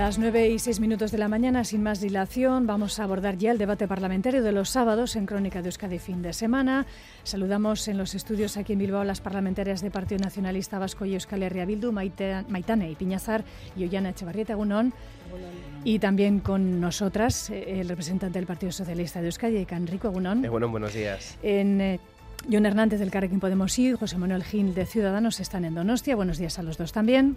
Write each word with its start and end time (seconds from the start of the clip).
Las 0.00 0.18
nueve 0.18 0.48
y 0.48 0.58
seis 0.58 0.80
minutos 0.80 1.12
de 1.12 1.18
la 1.18 1.28
mañana, 1.28 1.62
sin 1.62 1.82
más 1.82 2.00
dilación, 2.00 2.66
vamos 2.66 2.98
a 2.98 3.04
abordar 3.04 3.36
ya 3.36 3.50
el 3.52 3.58
debate 3.58 3.86
parlamentario 3.86 4.42
de 4.42 4.50
los 4.50 4.70
sábados 4.70 5.14
en 5.14 5.26
Crónica 5.26 5.60
de 5.60 5.68
Euskadi 5.68 5.98
fin 5.98 6.22
de 6.22 6.32
semana. 6.32 6.86
Saludamos 7.22 7.86
en 7.86 7.98
los 7.98 8.14
estudios 8.14 8.56
aquí 8.56 8.72
en 8.72 8.78
Bilbao 8.78 9.04
las 9.04 9.20
parlamentarias 9.20 9.82
de 9.82 9.90
Partido 9.90 10.24
Nacionalista 10.24 10.78
Vasco 10.78 11.04
y 11.04 11.12
Euskal 11.12 11.42
Herria 11.42 11.66
Bildu, 11.66 11.92
Maitane 11.92 12.90
y 12.90 12.94
Piñazar 12.94 13.44
y 13.76 13.84
Ollana 13.84 14.08
Echevarrieta 14.08 14.54
Gunón. 14.54 14.94
Y 15.84 15.98
también 15.98 16.40
con 16.40 16.80
nosotras 16.80 17.50
eh, 17.50 17.82
el 17.82 17.88
representante 17.90 18.38
del 18.38 18.46
Partido 18.46 18.72
Socialista 18.72 19.20
de 19.20 19.26
Euskadi, 19.26 19.66
Enrico 19.68 20.10
Gunón. 20.10 20.46
Eh, 20.46 20.48
bueno, 20.48 20.70
buenos 20.70 20.94
días. 20.94 21.36
En, 21.42 21.78
eh, 21.78 22.00
John 22.52 22.66
Hernández 22.66 22.98
del 22.98 23.12
Carrequín 23.12 23.38
Podemos 23.38 23.78
Ir, 23.78 23.94
José 23.96 24.18
Manuel 24.18 24.42
Gil 24.42 24.74
de 24.74 24.84
Ciudadanos 24.84 25.38
están 25.38 25.64
en 25.64 25.76
Donostia. 25.76 26.16
Buenos 26.16 26.36
días 26.36 26.58
a 26.58 26.64
los 26.64 26.76
dos 26.78 26.90
también. 26.92 27.36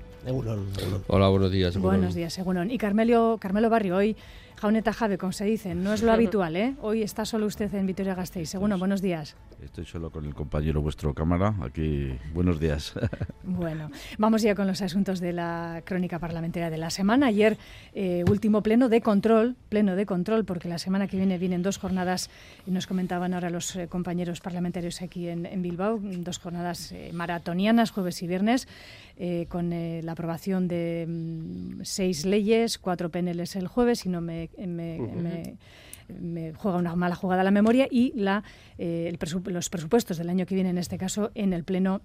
Hola, 1.07 1.27
buenos 1.27 1.51
días. 1.51 1.77
Buenos 1.77 2.15
días, 2.15 2.35
Egunon. 2.39 2.71
Y 2.71 2.79
Carmelo, 2.79 3.37
Carmelo 3.39 3.69
Barrio, 3.69 3.97
hoy 3.97 4.15
Jauneta 4.59 4.91
Jave, 4.91 5.19
como 5.19 5.31
se 5.31 5.45
dice, 5.45 5.75
no 5.75 5.93
es 5.93 6.01
lo 6.01 6.11
habitual, 6.13 6.55
¿eh? 6.55 6.73
Hoy 6.81 7.03
está 7.03 7.25
solo 7.25 7.45
usted 7.45 7.71
en 7.75 7.85
Vitoria-Gasteiz. 7.85 8.49
Segundo, 8.49 8.79
buenos 8.79 9.03
días. 9.03 9.35
Estoy 9.61 9.85
solo 9.85 10.11
con 10.11 10.25
el 10.25 10.33
compañero 10.33 10.81
vuestro 10.81 11.13
cámara. 11.13 11.55
Aquí, 11.61 12.13
buenos 12.33 12.59
días. 12.59 12.93
Bueno, 13.45 13.91
vamos 14.17 14.41
ya 14.41 14.55
con 14.55 14.67
los 14.67 14.81
asuntos 14.81 15.19
de 15.19 15.33
la 15.33 15.81
crónica 15.85 16.17
parlamentaria 16.17 16.69
de 16.69 16.77
la 16.77 16.89
semana. 16.89 17.27
Ayer, 17.27 17.57
eh, 17.93 18.23
último 18.29 18.63
pleno 18.63 18.87
de 18.87 19.01
control, 19.01 19.57
pleno 19.67 19.97
de 19.97 20.05
control, 20.05 20.45
porque 20.45 20.69
la 20.69 20.77
semana 20.77 21.07
que 21.07 21.17
viene 21.17 21.37
vienen 21.37 21.61
dos 21.61 21.77
jornadas, 21.77 22.29
y 22.65 22.71
nos 22.71 22.87
comentaban 22.87 23.33
ahora 23.33 23.49
los 23.49 23.75
eh, 23.75 23.87
compañeros 23.87 24.39
parlamentarios 24.39 25.01
aquí 25.01 25.27
en, 25.27 25.61
Bilbao, 25.61 25.99
dos 26.01 26.39
jornadas 26.39 26.93
eh, 26.93 27.11
maratonianas, 27.13 27.91
jueves 27.91 28.23
y 28.23 28.27
viernes, 28.27 28.67
con 29.49 29.69
la 29.69 30.11
aprobación 30.11 30.67
de 30.67 31.05
mm, 31.07 31.81
seis 31.83 32.25
leyes, 32.25 32.79
cuatro 32.79 33.09
PNLs 33.09 33.57
el 33.57 33.67
jueves, 33.67 34.05
y 34.05 34.09
no 34.09 34.21
me 34.21 34.49
me, 34.57 35.57
juega 36.55 36.77
una 36.77 36.95
mala 36.95 37.15
jugada 37.15 37.43
la 37.43 37.51
memoria 37.51 37.87
y 37.89 38.13
la, 38.15 38.43
eh, 38.77 39.15
los 39.45 39.69
presupuestos 39.69 40.17
del 40.17 40.29
año 40.29 40.45
que 40.45 40.55
viene, 40.55 40.69
en 40.69 40.77
este 40.77 40.97
caso, 40.97 41.31
en 41.35 41.53
el 41.53 41.63
Pleno 41.63 42.01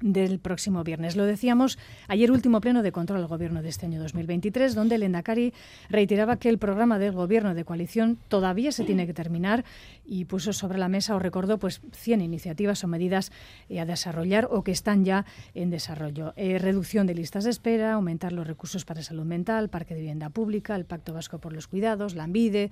del 0.00 0.38
próximo 0.38 0.84
viernes. 0.84 1.16
Lo 1.16 1.24
decíamos 1.24 1.78
ayer 2.08 2.30
último 2.30 2.60
pleno 2.60 2.82
de 2.82 2.92
control 2.92 3.20
al 3.20 3.26
gobierno 3.26 3.62
de 3.62 3.68
este 3.68 3.86
año 3.86 4.00
2023, 4.00 4.74
donde 4.74 4.96
el 4.96 5.02
Endacari 5.02 5.52
reiteraba 5.88 6.36
que 6.36 6.48
el 6.48 6.58
programa 6.58 6.98
del 6.98 7.12
gobierno 7.12 7.54
de 7.54 7.64
coalición 7.64 8.18
todavía 8.28 8.72
se 8.72 8.84
tiene 8.84 9.06
que 9.06 9.14
terminar 9.14 9.64
y 10.04 10.26
puso 10.26 10.52
sobre 10.52 10.78
la 10.78 10.88
mesa 10.88 11.16
o 11.16 11.18
recordó 11.18 11.58
pues 11.58 11.80
100 11.92 12.20
iniciativas 12.20 12.84
o 12.84 12.88
medidas 12.88 13.32
eh, 13.68 13.80
a 13.80 13.86
desarrollar 13.86 14.48
o 14.50 14.62
que 14.62 14.72
están 14.72 15.04
ya 15.04 15.24
en 15.54 15.70
desarrollo. 15.70 16.32
Eh, 16.36 16.58
reducción 16.58 17.06
de 17.06 17.14
listas 17.14 17.44
de 17.44 17.50
espera, 17.50 17.94
aumentar 17.94 18.32
los 18.32 18.46
recursos 18.46 18.84
para 18.84 19.02
salud 19.02 19.24
mental, 19.24 19.68
parque 19.68 19.94
de 19.94 20.00
vivienda 20.00 20.30
pública, 20.30 20.76
el 20.76 20.84
Pacto 20.84 21.12
Vasco 21.12 21.38
por 21.38 21.52
los 21.52 21.66
Cuidados, 21.66 22.14
la 22.14 22.24
ANVIDE, 22.24 22.70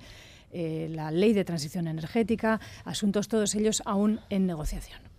eh, 0.51 0.87
la 0.91 1.11
Ley 1.11 1.33
de 1.33 1.43
Transición 1.43 1.87
Energética, 1.87 2.59
asuntos 2.85 3.27
todos 3.27 3.55
ellos 3.55 3.81
aún 3.85 4.19
en 4.29 4.45
negociación. 4.45 5.14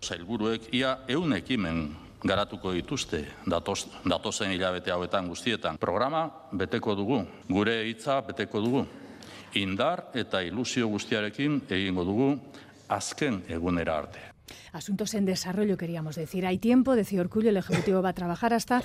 Sailburuek 0.00 0.68
ia 0.74 0.98
eun 1.08 1.32
ekimen 1.36 1.88
garatuko 2.26 2.72
dituzte 2.72 3.22
datos, 3.46 3.86
datozen 4.04 4.52
hilabete 4.52 4.92
hauetan 4.92 5.28
guztietan. 5.28 5.78
Programa 5.78 6.26
beteko 6.52 6.94
dugu, 6.94 7.22
gure 7.48 7.82
hitza 7.88 8.20
beteko 8.26 8.60
dugu. 8.60 8.86
Indar 9.56 10.10
eta 10.14 10.42
ilusio 10.44 10.88
guztiarekin 10.88 11.62
egingo 11.70 12.04
dugu 12.04 12.30
azken 12.88 13.44
egunera 13.48 13.98
arte. 13.98 14.20
Asuntos 14.72 15.14
en 15.14 15.24
desarrollo, 15.24 15.76
queríamos 15.76 16.16
decir. 16.16 16.46
Hay 16.46 16.58
tiempo, 16.58 16.94
decía 16.94 17.20
Orcullo, 17.20 17.50
el 17.50 17.56
Ejecutivo 17.56 18.02
va 18.02 18.10
a 18.10 18.14
trabajar 18.14 18.52
hasta 18.52 18.82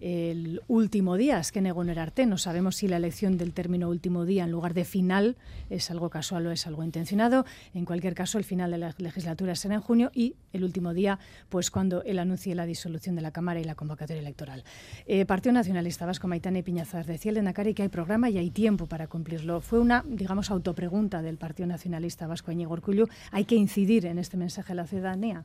el 0.00 0.62
último 0.68 1.16
día, 1.16 1.38
es 1.38 1.52
que 1.52 1.60
arte. 1.60 2.26
No 2.26 2.38
sabemos 2.38 2.76
si 2.76 2.88
la 2.88 2.96
elección 2.96 3.36
del 3.36 3.52
término 3.52 3.88
último 3.88 4.24
día 4.24 4.44
en 4.44 4.50
lugar 4.50 4.74
de 4.74 4.84
final 4.84 5.36
es 5.68 5.90
algo 5.90 6.10
casual 6.10 6.46
o 6.46 6.50
es 6.50 6.66
algo 6.66 6.84
intencionado. 6.84 7.44
En 7.74 7.84
cualquier 7.84 8.14
caso, 8.14 8.38
el 8.38 8.44
final 8.44 8.70
de 8.70 8.78
la 8.78 8.94
legislatura 8.98 9.54
será 9.54 9.74
en 9.74 9.80
junio 9.80 10.10
y 10.14 10.36
el 10.52 10.64
último 10.64 10.94
día, 10.94 11.18
pues 11.48 11.70
cuando 11.70 12.02
él 12.02 12.18
anuncie 12.18 12.54
la 12.54 12.66
disolución 12.66 13.14
de 13.14 13.22
la 13.22 13.30
Cámara 13.30 13.60
y 13.60 13.64
la 13.64 13.74
convocatoria 13.74 14.20
electoral. 14.20 14.64
Eh, 15.06 15.26
Partido 15.26 15.52
Nacionalista 15.52 16.06
Vasco, 16.06 16.28
Maitane 16.28 16.62
Piñazar, 16.62 17.06
decía 17.06 17.30
el 17.30 17.38
Endacari 17.38 17.74
que 17.74 17.82
hay 17.82 17.88
programa 17.88 18.30
y 18.30 18.38
hay 18.38 18.50
tiempo 18.50 18.86
para 18.86 19.06
cumplirlo. 19.06 19.60
Fue 19.60 19.78
una, 19.78 20.04
digamos, 20.06 20.50
autopregunta 20.50 21.22
del 21.22 21.36
Partido 21.36 21.66
Nacionalista 21.66 22.26
Vasco, 22.26 22.50
Añigo 22.50 22.72
Orcullo. 22.72 23.08
¿Hay 23.30 23.44
que 23.44 23.54
incidir 23.54 24.06
en 24.06 24.18
este 24.18 24.36
mensaje 24.36 24.72
a 24.72 24.76
la 24.76 24.86
ciudadanía? 24.86 25.44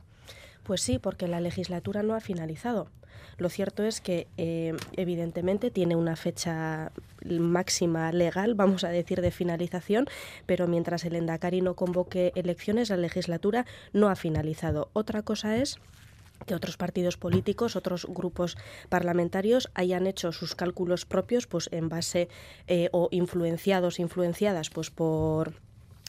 Pues 0.66 0.80
sí, 0.80 0.98
porque 0.98 1.28
la 1.28 1.40
legislatura 1.40 2.02
no 2.02 2.16
ha 2.16 2.20
finalizado. 2.20 2.88
Lo 3.38 3.48
cierto 3.48 3.84
es 3.84 4.00
que 4.00 4.26
eh, 4.36 4.74
evidentemente 4.96 5.70
tiene 5.70 5.94
una 5.94 6.16
fecha 6.16 6.90
máxima 7.24 8.10
legal, 8.10 8.54
vamos 8.54 8.82
a 8.82 8.88
decir, 8.88 9.20
de 9.20 9.30
finalización, 9.30 10.06
pero 10.44 10.66
mientras 10.66 11.04
el 11.04 11.14
Endacari 11.14 11.60
no 11.60 11.74
convoque 11.74 12.32
elecciones, 12.34 12.90
la 12.90 12.96
legislatura 12.96 13.64
no 13.92 14.08
ha 14.08 14.16
finalizado. 14.16 14.90
Otra 14.92 15.22
cosa 15.22 15.56
es 15.56 15.78
que 16.46 16.54
otros 16.54 16.76
partidos 16.76 17.16
políticos, 17.16 17.76
otros 17.76 18.06
grupos 18.08 18.56
parlamentarios 18.88 19.70
hayan 19.74 20.06
hecho 20.06 20.32
sus 20.32 20.54
cálculos 20.54 21.06
propios, 21.06 21.46
pues 21.46 21.68
en 21.72 21.88
base 21.88 22.28
eh, 22.66 22.88
o 22.92 23.08
influenciados, 23.12 24.00
influenciadas, 24.00 24.70
pues 24.70 24.90
por 24.90 25.54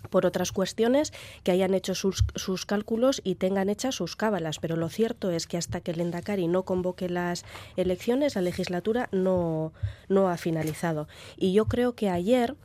por 0.10 0.26
otras 0.26 0.52
cuestiones 0.52 1.12
que 1.44 1.52
hayan 1.52 1.74
hecho 1.74 1.96
sus, 1.96 2.24
sus, 2.36 2.66
cálculos 2.66 3.22
y 3.24 3.36
tengan 3.36 3.70
hechas 3.70 3.96
sus 3.96 4.16
cábalas. 4.16 4.60
Pero 4.60 4.76
lo 4.76 4.90
cierto 4.90 5.32
es 5.32 5.48
que 5.48 5.58
hasta 5.58 5.82
que 5.82 5.92
el 5.92 6.02
Endacari 6.02 6.48
no 6.48 6.64
convoque 6.64 7.10
las 7.10 7.46
elecciones, 7.76 8.36
la 8.36 8.42
legislatura 8.42 9.10
no, 9.12 9.74
no 10.08 10.30
ha 10.30 10.38
finalizado. 10.38 11.08
Y 11.36 11.54
yo 11.54 11.66
creo 11.66 11.94
que 11.94 12.10
ayer 12.10 12.56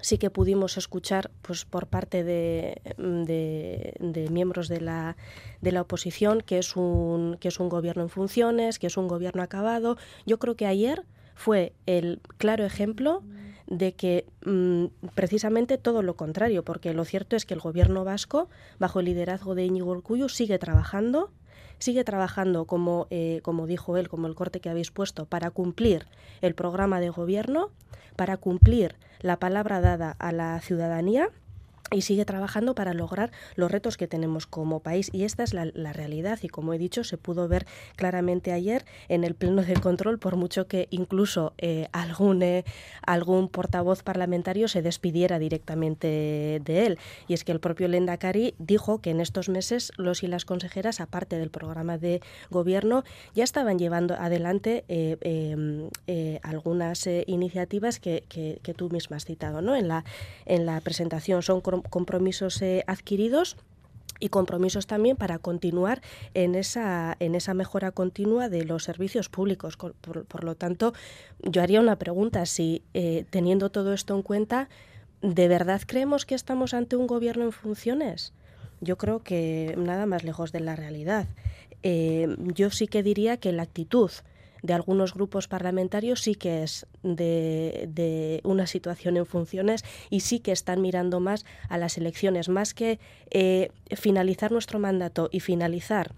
sí 0.00 0.18
que 0.18 0.30
pudimos 0.30 0.78
escuchar 0.78 1.30
pues 1.42 1.64
por 1.64 1.86
parte 1.86 2.24
de, 2.24 2.80
de, 2.96 3.94
de, 4.00 4.30
miembros 4.30 4.68
de 4.68 4.80
la, 4.80 5.16
de 5.60 5.72
la 5.72 5.82
oposición 5.82 6.40
que 6.40 6.58
es 6.58 6.74
un 6.74 7.36
que 7.38 7.48
es 7.48 7.60
un 7.60 7.68
gobierno 7.68 8.02
en 8.02 8.08
funciones, 8.08 8.78
que 8.78 8.86
es 8.86 8.96
un 8.96 9.08
gobierno 9.08 9.42
acabado. 9.42 9.96
Yo 10.26 10.38
creo 10.38 10.56
que 10.56 10.66
ayer 10.66 11.04
fue 11.34 11.74
el 11.86 12.20
claro 12.38 12.64
ejemplo 12.64 13.22
de 13.70 13.94
que 13.94 14.26
mm, 14.44 14.86
precisamente 15.14 15.78
todo 15.78 16.02
lo 16.02 16.16
contrario, 16.16 16.64
porque 16.64 16.92
lo 16.92 17.04
cierto 17.04 17.36
es 17.36 17.46
que 17.46 17.54
el 17.54 17.60
gobierno 17.60 18.04
vasco, 18.04 18.48
bajo 18.78 19.00
el 19.00 19.06
liderazgo 19.06 19.54
de 19.54 19.64
Íñigo 19.64 19.92
Urcuyo, 19.92 20.28
sigue 20.28 20.58
trabajando, 20.58 21.30
sigue 21.78 22.04
trabajando 22.04 22.66
como, 22.66 23.06
eh, 23.10 23.40
como 23.42 23.66
dijo 23.66 23.96
él, 23.96 24.08
como 24.08 24.26
el 24.26 24.34
corte 24.34 24.60
que 24.60 24.68
habéis 24.68 24.90
puesto, 24.90 25.24
para 25.24 25.50
cumplir 25.50 26.06
el 26.42 26.54
programa 26.54 27.00
de 27.00 27.10
gobierno, 27.10 27.70
para 28.16 28.36
cumplir 28.36 28.96
la 29.20 29.38
palabra 29.38 29.80
dada 29.80 30.16
a 30.18 30.32
la 30.32 30.60
ciudadanía 30.60 31.30
y 31.92 32.02
sigue 32.02 32.24
trabajando 32.24 32.74
para 32.74 32.94
lograr 32.94 33.32
los 33.56 33.70
retos 33.70 33.96
que 33.96 34.06
tenemos 34.06 34.46
como 34.46 34.80
país. 34.80 35.10
Y 35.12 35.24
esta 35.24 35.42
es 35.42 35.54
la, 35.54 35.92
realidad 35.92 36.38
y 36.42 36.48
como 36.48 36.72
he 36.72 36.78
dicho, 36.78 37.02
se 37.02 37.16
pudo 37.16 37.48
ver 37.48 37.66
claramente 37.96 38.52
ayer 38.52 38.84
en 39.08 39.24
el 39.24 39.34
pleno 39.34 39.62
de 39.62 39.74
control, 39.74 40.18
por 40.18 40.36
mucho 40.36 40.66
que 40.68 40.86
incluso 40.90 41.52
eh, 41.58 41.88
algún, 41.92 42.42
eh, 42.42 42.64
algún 43.04 43.48
portavoz 43.48 44.02
parlamentario 44.02 44.68
se 44.68 44.82
despidiera 44.82 45.38
directamente 45.38 46.60
de 46.64 46.86
él. 46.86 46.98
Y 47.26 47.34
es 47.34 47.44
que 47.44 47.52
el 47.52 47.60
propio 47.60 47.88
Lendakari 47.88 48.54
dijo 48.58 49.00
que 49.00 49.10
en 49.10 49.20
estos 49.20 49.48
meses 49.48 49.92
los 49.96 50.22
y 50.22 50.28
las 50.28 50.44
consejeras, 50.44 51.00
aparte 51.00 51.38
del 51.38 51.50
programa 51.50 51.98
de 51.98 52.20
gobierno, 52.50 53.02
ya 53.34 53.42
estaban 53.42 53.78
llevando 53.78 54.14
adelante 54.14 54.84
eh, 54.88 55.16
em, 55.22 55.90
algunas 56.42 57.08
iniciativas 57.26 57.98
que, 57.98 58.24
que, 58.28 58.60
que, 58.62 58.74
tú 58.74 58.90
misma 58.90 59.16
has 59.16 59.24
citado 59.24 59.60
¿no? 59.60 59.74
en, 59.74 59.88
la, 59.88 60.04
en 60.46 60.66
la 60.66 60.80
presentación. 60.80 61.42
Son 61.42 61.60
compromisos 61.88 62.60
eh, 62.62 62.84
adquiridos 62.86 63.56
y 64.20 64.28
compromisos 64.28 64.86
también 64.86 65.16
para 65.16 65.38
continuar 65.38 66.02
en 66.34 66.54
esa, 66.54 67.16
en 67.20 67.34
esa 67.34 67.54
mejora 67.54 67.90
continua 67.90 68.48
de 68.48 68.64
los 68.64 68.84
servicios 68.84 69.28
públicos. 69.28 69.76
Por, 69.76 70.44
lo 70.44 70.54
tanto, 70.54 70.92
yo 71.42 71.62
haría 71.62 71.80
una 71.80 71.96
pregunta, 71.96 72.44
si 72.46 72.82
eh, 72.92 73.24
teniendo 73.30 73.70
todo 73.70 73.94
esto 73.94 74.14
en 74.14 74.22
cuenta, 74.22 74.68
¿de 75.22 75.48
verdad 75.48 75.80
creemos 75.86 76.26
que 76.26 76.34
estamos 76.34 76.74
ante 76.74 76.96
un 76.96 77.06
gobierno 77.06 77.44
en 77.44 77.52
funciones? 77.52 78.34
Yo 78.80 78.96
creo 78.98 79.22
que 79.22 79.74
nada 79.78 80.06
más 80.06 80.22
lejos 80.22 80.52
de 80.52 80.60
la 80.60 80.76
realidad. 80.76 81.26
Eh, 81.82 82.36
yo 82.54 82.70
sí 82.70 82.86
que 82.86 83.02
diría 83.02 83.38
que 83.38 83.52
la 83.52 83.62
actitud 83.62 84.10
de 84.62 84.74
algunos 84.74 85.14
grupos 85.14 85.48
parlamentarios 85.48 86.22
sí 86.22 86.34
que 86.34 86.62
es 86.62 86.86
de, 87.02 88.40
una 88.44 88.66
situación 88.66 89.16
en 89.16 89.26
funciones 89.26 89.84
y 90.10 90.20
sí 90.20 90.40
que 90.40 90.52
están 90.52 90.80
mirando 90.80 91.20
más 91.20 91.44
a 91.68 91.78
las 91.78 91.98
elecciones, 91.98 92.48
más 92.48 92.74
que 92.74 92.98
eh, 93.30 93.70
finalizar 93.96 94.52
nuestro 94.52 94.78
mandato 94.78 95.28
y 95.32 95.40
finalizar 95.40 96.12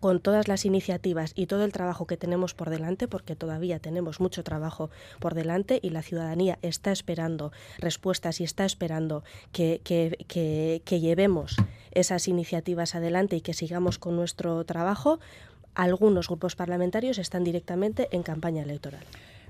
con 0.00 0.18
todas 0.18 0.48
las 0.48 0.64
iniciativas 0.64 1.32
y 1.36 1.46
todo 1.46 1.64
el 1.64 1.72
trabajo 1.72 2.06
que 2.06 2.16
tenemos 2.16 2.54
por 2.54 2.70
delante, 2.70 3.06
porque 3.06 3.36
todavía 3.36 3.78
tenemos 3.78 4.18
mucho 4.18 4.42
trabajo 4.42 4.90
por 5.20 5.34
delante 5.34 5.78
y 5.82 5.90
la 5.90 6.02
ciudadanía 6.02 6.58
está 6.62 6.90
esperando 6.90 7.52
respuestas 7.78 8.40
y 8.40 8.44
está 8.44 8.64
esperando 8.64 9.22
que, 9.52 9.80
que, 9.84 11.00
llevemos 11.00 11.56
esas 11.92 12.28
iniciativas 12.28 12.94
adelante 12.94 13.36
y 13.36 13.40
que 13.42 13.54
sigamos 13.54 13.98
con 13.98 14.16
nuestro 14.16 14.64
trabajo, 14.64 15.20
algunos 15.74 16.28
grupos 16.28 16.56
parlamentarios 16.56 17.18
están 17.18 17.44
directamente 17.44 18.08
en 18.12 18.22
campaña 18.22 18.62
electoral. 18.62 19.04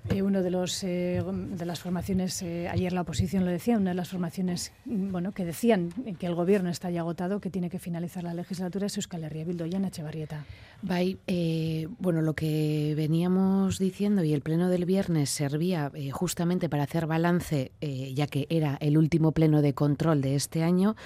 Eh, 0.09 0.23
uno 0.23 0.43
de 0.43 0.51
los 0.51 0.83
eh, 0.83 1.23
de 1.23 1.67
las 1.67 1.81
formaciones 1.81 2.41
eh, 2.41 2.69
ayer 2.69 2.93
la 2.95 3.03
oposición 3.03 3.45
lo 3.45 3.51
decía 3.51 3.77
una 3.77 3.91
de 3.91 3.97
las 3.97 4.09
formaciones 4.09 4.73
mm, 4.87 5.13
bueno 5.13 5.33
que 5.33 5.45
decían 5.45 5.91
que 6.19 6.27
el 6.27 6.35
gobierno 6.35 6.71
está 6.71 6.91
ya 6.91 7.01
agotado 7.01 7.41
que 7.41 7.51
tiene 7.51 7.69
que 7.69 7.79
finalizar 7.79 8.25
la 8.25 8.33
legislatura 8.33 8.87
es 8.87 8.97
Euskal 8.97 9.25
Herria 9.25 9.45
Bildu 9.45 9.67
Yana 9.67 9.89
Echevarrieta 9.89 10.47
bueno 11.99 12.23
lo 12.23 12.33
que 12.33 12.95
veníamos 12.97 13.79
diciendo 13.79 14.25
y 14.25 14.33
el 14.33 14.41
pleno 14.41 14.71
del 14.71 14.87
viernes 14.87 15.29
servía 15.29 15.93
justamente 16.13 16.71
para 16.71 16.85
hacer 16.85 17.07
balance 17.07 17.71
ya 18.15 18.27
que 18.27 18.47
era 18.49 18.79
el 18.81 18.97
último 18.97 19.33
pleno 19.33 19.61
de 19.61 19.75
control 19.75 20.23
de 20.23 20.35
este 20.35 20.63
año 20.63 20.97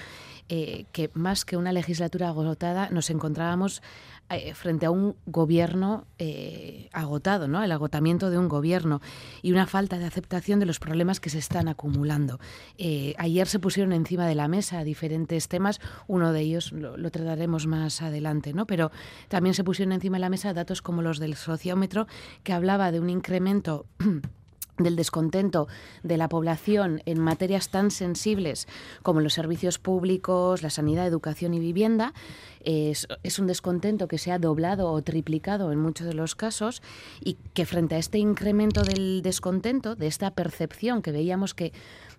que 0.46 1.10
más 1.14 1.44
que 1.44 1.56
una 1.56 1.72
legislatura 1.72 2.28
agotada 2.28 2.88
nos 2.90 3.10
encontrábamos 3.10 3.82
eh, 4.30 4.54
frente 4.54 4.86
a 4.86 4.90
un 4.90 5.16
gobierno 5.26 6.06
eh, 6.18 6.88
agotado, 6.92 7.46
¿no? 7.46 7.62
El 7.62 7.70
agotamiento 7.72 8.30
de 8.30 8.38
un 8.38 8.48
gobierno 8.48 9.02
y 9.42 9.52
una 9.52 9.66
falta 9.66 9.98
de 9.98 10.06
aceptación 10.06 10.60
de 10.60 10.66
los 10.66 10.78
problemas 10.80 11.20
que 11.20 11.28
se 11.28 11.38
están 11.38 11.68
acumulando. 11.68 12.40
Eh, 12.78 13.14
ayer 13.18 13.46
se 13.46 13.58
pusieron 13.58 13.92
encima 13.92 14.26
de 14.26 14.34
la 14.34 14.48
mesa 14.48 14.82
diferentes 14.82 15.48
temas, 15.48 15.78
uno 16.06 16.32
de 16.32 16.40
ellos 16.40 16.72
lo, 16.72 16.96
lo, 16.96 17.10
trataremos 17.10 17.66
más 17.66 18.00
adelante, 18.00 18.54
¿no? 18.54 18.66
Pero 18.66 18.90
también 19.28 19.54
se 19.54 19.62
pusieron 19.62 19.92
encima 19.92 20.16
de 20.16 20.22
la 20.22 20.30
mesa 20.30 20.54
datos 20.54 20.80
como 20.80 21.02
los 21.02 21.18
del 21.18 21.34
sociómetro, 21.36 22.06
que 22.42 22.54
hablaba 22.54 22.92
de 22.92 23.00
un 23.00 23.10
incremento 23.10 23.86
del 24.78 24.96
descontento 24.96 25.68
de 26.02 26.16
la 26.16 26.28
población 26.28 27.00
en 27.06 27.20
materias 27.20 27.68
tan 27.68 27.90
sensibles 27.90 28.66
como 29.02 29.20
los 29.20 29.34
servicios 29.34 29.78
públicos, 29.78 30.62
la 30.62 30.70
sanidad, 30.70 31.06
educación 31.06 31.54
y 31.54 31.60
vivienda. 31.60 32.12
Es, 32.64 33.06
un 33.38 33.46
descontento 33.46 34.08
que 34.08 34.18
se 34.18 34.32
ha 34.32 34.38
doblado 34.38 34.90
o 34.90 35.02
triplicado 35.02 35.70
en 35.70 35.78
muchos 35.78 36.06
de 36.06 36.14
los 36.14 36.34
casos 36.34 36.82
y 37.22 37.36
que 37.52 37.66
frente 37.66 37.94
a 37.94 37.98
este 37.98 38.18
incremento 38.18 38.82
del 38.82 39.22
descontento, 39.22 39.96
de 39.96 40.06
esta 40.06 40.30
percepción 40.30 41.02
que 41.02 41.12
veíamos 41.12 41.52
que 41.52 41.72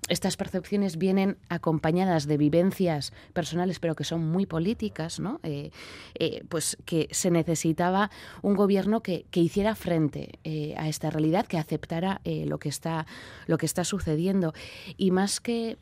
estas 0.08 0.38
percepciones 0.38 0.98
vienen 0.98 1.38
acompañadas 1.50 2.28
de 2.28 2.38
vivencias 2.38 3.12
personales, 3.34 3.80
pero 3.80 3.96
que 3.96 4.04
son 4.04 4.26
muy 4.26 4.46
políticas, 4.46 5.20
¿no? 5.20 5.40
Eh, 5.44 5.72
eh, 6.20 6.44
pues 6.48 6.78
que 6.86 7.08
se 7.12 7.32
necesitaba 7.32 8.12
un 8.42 8.56
gobierno 8.56 9.02
que, 9.02 9.26
hiciera 9.34 9.76
frente 9.76 10.40
eh, 10.44 10.76
a 10.78 10.88
esta 10.88 11.10
realidad, 11.10 11.46
que 11.46 11.58
aceptara 11.58 12.22
lo, 12.24 12.58
que 12.58 12.70
está, 12.70 13.06
lo 13.48 13.58
que 13.58 13.66
está 13.66 13.84
sucediendo. 13.84 14.54
Y 14.98 15.12
más 15.12 15.40
que 15.40 15.78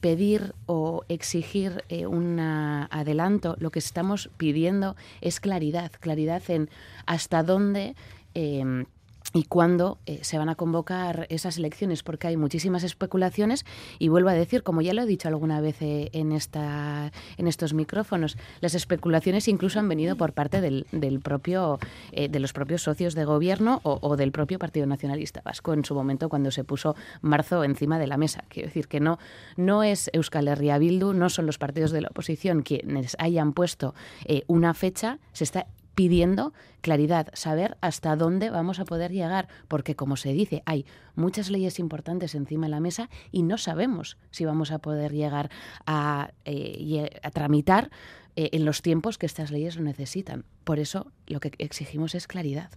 pedir 0.00 0.54
o 0.66 1.02
exigir 1.08 1.82
un 2.06 2.38
adelanto, 2.38 3.56
lo 3.58 3.70
que 3.70 3.78
estamos 3.78 4.30
pidiendo 4.36 4.96
es 5.22 5.40
claridad, 5.40 5.92
claridad 5.98 6.42
en 6.48 6.68
hasta 7.06 7.42
dónde 7.42 7.94
y 9.32 9.44
cuándo 9.44 9.98
eh, 10.06 10.18
se 10.22 10.38
van 10.38 10.48
a 10.48 10.56
convocar 10.56 11.26
esas 11.30 11.56
elecciones, 11.56 12.02
porque 12.02 12.26
hay 12.26 12.36
muchísimas 12.36 12.82
especulaciones 12.82 13.64
y 13.98 14.08
vuelvo 14.08 14.28
a 14.28 14.32
decir, 14.32 14.62
como 14.62 14.82
ya 14.82 14.92
lo 14.92 15.02
he 15.02 15.06
dicho 15.06 15.28
alguna 15.28 15.60
vez 15.60 15.80
eh, 15.82 16.10
en, 16.12 16.32
esta, 16.32 17.12
en 17.36 17.46
estos 17.46 17.72
micrófonos, 17.72 18.36
las 18.60 18.74
especulaciones 18.74 19.46
incluso 19.48 19.78
han 19.78 19.88
venido 19.88 20.16
por 20.16 20.32
parte 20.32 20.60
del, 20.60 20.86
del 20.90 21.20
propio, 21.20 21.78
eh, 22.12 22.28
de 22.28 22.40
los 22.40 22.52
propios 22.52 22.82
socios 22.82 23.14
de 23.14 23.24
gobierno 23.24 23.80
o, 23.84 24.16
del 24.16 24.32
propio 24.32 24.58
Partido 24.58 24.86
Nacionalista 24.86 25.42
Vasco 25.44 25.72
en 25.72 25.84
su 25.84 25.94
momento 25.94 26.28
cuando 26.28 26.50
se 26.50 26.64
puso 26.64 26.96
marzo 27.20 27.62
encima 27.62 27.98
de 27.98 28.06
la 28.06 28.16
mesa. 28.16 28.44
Quiero 28.48 28.68
decir 28.68 28.88
que 28.88 29.00
no, 29.00 29.18
no 29.56 29.84
es 29.84 30.10
Euskal 30.12 30.48
Herria 30.48 30.78
Bildu, 30.78 31.12
no 31.12 31.30
son 31.30 31.46
los 31.46 31.58
partidos 31.58 31.92
de 31.92 32.00
la 32.00 32.08
oposición 32.08 32.62
quienes 32.62 33.16
hayan 33.18 33.52
puesto 33.52 33.94
una 34.46 34.74
fecha, 34.74 35.18
se 35.32 35.44
está 35.44 35.66
pidiendo 35.94 36.52
claridad, 36.80 37.28
saber 37.34 37.76
hasta 37.80 38.16
dónde 38.16 38.50
vamos 38.50 38.80
a 38.80 38.84
poder 38.84 39.12
llegar, 39.12 39.48
porque 39.68 39.96
como 39.96 40.16
se 40.16 40.32
dice, 40.32 40.62
hay 40.66 40.86
muchas 41.14 41.50
leyes 41.50 41.78
importantes 41.78 42.34
encima 42.34 42.66
de 42.66 42.70
la 42.70 42.80
mesa 42.80 43.10
y 43.32 43.42
no 43.42 43.58
sabemos 43.58 44.16
si 44.30 44.44
vamos 44.44 44.72
a 44.72 44.78
poder 44.78 45.12
llegar 45.12 45.50
a, 45.86 46.32
eh, 46.44 47.20
tramitar 47.32 47.90
eh, 48.36 48.50
en 48.52 48.64
los 48.64 48.82
tiempos 48.82 49.18
que 49.18 49.26
estas 49.26 49.50
leyes 49.50 49.76
lo 49.76 49.82
necesitan. 49.82 50.44
Por 50.64 50.78
eso 50.78 51.10
lo 51.26 51.40
que 51.40 51.52
exigimos 51.58 52.14
es 52.14 52.26
claridad. 52.26 52.70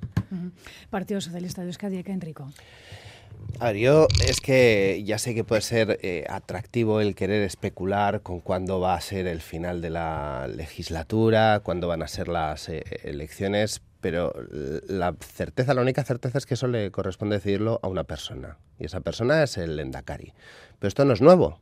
Partido 0.90 1.22
Socialista 1.22 1.62
de 1.62 1.68
Euskadi, 1.68 2.04
Enrico. 2.06 2.50
A 3.60 3.68
ver, 3.68 3.78
yo 3.78 4.08
es 4.28 4.42
que 4.42 5.04
ya 5.06 5.18
sé 5.18 5.34
que 5.36 5.44
puede 5.44 5.62
ser 5.62 6.00
eh, 6.02 6.26
atractivo 6.30 7.00
el 7.02 7.16
querer 7.16 7.44
especular 7.44 8.22
con 8.22 8.40
cuándo 8.40 8.80
va 8.80 8.96
a 8.96 9.02
ser 9.02 9.28
el 9.28 9.42
final 9.42 9.82
de 9.82 9.90
la 9.90 10.50
legislatura, 10.54 11.62
cuándo 11.64 11.88
van 11.88 12.04
a 12.04 12.08
ser 12.08 12.28
las 12.28 12.68
eh, 12.70 12.84
elecciones, 13.04 13.82
pero 14.02 14.34
la 14.88 15.16
certeza, 15.20 15.74
la 15.74 15.82
única 15.82 16.04
certeza 16.04 16.38
es 16.38 16.46
que 16.46 16.56
eso 16.56 16.68
le 16.68 16.92
corresponde 16.92 17.38
decidirlo 17.38 17.80
a 17.84 17.88
una 17.88 18.04
persona, 18.04 18.58
y 18.78 18.86
esa 18.86 19.00
persona 19.00 19.44
es 19.44 19.58
el 19.58 19.80
Endacari. 19.80 20.34
Pero 20.80 20.90
esto 20.90 21.06
no 21.06 21.14
es 21.14 21.22
nuevo, 21.22 21.60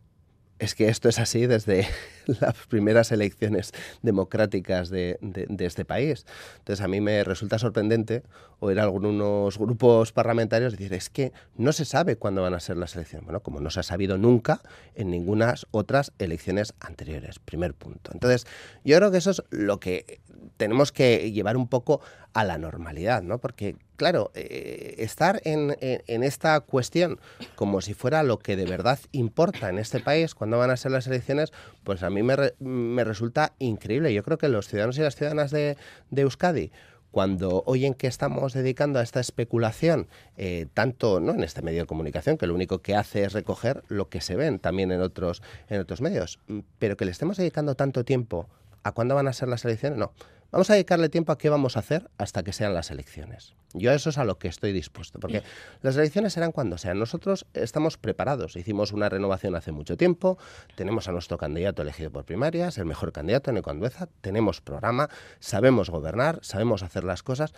es 0.61 0.75
que 0.75 0.89
esto 0.89 1.09
es 1.09 1.17
así 1.17 1.47
desde 1.47 1.87
las 2.39 2.55
primeras 2.67 3.11
elecciones 3.11 3.71
democráticas 4.03 4.91
de, 4.91 5.17
este 5.59 5.85
país. 5.85 6.27
Entonces 6.59 6.85
a 6.85 6.87
mí 6.87 7.01
me 7.01 7.23
resulta 7.23 7.57
sorprendente 7.57 8.21
oír 8.59 8.79
a 8.79 8.83
algunos 8.83 9.57
grupos 9.57 10.11
parlamentarios 10.11 10.73
decir 10.73 10.93
es 10.93 11.09
que 11.09 11.33
no 11.55 11.73
se 11.73 11.83
sabe 11.83 12.15
cuándo 12.15 12.43
van 12.43 12.53
a 12.53 12.59
ser 12.59 12.77
las 12.77 12.95
elecciones. 12.95 13.25
Bueno, 13.25 13.39
como 13.39 13.59
no 13.59 13.71
se 13.71 13.79
ha 13.79 13.83
sabido 13.83 14.19
nunca 14.19 14.61
en 14.93 15.09
ninguna 15.09 15.55
otras 15.71 16.13
elecciones 16.19 16.75
anteriores. 16.79 17.39
Primer 17.39 17.73
punto. 17.73 18.11
Entonces 18.13 18.45
yo 18.83 18.95
creo 18.97 19.09
que 19.09 19.17
eso 19.17 19.31
es 19.31 19.41
lo 19.49 19.79
que 19.79 20.21
tenemos 20.57 20.91
que 20.91 21.31
llevar 21.31 21.57
un 21.57 21.67
poco 21.67 22.01
a 22.33 22.45
la 22.45 22.59
normalidad, 22.59 23.23
¿no? 23.23 23.39
Porque, 23.39 23.77
claro, 24.01 24.31
eh, 24.33 24.95
estar 24.97 25.43
en, 25.45 25.75
esta 26.07 26.59
cuestión 26.61 27.19
como 27.53 27.81
si 27.81 27.93
fuera 27.93 28.23
lo 28.23 28.39
que 28.39 28.55
de 28.55 28.65
verdad 28.65 28.97
importa 29.11 29.69
en 29.69 29.77
este 29.77 29.99
país, 29.99 30.33
cuando 30.33 30.57
van 30.57 30.71
a 30.71 30.75
ser 30.75 30.91
las 30.91 31.05
elecciones, 31.05 31.53
pues 31.83 32.01
a 32.01 32.09
mí 32.09 32.23
me, 32.23 33.03
resulta 33.03 33.53
increíble. 33.59 34.11
Yo 34.11 34.23
creo 34.23 34.39
que 34.39 34.49
los 34.49 34.67
ciudadanos 34.67 34.97
y 34.97 35.01
las 35.01 35.15
ciudadanas 35.15 35.51
de, 35.51 35.77
Euskadi, 36.15 36.71
cuando 37.11 37.61
oyen 37.67 37.93
que 37.93 38.07
estamos 38.07 38.53
dedicando 38.53 38.97
a 38.97 39.03
esta 39.03 39.19
especulación, 39.19 40.07
eh, 40.35 40.65
tanto 40.73 41.19
¿no? 41.19 41.33
en 41.35 41.43
este 41.43 41.61
medio 41.61 41.81
de 41.81 41.85
comunicación, 41.85 42.39
que 42.39 42.47
lo 42.47 42.55
único 42.55 42.81
que 42.81 42.95
hace 42.95 43.23
es 43.23 43.33
recoger 43.33 43.83
lo 43.87 44.09
que 44.09 44.19
se 44.19 44.35
ven 44.35 44.57
también 44.57 44.91
en 44.91 45.01
otros, 45.01 45.43
en 45.69 45.79
otros 45.79 46.01
medios, 46.01 46.39
pero 46.79 46.97
que 46.97 47.05
le 47.05 47.11
estemos 47.11 47.37
dedicando 47.37 47.75
tanto 47.75 48.03
tiempo 48.03 48.49
a 48.81 48.93
cuándo 48.93 49.13
van 49.13 49.27
a 49.27 49.33
ser 49.33 49.47
las 49.47 49.63
elecciones, 49.63 49.99
no. 49.99 50.11
Vamos 50.51 50.69
a 50.69 50.73
dedicarle 50.73 51.07
tiempo 51.07 51.31
a 51.31 51.37
qué 51.37 51.49
vamos 51.49 51.77
a 51.77 51.79
hacer 51.79 52.11
hasta 52.17 52.43
que 52.43 52.51
sean 52.51 52.73
las 52.73 52.91
elecciones. 52.91 53.55
Yo 53.73 53.89
a 53.89 53.93
eso 53.93 54.09
es 54.09 54.17
a 54.17 54.25
lo 54.25 54.37
que 54.37 54.49
estoy 54.49 54.73
dispuesto, 54.73 55.17
porque 55.17 55.43
las 55.81 55.95
elecciones 55.95 56.33
serán 56.33 56.51
cuando 56.51 56.77
sean. 56.77 56.99
Nosotros 56.99 57.45
estamos 57.53 57.97
preparados. 57.97 58.57
Hicimos 58.57 58.91
una 58.91 59.07
renovación 59.07 59.55
hace 59.55 59.71
mucho 59.71 59.95
tiempo, 59.95 60.37
tenemos 60.75 61.07
a 61.07 61.13
nuestro 61.13 61.37
candidato 61.37 61.81
elegido 61.81 62.11
por 62.11 62.25
primarias, 62.25 62.77
el 62.77 62.85
mejor 62.85 63.13
candidato, 63.13 63.49
en 63.49 63.57
Ecuandueza, 63.57 64.09
tenemos 64.19 64.59
programa, 64.59 65.09
sabemos 65.39 65.89
gobernar, 65.89 66.39
sabemos 66.41 66.83
hacer 66.83 67.05
las 67.05 67.23
cosas, 67.23 67.53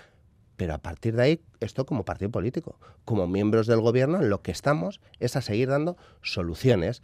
pero 0.55 0.75
a 0.75 0.77
partir 0.77 1.15
de 1.15 1.23
ahí, 1.23 1.41
esto 1.61 1.87
como 1.87 2.05
partido 2.05 2.29
político, 2.29 2.79
como 3.05 3.27
miembros 3.27 3.65
del 3.65 3.81
gobierno, 3.81 4.21
en 4.21 4.29
lo 4.29 4.43
que 4.43 4.51
estamos 4.51 5.01
es 5.19 5.35
a 5.35 5.41
seguir 5.41 5.69
dando 5.69 5.97
soluciones. 6.21 7.01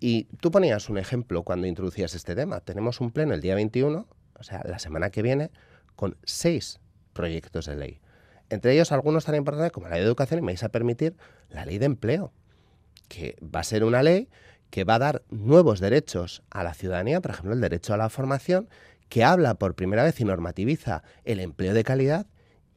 Y 0.00 0.24
tú 0.40 0.50
ponías 0.50 0.88
un 0.88 0.96
ejemplo 0.96 1.42
cuando 1.42 1.66
introducías 1.66 2.14
este 2.14 2.34
tema. 2.34 2.60
Tenemos 2.60 3.02
un 3.02 3.10
pleno 3.10 3.34
el 3.34 3.42
día 3.42 3.54
21 3.54 4.06
o 4.38 4.42
sea, 4.42 4.62
la 4.64 4.78
semana 4.78 5.10
que 5.10 5.22
viene, 5.22 5.50
con 5.94 6.16
seis 6.24 6.80
proyectos 7.12 7.66
de 7.66 7.76
ley. 7.76 8.00
Entre 8.48 8.72
ellos 8.72 8.92
algunos 8.92 9.24
tan 9.24 9.34
importantes 9.34 9.72
como 9.72 9.88
la 9.88 9.94
ley 9.94 10.02
de 10.02 10.06
educación 10.06 10.38
y 10.38 10.42
me 10.42 10.52
vais 10.52 10.62
a 10.62 10.68
permitir 10.68 11.16
la 11.50 11.64
ley 11.64 11.78
de 11.78 11.86
empleo, 11.86 12.32
que 13.08 13.36
va 13.42 13.60
a 13.60 13.64
ser 13.64 13.84
una 13.84 14.02
ley 14.02 14.28
que 14.70 14.84
va 14.84 14.96
a 14.96 14.98
dar 14.98 15.22
nuevos 15.30 15.80
derechos 15.80 16.42
a 16.50 16.64
la 16.64 16.74
ciudadanía, 16.74 17.20
por 17.20 17.30
ejemplo, 17.30 17.54
el 17.54 17.60
derecho 17.60 17.94
a 17.94 17.96
la 17.96 18.08
formación, 18.08 18.68
que 19.08 19.24
habla 19.24 19.54
por 19.54 19.74
primera 19.74 20.02
vez 20.02 20.20
y 20.20 20.24
normativiza 20.24 21.02
el 21.24 21.40
empleo 21.40 21.72
de 21.72 21.84
calidad 21.84 22.26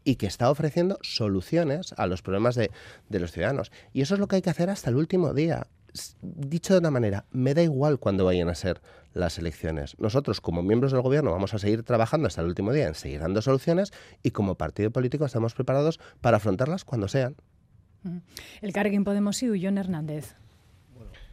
y 0.04 0.16
que 0.16 0.28
está 0.28 0.50
ofreciendo 0.50 1.00
soluciones 1.02 1.94
a 1.98 2.06
los 2.06 2.22
problemas 2.22 2.56
de, 2.56 2.72
de 3.10 3.20
los 3.20 3.32
ciudadanos. 3.32 3.72
Y 3.92 4.02
eso 4.02 4.14
es 4.14 4.20
lo 4.20 4.28
que 4.28 4.38
hay 4.38 4.42
que 4.42 4.52
hacer 4.52 4.70
hasta 4.70 4.92
el 4.92 4.96
último 4.96 5.34
día 5.34 5.68
dicho 6.22 6.74
de 6.74 6.80
una 6.80 6.92
manera, 6.92 7.26
me 7.32 7.54
da 7.54 7.62
igual 7.62 8.00
cuándo 8.00 8.26
vayan 8.26 8.50
a 8.50 8.56
ser 8.56 8.82
las 9.14 9.38
elecciones. 9.38 9.96
Nosotros, 10.00 10.42
como 10.42 10.64
miembros 10.64 10.92
del 10.92 11.02
gobierno, 11.02 11.32
vamos 11.32 11.54
a 11.54 11.60
seguir 11.60 11.84
trabajando 11.84 12.28
hasta 12.28 12.42
el 12.42 12.48
último 12.48 12.72
día 12.74 12.88
en 12.88 12.96
seguir 12.96 13.20
dando 13.22 13.42
soluciones 13.42 13.92
y 14.24 14.32
como 14.32 14.56
partido 14.56 14.92
político 14.92 15.26
estamos 15.26 15.54
preparados 15.54 16.00
para 16.22 16.38
afrontarlas 16.38 16.86
cuando 16.86 17.08
sean. 17.08 17.36
El 18.62 18.72
Carguín 18.72 19.04
Podemos 19.04 19.42
y 19.44 19.50
Ullón 19.50 19.78
Hernández. 19.78 20.36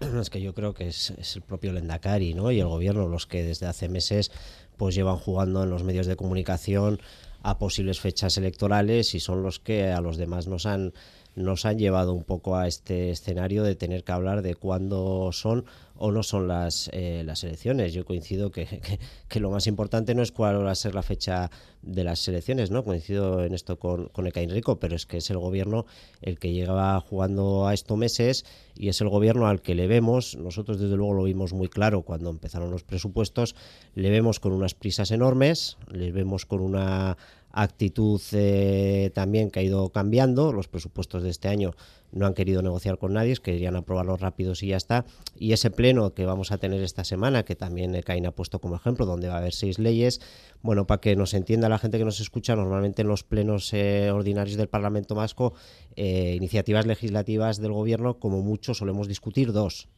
es 0.20 0.30
que 0.30 0.40
yo 0.40 0.54
creo 0.54 0.74
que 0.74 0.88
es, 0.88 1.12
el 1.34 1.42
propio 1.42 1.72
Lendakari 1.72 2.34
¿no? 2.34 2.50
y 2.50 2.60
el 2.60 2.66
gobierno 2.66 3.08
los 3.08 3.26
que 3.26 3.42
desde 3.42 3.66
hace 3.66 3.88
meses 3.88 4.30
pues 4.76 4.94
llevan 4.94 5.16
jugando 5.16 5.62
en 5.62 5.70
los 5.70 5.84
medios 5.84 6.06
de 6.06 6.16
comunicación 6.16 7.00
a 7.42 7.58
posibles 7.58 8.00
fechas 8.00 8.36
electorales 8.36 9.14
y 9.14 9.20
son 9.20 9.42
los 9.42 9.60
que 9.60 9.88
a 9.88 10.00
los 10.00 10.16
demás 10.16 10.48
nos 10.48 10.66
han 10.66 10.92
nos 11.36 11.66
han 11.66 11.78
llevado 11.78 12.14
un 12.14 12.24
poco 12.24 12.56
a 12.56 12.66
este 12.66 13.10
escenario 13.10 13.62
de 13.62 13.76
tener 13.76 14.02
que 14.04 14.12
hablar 14.12 14.42
de 14.42 14.54
cuándo 14.54 15.30
son 15.32 15.66
o 15.98 16.10
no 16.10 16.22
son 16.22 16.48
las, 16.48 16.90
eh, 16.92 17.22
las 17.24 17.44
elecciones. 17.44 17.92
Yo 17.92 18.04
coincido 18.04 18.50
que, 18.50 18.66
que, 19.28 19.40
lo 19.40 19.50
más 19.50 19.66
importante 19.66 20.14
no 20.14 20.22
es 20.22 20.32
cuál 20.32 20.64
va 20.64 20.70
a 20.70 20.74
ser 20.74 20.94
la 20.94 21.02
fecha 21.02 21.50
de 21.82 22.04
las 22.04 22.26
elecciones, 22.26 22.70
¿no? 22.70 22.84
Coincido 22.84 23.44
en 23.44 23.54
esto 23.54 23.78
con, 23.78 24.08
con 24.08 24.26
Eka 24.26 24.40
Enrico, 24.40 24.80
pero 24.80 24.96
es 24.96 25.06
que 25.06 25.18
es 25.18 25.30
el 25.30 25.38
gobierno 25.38 25.86
el 26.22 26.38
que 26.38 26.52
llegaba 26.52 26.98
jugando 27.00 27.66
a 27.66 27.74
estos 27.74 27.96
meses 27.96 28.44
y 28.74 28.88
es 28.88 29.00
el 29.00 29.08
gobierno 29.08 29.46
al 29.46 29.60
que 29.60 29.74
le 29.74 29.86
vemos, 29.86 30.36
nosotros 30.36 30.80
desde 30.80 30.96
luego 30.96 31.14
lo 31.14 31.24
vimos 31.24 31.52
muy 31.52 31.68
claro 31.68 32.02
cuando 32.02 32.30
empezaron 32.30 32.70
los 32.70 32.82
presupuestos, 32.82 33.54
le 33.94 34.10
vemos 34.10 34.40
con 34.40 34.52
unas 34.52 34.74
prisas 34.74 35.10
enormes, 35.10 35.76
le 35.90 36.12
vemos 36.12 36.44
con 36.44 36.60
una 36.60 37.16
actitud 37.56 38.20
eh, 38.32 39.10
también 39.14 39.50
que 39.50 39.60
ha 39.60 39.62
ido 39.62 39.88
cambiando. 39.88 40.52
Los 40.52 40.68
presupuestos 40.68 41.22
de 41.22 41.30
este 41.30 41.48
año 41.48 41.74
no 42.12 42.26
han 42.26 42.34
querido 42.34 42.60
negociar 42.60 42.98
con 42.98 43.14
nadie, 43.14 43.34
querían 43.36 43.76
aprobarlos 43.76 44.20
rápidos 44.20 44.62
y 44.62 44.68
ya 44.68 44.76
está. 44.76 45.06
Y 45.38 45.52
ese 45.52 45.70
pleno 45.70 46.12
que 46.12 46.26
vamos 46.26 46.52
a 46.52 46.58
tener 46.58 46.82
esta 46.82 47.02
semana, 47.02 47.44
que 47.44 47.56
también 47.56 47.98
Caín 48.02 48.26
ha 48.26 48.32
puesto 48.32 48.60
como 48.60 48.76
ejemplo, 48.76 49.06
donde 49.06 49.28
va 49.28 49.36
a 49.36 49.38
haber 49.38 49.54
seis 49.54 49.78
leyes, 49.78 50.20
bueno, 50.62 50.86
para 50.86 51.00
que 51.00 51.16
nos 51.16 51.32
entienda 51.32 51.70
la 51.70 51.78
gente 51.78 51.98
que 51.98 52.04
nos 52.04 52.20
escucha, 52.20 52.54
normalmente 52.56 53.02
en 53.02 53.08
los 53.08 53.24
plenos 53.24 53.72
eh, 53.72 54.10
ordinarios 54.10 54.58
del 54.58 54.68
Parlamento 54.68 55.14
Vasco, 55.14 55.54
eh, 55.96 56.34
iniciativas 56.36 56.84
legislativas 56.86 57.58
del 57.58 57.72
Gobierno, 57.72 58.18
como 58.18 58.42
mucho 58.42 58.74
solemos 58.74 59.08
discutir 59.08 59.52
dos. 59.52 59.88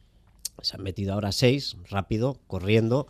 Se 0.61 0.77
han 0.77 0.83
metido 0.83 1.13
ahora 1.13 1.33
seis, 1.33 1.75
rápido, 1.89 2.37
corriendo 2.47 3.07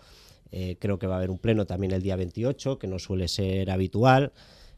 eh, 0.51 0.77
creo 0.79 0.99
que 0.99 1.07
va 1.07 1.15
a 1.15 1.17
haber 1.17 1.31
un 1.31 1.39
pleno 1.39 1.65
también 1.65 1.91
el 1.91 2.01
día 2.01 2.15
28, 2.15 2.79
que 2.79 2.87
no 2.87 2.99
suele 2.99 3.27
ser 3.27 3.69
habitual. 3.71 4.31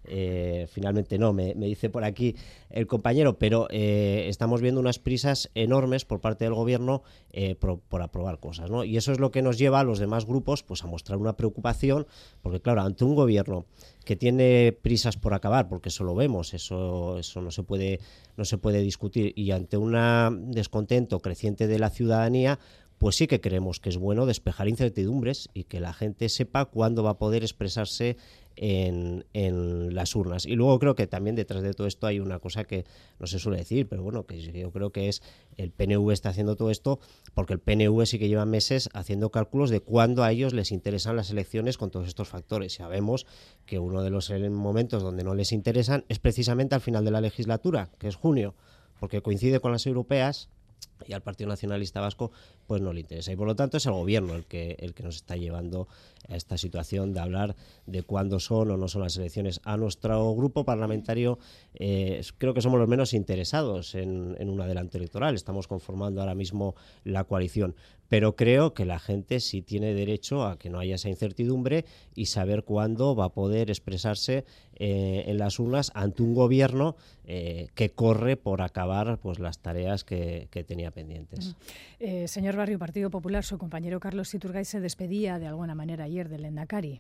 Eh, 0.04 0.66
finalmente 0.68 1.20
no, 1.20 1.32
me, 1.32 1.54
dice 1.54 1.92
por 1.92 2.04
aquí 2.04 2.36
el 2.72 2.88
compañero, 2.88 3.38
pero 3.38 3.68
eh, 3.70 4.26
estamos 4.30 4.60
viendo 4.60 4.82
unas 4.82 4.98
prisas 4.98 5.52
enormes 5.54 6.06
por 6.06 6.20
parte 6.20 6.44
del 6.44 6.56
gobierno 6.56 7.04
por, 7.60 8.02
aprobar 8.02 8.40
cosas, 8.40 8.72
¿no? 8.72 8.84
Y 8.84 8.98
eso 8.98 9.12
es 9.12 9.20
lo 9.20 9.30
que 9.30 9.44
nos 9.44 9.60
lleva 9.60 9.80
a 9.80 9.84
los 9.84 10.00
demás 10.00 10.26
grupos 10.26 10.64
pues, 10.64 10.84
a 10.84 10.88
mostrar 10.88 11.20
una 11.20 11.38
preocupación, 11.38 12.08
porque 12.42 12.60
claro, 12.60 12.82
ante 12.82 13.06
un 13.06 13.14
gobierno 13.14 13.66
que 14.04 14.16
tiene 14.16 14.76
prisas 14.82 15.18
por 15.18 15.36
acabar, 15.36 15.70
porque 15.70 15.90
eso 15.90 16.04
lo 16.04 16.16
vemos, 16.16 16.56
eso, 16.56 17.20
eso 17.20 17.42
no, 17.42 17.52
se 17.52 17.62
puede, 17.62 18.00
no 18.38 18.46
se 18.46 18.58
puede 18.58 18.82
discutir, 18.82 19.34
y 19.36 19.52
ante 19.52 19.78
un 19.78 20.52
descontento 20.52 21.20
creciente 21.20 21.68
de 21.68 21.78
la 21.78 21.92
ciudadanía, 21.92 22.60
pues 23.02 23.16
sí 23.16 23.26
que 23.26 23.42
creemos 23.42 23.80
que 23.80 23.90
es 23.90 23.98
bueno 23.98 24.28
despejar 24.28 24.68
incertidumbres 24.68 25.50
y 25.56 25.64
que 25.64 25.80
la 25.80 25.92
gente 25.92 26.30
sepa 26.30 26.66
cuándo 26.66 27.02
va 27.02 27.10
a 27.10 27.18
poder 27.18 27.42
expresarse 27.42 28.16
en, 28.56 29.26
las 29.96 30.16
urnas. 30.16 30.46
Y 30.46 30.56
luego 30.56 30.78
creo 30.78 30.94
que 30.94 31.08
también 31.08 31.36
detrás 31.36 31.64
de 31.64 31.74
todo 31.74 31.88
esto 31.88 32.06
hay 32.06 32.20
una 32.20 32.38
cosa 32.38 32.64
que 32.64 32.86
no 33.18 33.26
se 33.26 33.40
suele 33.40 33.58
decir, 33.58 33.88
pero 33.88 34.04
bueno, 34.04 34.28
que 34.28 34.40
yo 34.40 34.72
creo 34.72 34.92
que 34.92 35.10
es 35.10 35.24
el 35.58 35.72
PNV 35.72 36.12
está 36.12 36.30
haciendo 36.30 36.56
todo 36.56 36.70
esto 36.70 37.00
porque 37.34 37.54
el 37.54 37.60
PNV 37.60 38.06
sí 38.06 38.20
que 38.20 38.28
lleva 38.28 38.46
meses 38.46 38.88
haciendo 38.94 39.32
cálculos 39.32 39.72
de 39.72 39.80
cuándo 39.80 40.24
a 40.24 40.32
ellos 40.32 40.54
les 40.54 40.72
interesan 40.72 41.16
las 41.16 41.32
elecciones 41.32 41.80
con 41.80 41.90
todos 41.90 42.08
estos 42.08 42.28
factores. 42.28 42.76
Sabemos 42.76 43.26
que 43.66 43.80
uno 43.80 44.04
de 44.04 44.12
los 44.12 44.32
momentos 44.52 45.02
donde 45.02 45.24
no 45.24 45.34
les 45.34 45.54
interesan 45.54 46.06
es 46.08 46.20
precisamente 46.20 46.76
al 46.76 46.82
final 46.82 47.04
de 47.04 47.10
la 47.10 47.22
legislatura, 47.22 47.90
que 47.98 48.08
es 48.08 48.16
junio, 48.16 48.54
porque 49.00 49.24
coincide 49.24 49.60
con 49.60 49.72
las 49.72 49.88
europeas 49.88 50.50
y 51.08 51.14
al 51.14 51.22
Partido 51.22 51.50
Nacionalista 51.50 52.02
Vasco 52.02 52.32
pues 52.68 52.82
no 52.82 52.94
le 52.94 53.02
interesa. 53.02 53.32
Y 53.32 53.36
por 53.36 53.48
lo 53.48 53.56
tanto 53.56 53.78
es 53.78 53.86
el 53.86 53.94
gobierno 53.94 54.36
el 54.36 54.46
que 54.46 54.76
el 54.80 54.94
que 54.94 55.04
nos 55.04 55.16
está 55.16 55.36
llevando 55.36 55.88
a 56.28 56.36
esta 56.36 56.58
situación 56.58 57.14
de 57.14 57.20
hablar 57.20 57.56
de 57.86 58.04
cuándo 58.04 58.40
son 58.40 58.72
o 58.72 58.78
no 58.78 58.88
son 58.88 59.02
las 59.04 59.18
elecciones. 59.18 59.62
A 59.64 59.78
nuestro 59.78 60.34
grupo 60.36 60.66
parlamentario 60.66 61.40
eh, 61.76 62.22
creo 62.38 62.54
que 62.54 62.62
somos 62.62 62.80
los 62.80 62.88
menos 62.88 63.14
interesados 63.14 63.96
en, 63.96 64.36
en 64.40 64.50
un 64.50 64.62
adelanto 64.62 64.98
electoral. 64.98 65.36
Estamos 65.36 65.68
conformando 65.68 66.22
ahora 66.22 66.36
mismo 66.36 66.76
la 67.04 67.24
coalición. 67.24 67.76
Pero 68.12 68.36
creo 68.36 68.74
que 68.74 68.84
la 68.84 69.00
gente 69.00 69.40
sí 69.40 69.62
tiene 69.62 69.94
derecho 69.94 70.46
a 70.46 70.60
que 70.60 70.70
no 70.70 70.80
haya 70.80 70.96
esa 70.96 71.08
incertidumbre 71.08 71.86
y 72.14 72.26
saber 72.26 72.64
cuándo 72.66 73.16
va 73.16 73.26
a 73.26 73.34
poder 73.34 73.70
expresarse 73.70 74.44
eh, 74.76 75.24
en 75.28 75.38
las 75.38 75.60
urnas 75.60 75.92
ante 75.94 76.22
un 76.22 76.34
gobierno 76.34 76.98
eh, 77.24 77.70
que 77.74 77.92
corre 77.92 78.36
por 78.36 78.62
acabar 78.62 79.18
pues 79.20 79.40
las 79.40 79.60
tareas 79.60 80.04
que, 80.04 80.50
tenía 80.68 80.91
pendientes. 80.92 81.56
Eh, 82.00 82.28
señor 82.28 82.56
Barrio, 82.56 82.80
Partido 82.80 83.10
Popular, 83.10 83.44
su 83.44 83.58
compañero 83.58 84.00
Carlos 84.00 84.34
Iturgay 84.34 84.66
se 84.66 84.80
despedía 84.80 85.40
de 85.40 85.48
alguna 85.48 85.76
manera 85.76 86.06
ayer 86.06 86.30
del 86.30 86.46
Endacari. 86.46 87.00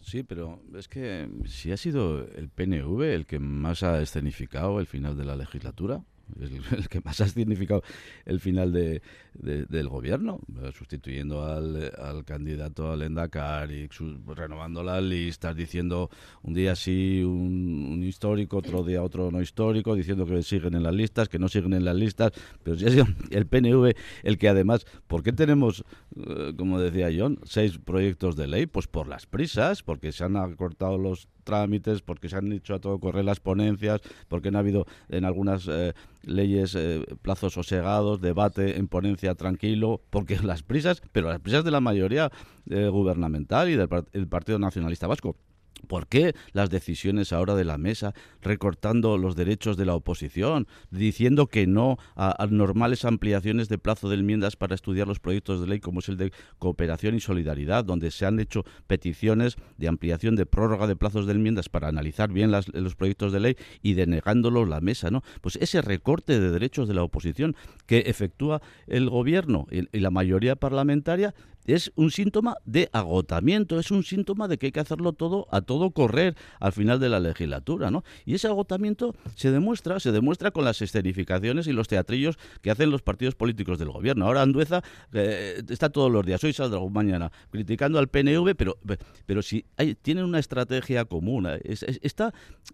Sí, 0.00 0.22
pero 0.22 0.60
es 0.76 0.86
que 0.86 1.28
si 1.46 1.72
ha 1.72 1.76
sido 1.76 2.26
el 2.26 2.48
PNV 2.50 3.02
el 3.02 3.26
que 3.26 3.38
más 3.38 3.82
ha 3.82 4.02
escenificado 4.02 4.78
el 4.78 4.86
final 4.86 5.16
de 5.16 5.24
la 5.24 5.34
legislatura, 5.34 6.02
el, 6.40 6.88
que 6.88 7.00
más 7.00 7.20
ha 7.20 7.28
significado 7.28 7.82
el 8.24 8.40
final 8.40 8.72
de, 8.72 9.02
del 9.34 9.88
gobierno, 9.88 10.40
sustituyendo 10.76 11.44
al, 11.44 11.92
al 11.98 12.24
candidato 12.24 12.92
al 12.92 13.02
Endacar 13.02 13.70
y 13.70 13.88
renovando 14.26 14.82
las 14.82 15.02
listas, 15.02 15.56
diciendo 15.56 16.10
un 16.42 16.54
día 16.54 16.76
sí 16.76 17.22
un, 17.22 18.02
histórico, 18.02 18.58
otro 18.58 18.82
día 18.82 19.02
otro 19.02 19.30
no 19.30 19.40
histórico, 19.40 19.94
diciendo 19.94 20.26
que 20.26 20.42
siguen 20.42 20.74
en 20.74 20.82
las 20.82 20.94
listas, 20.94 21.28
que 21.28 21.38
no 21.38 21.48
siguen 21.48 21.74
en 21.74 21.84
las 21.84 21.96
listas, 21.96 22.32
pero 22.62 22.76
si 22.76 22.86
ha 22.86 22.90
sido 22.90 23.06
el 23.30 23.46
PNV 23.46 23.94
el 24.22 24.38
que 24.38 24.48
además, 24.48 24.86
¿por 25.06 25.22
qué 25.22 25.32
tenemos, 25.32 25.84
eh, 26.16 26.52
como 26.56 26.80
decía 26.80 27.08
John, 27.16 27.38
seis 27.44 27.78
proyectos 27.78 28.36
de 28.36 28.46
ley? 28.46 28.66
Pues 28.66 28.86
por 28.86 29.08
las 29.08 29.26
prisas, 29.26 29.82
porque 29.82 30.12
se 30.12 30.24
han 30.24 30.36
acortado 30.36 30.98
los 30.98 31.28
trámites, 31.44 32.02
porque 32.02 32.28
se 32.28 32.36
han 32.36 32.52
hecho 32.52 32.74
a 32.74 32.80
todo 32.80 32.98
correr 32.98 33.24
las 33.24 33.40
ponencias, 33.40 34.00
porque 34.28 34.50
no 34.50 34.58
ha 34.58 34.60
habido 34.60 34.86
en 35.08 35.24
algunas 35.24 35.68
eh, 35.68 35.92
leyes 36.22 36.74
eh, 36.74 37.04
plazos 37.22 37.52
sosegados, 37.52 38.20
debate 38.20 38.78
en 38.78 38.88
ponencia 38.88 39.34
tranquilo, 39.34 40.00
porque 40.10 40.38
las 40.42 40.62
prisas, 40.62 41.02
pero 41.12 41.28
las 41.28 41.40
prisas 41.40 41.64
de 41.64 41.70
la 41.70 41.80
mayoría 41.80 42.30
eh, 42.68 42.88
gubernamental 42.88 43.68
y 43.68 43.76
del 43.76 44.28
Partido 44.28 44.58
Nacionalista 44.58 45.06
Vasco. 45.06 45.36
¿Por 45.84 46.06
qué 46.06 46.34
las 46.52 46.70
decisiones 46.70 47.32
ahora 47.32 47.54
de 47.54 47.64
la 47.64 47.78
mesa 47.78 48.14
recortando 48.42 49.18
los 49.18 49.36
derechos 49.36 49.76
de 49.76 49.86
la 49.86 49.94
oposición, 49.94 50.66
diciendo 50.90 51.46
que 51.46 51.66
no 51.66 51.98
a, 52.16 52.46
normales 52.50 53.04
ampliaciones 53.04 53.68
de 53.68 53.78
plazo 53.78 54.08
de 54.08 54.16
enmiendas 54.16 54.56
para 54.56 54.74
estudiar 54.74 55.08
los 55.08 55.20
proyectos 55.20 55.60
de 55.60 55.66
ley 55.66 55.80
como 55.80 56.00
es 56.00 56.08
el 56.08 56.16
de 56.16 56.32
cooperación 56.58 57.14
y 57.14 57.20
solidaridad, 57.20 57.84
donde 57.84 58.10
se 58.10 58.26
han 58.26 58.40
hecho 58.40 58.64
peticiones 58.86 59.56
de 59.78 59.88
ampliación 59.88 60.36
de 60.36 60.46
prórroga 60.46 60.86
de 60.86 60.96
plazos 60.96 61.26
de 61.26 61.32
enmiendas 61.32 61.68
para 61.68 61.88
analizar 61.88 62.30
bien 62.30 62.50
los 62.50 62.94
proyectos 62.94 63.32
de 63.32 63.40
ley 63.40 63.56
y 63.82 63.94
denegándolos 63.94 64.68
la 64.68 64.80
mesa, 64.80 65.10
¿no? 65.10 65.22
Pues 65.40 65.56
ese 65.56 65.82
recorte 65.82 66.40
de 66.40 66.50
derechos 66.50 66.88
de 66.88 66.94
la 66.94 67.02
oposición 67.02 67.56
que 67.86 68.00
efectúa 68.00 68.62
el 68.86 69.10
gobierno 69.10 69.66
y 69.70 70.00
la 70.00 70.10
mayoría 70.10 70.56
parlamentaria 70.56 71.34
es 71.64 71.92
un 71.96 72.10
síntoma 72.10 72.56
de 72.64 72.88
agotamiento, 72.92 73.78
es 73.78 73.90
un 73.90 74.02
síntoma 74.02 74.48
de 74.48 74.58
que 74.58 74.66
hay 74.66 74.72
que 74.72 74.80
hacerlo 74.80 75.12
todo 75.12 75.46
a 75.50 75.62
todo 75.62 75.90
correr 75.90 76.36
al 76.60 76.72
final 76.72 77.00
de 77.00 77.08
la 77.08 77.20
legislatura, 77.20 77.90
¿no? 77.90 78.04
Y 78.24 78.34
ese 78.34 78.48
agotamiento 78.48 79.14
se 79.34 79.50
demuestra, 79.50 80.00
se 80.00 80.12
demuestra 80.12 80.50
con 80.50 80.64
las 80.64 80.82
escenificaciones 80.82 81.66
y 81.66 81.72
los 81.72 81.88
teatrillos 81.88 82.38
que 82.60 82.70
hacen 82.70 82.90
los 82.90 83.02
partidos 83.02 83.34
políticos 83.34 83.78
del 83.78 83.90
gobierno. 83.90 84.26
Ahora 84.26 84.42
Andueza 84.42 84.82
eh, 85.12 85.62
está 85.68 85.90
todos 85.90 86.10
los 86.10 86.24
días, 86.24 86.42
hoy 86.44 86.52
saldrá 86.52 86.80
mañana, 86.90 87.32
criticando 87.50 87.98
al 87.98 88.08
PNV, 88.08 88.54
pero, 88.56 88.78
pero 89.26 89.42
si 89.42 89.64
hay, 89.76 89.94
tienen 89.94 90.24
una 90.24 90.38
estrategia 90.38 91.04
común, 91.04 91.46
eh, 91.46 91.60
está, 92.02 92.32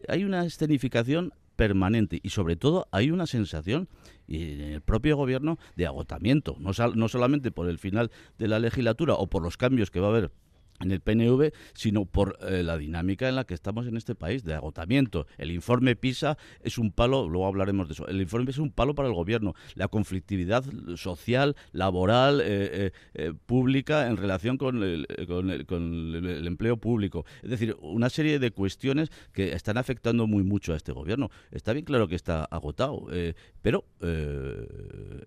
hay 0.08 0.24
una 0.24 0.44
escenificación 0.44 1.32
permanente. 1.60 2.20
Y 2.22 2.30
sobre 2.30 2.56
todo 2.56 2.88
hay 2.90 3.10
una 3.10 3.26
sensación 3.26 3.86
en 4.28 4.62
el 4.62 4.80
propio 4.80 5.14
gobierno 5.18 5.58
de 5.76 5.86
agotamiento, 5.86 6.56
no, 6.58 6.70
no 6.94 7.08
solamente 7.08 7.50
por 7.50 7.68
el 7.68 7.78
final 7.78 8.10
de 8.38 8.48
la 8.48 8.58
legislatura 8.58 9.12
o 9.12 9.26
por 9.26 9.42
los 9.42 9.58
cambios 9.58 9.90
que 9.90 10.00
va 10.00 10.06
a 10.06 10.10
haber 10.10 10.30
en 10.80 10.92
el 10.92 11.00
PNV, 11.00 11.52
sino 11.74 12.06
por 12.06 12.38
eh, 12.42 12.62
la 12.62 12.78
dinámica 12.78 13.28
en 13.28 13.36
la 13.36 13.44
que 13.44 13.54
estamos 13.54 13.86
en 13.86 13.96
este 13.96 14.14
país, 14.14 14.44
de 14.44 14.54
agotamiento. 14.54 15.26
El 15.38 15.50
informe 15.50 15.94
PISA 15.94 16.38
es 16.62 16.78
un 16.78 16.90
palo, 16.90 17.28
luego 17.28 17.46
hablaremos 17.46 17.88
de 17.88 17.94
eso, 17.94 18.06
el 18.08 18.20
informe 18.20 18.50
es 18.50 18.58
un 18.58 18.70
palo 18.70 18.94
para 18.94 19.08
el 19.08 19.14
gobierno. 19.14 19.54
La 19.74 19.88
conflictividad 19.88 20.64
social, 20.96 21.56
laboral, 21.72 22.40
eh, 22.42 22.92
eh, 23.14 23.32
pública 23.46 24.08
en 24.08 24.16
relación 24.16 24.56
con, 24.56 24.82
el, 24.82 25.06
con, 25.28 25.50
el, 25.50 26.46
empleo 26.46 26.78
público. 26.78 27.24
Es 27.42 27.50
decir, 27.50 27.76
una 27.80 28.08
serie 28.08 28.38
de 28.38 28.50
cuestiones 28.50 29.10
que 29.32 29.52
están 29.52 29.76
afectando 29.76 30.26
muy 30.26 30.42
mucho 30.42 30.72
a 30.72 30.76
este 30.76 30.92
gobierno. 30.92 31.30
Está 31.50 31.72
bien 31.72 31.84
claro 31.84 32.08
que 32.08 32.14
está 32.14 32.44
agotado, 32.44 33.06
pero 33.60 33.84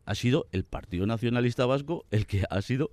ha 0.06 0.16
sido 0.16 0.48
el 0.52 0.64
Partido 0.64 1.06
Nacionalista 1.06 1.66
Vasco 1.66 2.06
el 2.12 2.26
que 2.26 2.44
ha 2.50 2.62
sido 2.62 2.92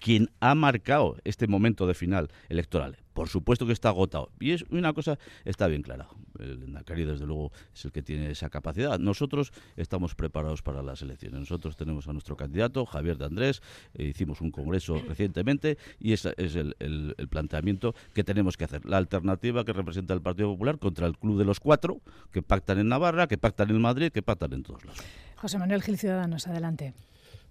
quien 0.00 0.30
ha 0.40 0.54
marcado 0.54 1.16
este 1.24 1.46
momento 1.46 1.87
de 1.88 1.94
final 1.94 2.28
electoral. 2.48 2.98
Por 3.12 3.28
supuesto 3.28 3.66
que 3.66 3.72
está 3.72 3.88
agotado. 3.88 4.30
Y 4.38 4.52
es 4.52 4.64
una 4.70 4.92
cosa 4.92 5.18
está 5.44 5.66
bien 5.66 5.82
clara. 5.82 6.06
El 6.38 6.72
Nacari, 6.72 7.04
desde 7.04 7.26
luego, 7.26 7.50
es 7.74 7.84
el 7.84 7.90
que 7.90 8.00
tiene 8.00 8.30
esa 8.30 8.48
capacidad. 8.48 8.98
Nosotros 9.00 9.52
estamos 9.76 10.14
preparados 10.14 10.62
para 10.62 10.82
las 10.82 11.02
elecciones. 11.02 11.40
Nosotros 11.40 11.76
tenemos 11.76 12.06
a 12.06 12.12
nuestro 12.12 12.36
candidato, 12.36 12.86
Javier 12.86 13.18
de 13.18 13.24
Andrés. 13.24 13.60
Eh, 13.94 14.04
hicimos 14.04 14.40
un 14.40 14.52
congreso 14.52 15.02
recientemente 15.08 15.78
y 15.98 16.12
ese 16.12 16.32
es 16.36 16.54
el, 16.54 16.76
el, 16.78 17.28
planteamiento 17.28 17.94
que 18.14 18.22
tenemos 18.22 18.56
que 18.56 18.64
hacer. 18.64 18.86
La 18.86 18.98
alternativa 18.98 19.64
que 19.64 19.72
representa 19.72 20.14
el 20.14 20.22
Partido 20.22 20.52
Popular 20.52 20.78
contra 20.78 21.08
el 21.08 21.18
Club 21.18 21.38
de 21.38 21.44
los 21.44 21.58
Cuatro, 21.58 22.00
que 22.30 22.42
pactan 22.42 22.78
en 22.78 22.88
Navarra, 22.88 23.26
que 23.26 23.36
pactan 23.36 23.70
en 23.70 23.80
Madrid, 23.80 24.12
que 24.12 24.22
pactan 24.22 24.52
en 24.52 24.62
todos 24.62 24.84
lados. 24.84 25.02
José 25.36 25.58
Manuel 25.58 25.82
Gil 25.82 25.98
Ciudadanos, 25.98 26.46
adelante. 26.46 26.94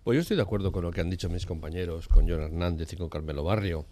Pues 0.08 0.16
yo 0.16 0.22
estoy 0.22 0.38
de 0.38 0.44
acuerdo 0.44 0.72
con 0.72 0.84
lo 0.84 0.92
que 0.92 1.02
han 1.02 1.10
dicho 1.10 1.30
mis 1.30 1.46
compañeros, 1.46 2.08
con 2.08 2.30
John 2.30 2.42
Hernández 2.42 2.94
y 2.94 2.96
con 2.96 3.10
Carmelo 3.10 3.44
Barrio. 3.44 3.86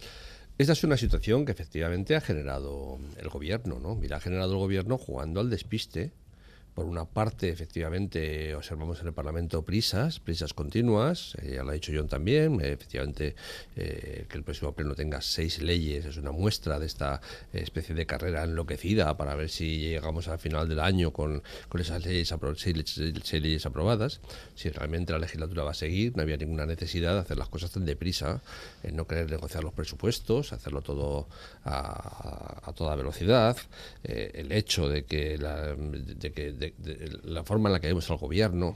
Esta 0.58 0.72
es 0.72 0.84
una 0.86 0.96
situación 0.96 1.46
que 1.46 1.52
efectivamente 1.52 2.16
ha 2.16 2.22
generado 2.22 2.98
el 3.18 3.28
gobierno, 3.28 3.78
¿no? 3.80 3.96
Mira, 3.96 4.18
ha 4.18 4.20
generado 4.22 4.54
el 4.54 4.60
gobierno 4.60 4.98
jugando 4.98 5.42
al 5.42 5.50
despiste 5.50 6.14
por 6.76 6.86
una 6.86 7.06
parte, 7.06 7.48
efectivamente, 7.50 8.54
observamos 8.54 9.00
en 9.00 9.08
el 9.08 9.14
Parlamento 9.14 9.64
prisas, 9.64 10.20
prisas 10.20 10.54
continuas, 10.54 11.36
eh, 11.42 11.54
ya 11.56 11.64
lo 11.64 11.70
ha 11.70 11.74
dicho 11.74 11.94
John 11.96 12.10
también, 12.10 12.60
eh, 12.60 12.74
efectivamente, 12.74 13.34
eh, 13.78 14.26
que 14.28 14.38
el 14.38 14.44
próximo 14.44 14.74
pleno 14.74 14.94
tenga 14.94 15.22
seis 15.22 15.62
leyes 15.62 16.06
es 16.06 16.18
una 16.18 16.34
muestra 16.34 16.78
de 16.78 16.86
esta 16.86 17.22
especie 17.54 17.96
de 17.96 18.06
carrera 18.06 18.44
enloquecida 18.44 19.16
para 19.16 19.36
ver 19.36 19.50
si 19.50 19.80
llegamos 19.80 20.28
al 20.28 20.38
final 20.38 20.68
del 20.68 20.82
año 20.82 21.14
con, 21.14 21.42
con 21.70 21.80
esas 21.80 22.06
leyes, 22.06 22.34
seis, 22.58 23.32
leyes 23.32 23.66
aprobadas. 23.66 24.20
Si 24.56 24.70
realmente 24.70 25.14
la 25.14 25.20
legislatura 25.20 25.64
va 25.64 25.72
a 25.72 25.76
seguir, 25.76 26.18
no 26.18 26.24
había 26.24 26.36
ninguna 26.36 26.66
necesidad 26.66 27.14
de 27.14 27.20
hacer 27.22 27.38
las 27.38 27.48
cosas 27.48 27.72
tan 27.72 27.86
deprisa, 27.86 28.42
en 28.84 28.98
no 28.98 29.08
querer 29.08 29.32
negociar 29.32 29.64
los 29.64 29.74
presupuestos, 29.74 30.52
hacerlo 30.52 30.82
todo 30.82 31.30
a, 31.64 32.74
toda 32.76 32.98
velocidad, 32.98 33.56
el 34.04 34.52
hecho 34.52 34.90
de 34.90 35.06
que, 35.06 35.38
la, 35.38 35.74
de 35.76 36.32
que 36.34 36.65
la 37.24 37.44
forma 37.44 37.70
en 37.70 37.74
la 37.74 37.80
que 37.80 37.88
vemos 37.88 38.10
al 38.10 38.18
gobierno. 38.18 38.76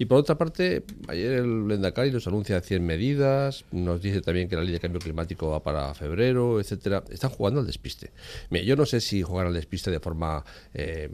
Y 0.00 0.06
por 0.06 0.16
otra 0.16 0.38
parte, 0.38 0.82
ayer 1.08 1.32
el 1.32 1.68
Lendakari 1.68 2.10
nos 2.10 2.26
anuncia 2.26 2.58
100 2.58 2.86
medidas, 2.86 3.66
nos 3.70 4.00
dice 4.00 4.22
también 4.22 4.48
que 4.48 4.56
la 4.56 4.62
ley 4.62 4.72
de 4.72 4.80
cambio 4.80 4.98
climático 4.98 5.50
va 5.50 5.62
para 5.62 5.92
febrero, 5.92 6.58
etcétera. 6.58 7.04
Están 7.10 7.28
jugando 7.28 7.60
al 7.60 7.66
despiste. 7.66 8.10
Mira, 8.48 8.64
yo 8.64 8.76
no 8.76 8.86
sé 8.86 9.02
si 9.02 9.20
juegan 9.20 9.48
al 9.48 9.52
despiste 9.52 9.90
de 9.90 10.00
forma 10.00 10.42
eh, 10.72 11.06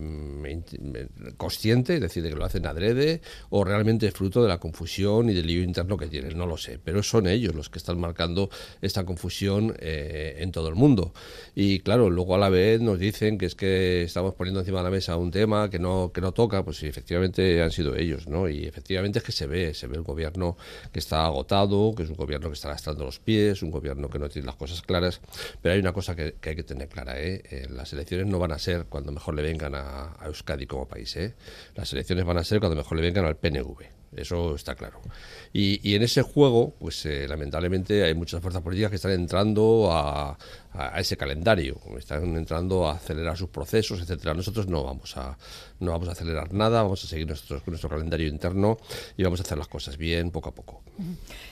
consciente, 1.36 1.96
es 1.96 2.00
decir, 2.00 2.22
de 2.22 2.28
que 2.28 2.36
lo 2.36 2.44
hacen 2.44 2.64
adrede, 2.64 3.22
o 3.50 3.64
realmente 3.64 4.06
es 4.06 4.14
fruto 4.14 4.40
de 4.40 4.48
la 4.48 4.58
confusión 4.58 5.30
y 5.30 5.34
del 5.34 5.48
lío 5.48 5.64
interno 5.64 5.96
que 5.96 6.06
tienen, 6.06 6.38
no 6.38 6.46
lo 6.46 6.56
sé. 6.56 6.78
Pero 6.78 7.02
son 7.02 7.26
ellos 7.26 7.56
los 7.56 7.68
que 7.68 7.78
están 7.78 7.98
marcando 7.98 8.50
esta 8.82 9.04
confusión 9.04 9.74
eh, 9.80 10.36
en 10.38 10.52
todo 10.52 10.68
el 10.68 10.76
mundo. 10.76 11.12
Y 11.56 11.80
claro, 11.80 12.08
luego 12.08 12.36
a 12.36 12.38
la 12.38 12.50
vez 12.50 12.80
nos 12.80 13.00
dicen 13.00 13.36
que 13.36 13.46
es 13.46 13.56
que 13.56 14.04
estamos 14.04 14.34
poniendo 14.34 14.60
encima 14.60 14.78
de 14.78 14.84
la 14.84 14.90
mesa 14.90 15.16
un 15.16 15.32
tema 15.32 15.70
que 15.70 15.80
no, 15.80 16.12
que 16.14 16.20
no 16.20 16.30
toca, 16.30 16.64
pues 16.64 16.76
sí, 16.76 16.86
efectivamente 16.86 17.60
han 17.60 17.72
sido 17.72 17.96
ellos, 17.96 18.28
¿no? 18.28 18.48
Efectivamente 18.76 19.20
es 19.20 19.24
que 19.24 19.32
se 19.32 19.46
ve, 19.46 19.72
se 19.72 19.86
ve 19.86 19.96
el 19.96 20.02
gobierno 20.02 20.58
que 20.92 20.98
está 20.98 21.24
agotado, 21.24 21.94
que 21.94 22.02
es 22.02 22.10
un 22.10 22.16
gobierno 22.16 22.48
que 22.48 22.54
está 22.54 22.68
lastrando 22.68 23.06
los 23.06 23.18
pies, 23.18 23.62
un 23.62 23.70
gobierno 23.70 24.10
que 24.10 24.18
no 24.18 24.28
tiene 24.28 24.44
las 24.44 24.56
cosas 24.56 24.82
claras, 24.82 25.22
pero 25.62 25.72
hay 25.72 25.80
una 25.80 25.94
cosa 25.94 26.14
que, 26.14 26.34
hay 26.42 26.56
que 26.56 26.62
tener 26.62 26.86
clara, 26.88 27.18
¿eh? 27.18 27.42
¿eh? 27.50 27.66
las 27.70 27.94
elecciones 27.94 28.26
no 28.26 28.38
van 28.38 28.52
a 28.52 28.58
ser 28.58 28.84
cuando 28.84 29.12
mejor 29.12 29.34
le 29.34 29.42
vengan 29.42 29.74
a, 29.74 30.14
Euskadi 30.26 30.66
como 30.66 30.86
país, 30.86 31.16
¿eh? 31.16 31.34
las 31.74 31.90
elecciones 31.94 32.26
van 32.26 32.36
a 32.36 32.44
ser 32.44 32.60
cuando 32.60 32.76
mejor 32.76 32.98
le 32.98 33.02
vengan 33.02 33.24
al 33.24 33.36
PNV, 33.36 33.96
eso 34.14 34.54
está 34.54 34.74
claro. 34.74 35.00
Y, 35.52 35.94
en 35.94 36.02
ese 36.02 36.22
juego, 36.22 36.74
pues 36.78 37.04
eh, 37.06 37.26
lamentablemente 37.28 38.04
hay 38.04 38.14
muchas 38.14 38.40
fuerzas 38.40 38.62
políticas 38.62 38.90
que 38.90 38.96
están 38.96 39.12
entrando 39.12 39.88
a, 39.90 40.36
a, 40.76 41.00
ese 41.00 41.16
calendario, 41.16 41.80
están 41.98 42.36
entrando 42.36 42.88
a 42.88 42.92
acelerar 42.92 43.36
sus 43.36 43.48
procesos, 43.48 44.00
etcétera. 44.00 44.34
Nosotros 44.34 44.66
no 44.68 44.84
vamos 44.84 45.16
a 45.16 45.36
no 45.80 45.90
vamos 45.90 46.08
a 46.08 46.12
acelerar 46.12 46.52
nada, 46.52 46.82
vamos 46.82 47.04
a 47.04 47.06
seguir 47.06 47.26
nuestro, 47.26 47.60
nuestro 47.66 47.88
calendario 47.88 48.28
interno 48.28 48.78
y 49.16 49.22
vamos 49.22 49.40
a 49.40 49.42
hacer 49.42 49.58
las 49.58 49.68
cosas 49.68 49.96
bien 49.96 50.30
poco 50.30 50.48
a 50.48 50.54
poco. 50.54 50.82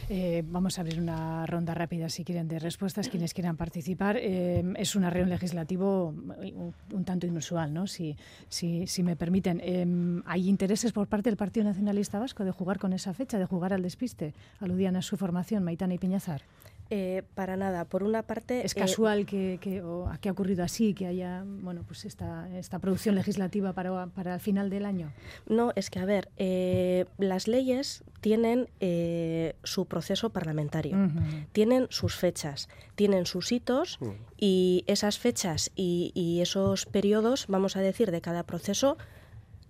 Eh, 0.08 0.42
vamos 0.46 0.78
a 0.78 0.80
abrir 0.80 1.00
una 1.00 1.46
ronda 1.46 1.74
rápida, 1.74 2.08
si 2.08 2.24
quieren, 2.24 2.48
de 2.48 2.58
respuestas, 2.58 3.08
quienes 3.08 3.34
quieran 3.34 3.56
participar. 3.56 4.16
Eh, 4.18 4.62
es 4.76 4.96
una 4.96 5.10
reunión 5.10 5.30
legislativo 5.30 6.08
un, 6.08 7.04
tanto 7.04 7.26
inusual, 7.26 7.72
¿no? 7.72 7.86
Si, 7.86 8.16
si, 8.48 8.86
si 8.86 9.02
me 9.02 9.16
permiten. 9.16 9.60
Eh, 9.62 9.86
¿Hay 10.26 10.48
intereses 10.48 10.92
por 10.92 11.06
parte 11.06 11.30
del 11.30 11.36
Partido 11.36 11.64
Nacionalista 11.64 12.18
Vasco 12.18 12.44
de 12.44 12.50
jugar 12.50 12.78
con 12.78 12.92
esa 12.92 13.12
fecha, 13.12 13.38
de 13.38 13.46
jugar 13.46 13.72
al 13.72 13.82
despiste? 13.82 14.34
Aludían 14.60 14.96
a 14.96 15.02
su 15.02 15.16
formación, 15.16 15.62
Maitana 15.64 15.94
y 15.94 15.98
Piñazar. 15.98 16.42
Eh, 16.90 17.22
para 17.34 17.56
nada. 17.56 17.86
Por 17.86 18.02
una 18.02 18.22
parte... 18.22 18.64
¿Es 18.64 18.76
eh, 18.76 18.80
casual 18.80 19.24
que, 19.24 19.58
que, 19.60 19.80
ha 19.80 20.32
ocurrido 20.32 20.62
así, 20.62 20.92
que 20.92 21.06
haya 21.06 21.42
bueno, 21.46 21.82
pues 21.86 22.04
esta, 22.04 22.48
esta 22.58 22.78
producción 22.78 23.14
legislativa 23.14 23.72
para, 23.72 24.06
para 24.08 24.34
el 24.34 24.40
final 24.40 24.68
del 24.68 24.84
año? 24.84 25.10
No, 25.48 25.72
es 25.76 25.88
que, 25.88 25.98
a 25.98 26.04
ver, 26.04 26.28
eh, 26.36 27.06
las 27.16 27.48
leyes 27.48 28.04
tienen 28.20 28.68
su 29.62 29.86
proceso 29.86 30.30
parlamentario, 30.30 30.96
tienen 31.52 31.86
sus 31.90 32.16
fechas, 32.16 32.68
tienen 32.94 33.26
sus 33.26 33.52
hitos 33.52 33.98
mm. 34.00 34.10
y 34.38 34.84
esas 34.86 35.18
fechas 35.18 35.70
y, 35.74 36.12
y, 36.14 36.40
esos 36.40 36.86
periodos, 36.86 37.46
vamos 37.48 37.76
a 37.76 37.80
decir, 37.80 38.10
de 38.10 38.20
cada 38.20 38.44
proceso, 38.44 38.96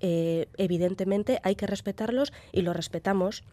evidentemente 0.01 1.41
hay 1.43 1.57
que 1.57 1.67
respetarlos 1.67 2.33
y 2.53 2.63
los 2.63 2.77
respetamos 2.77 3.45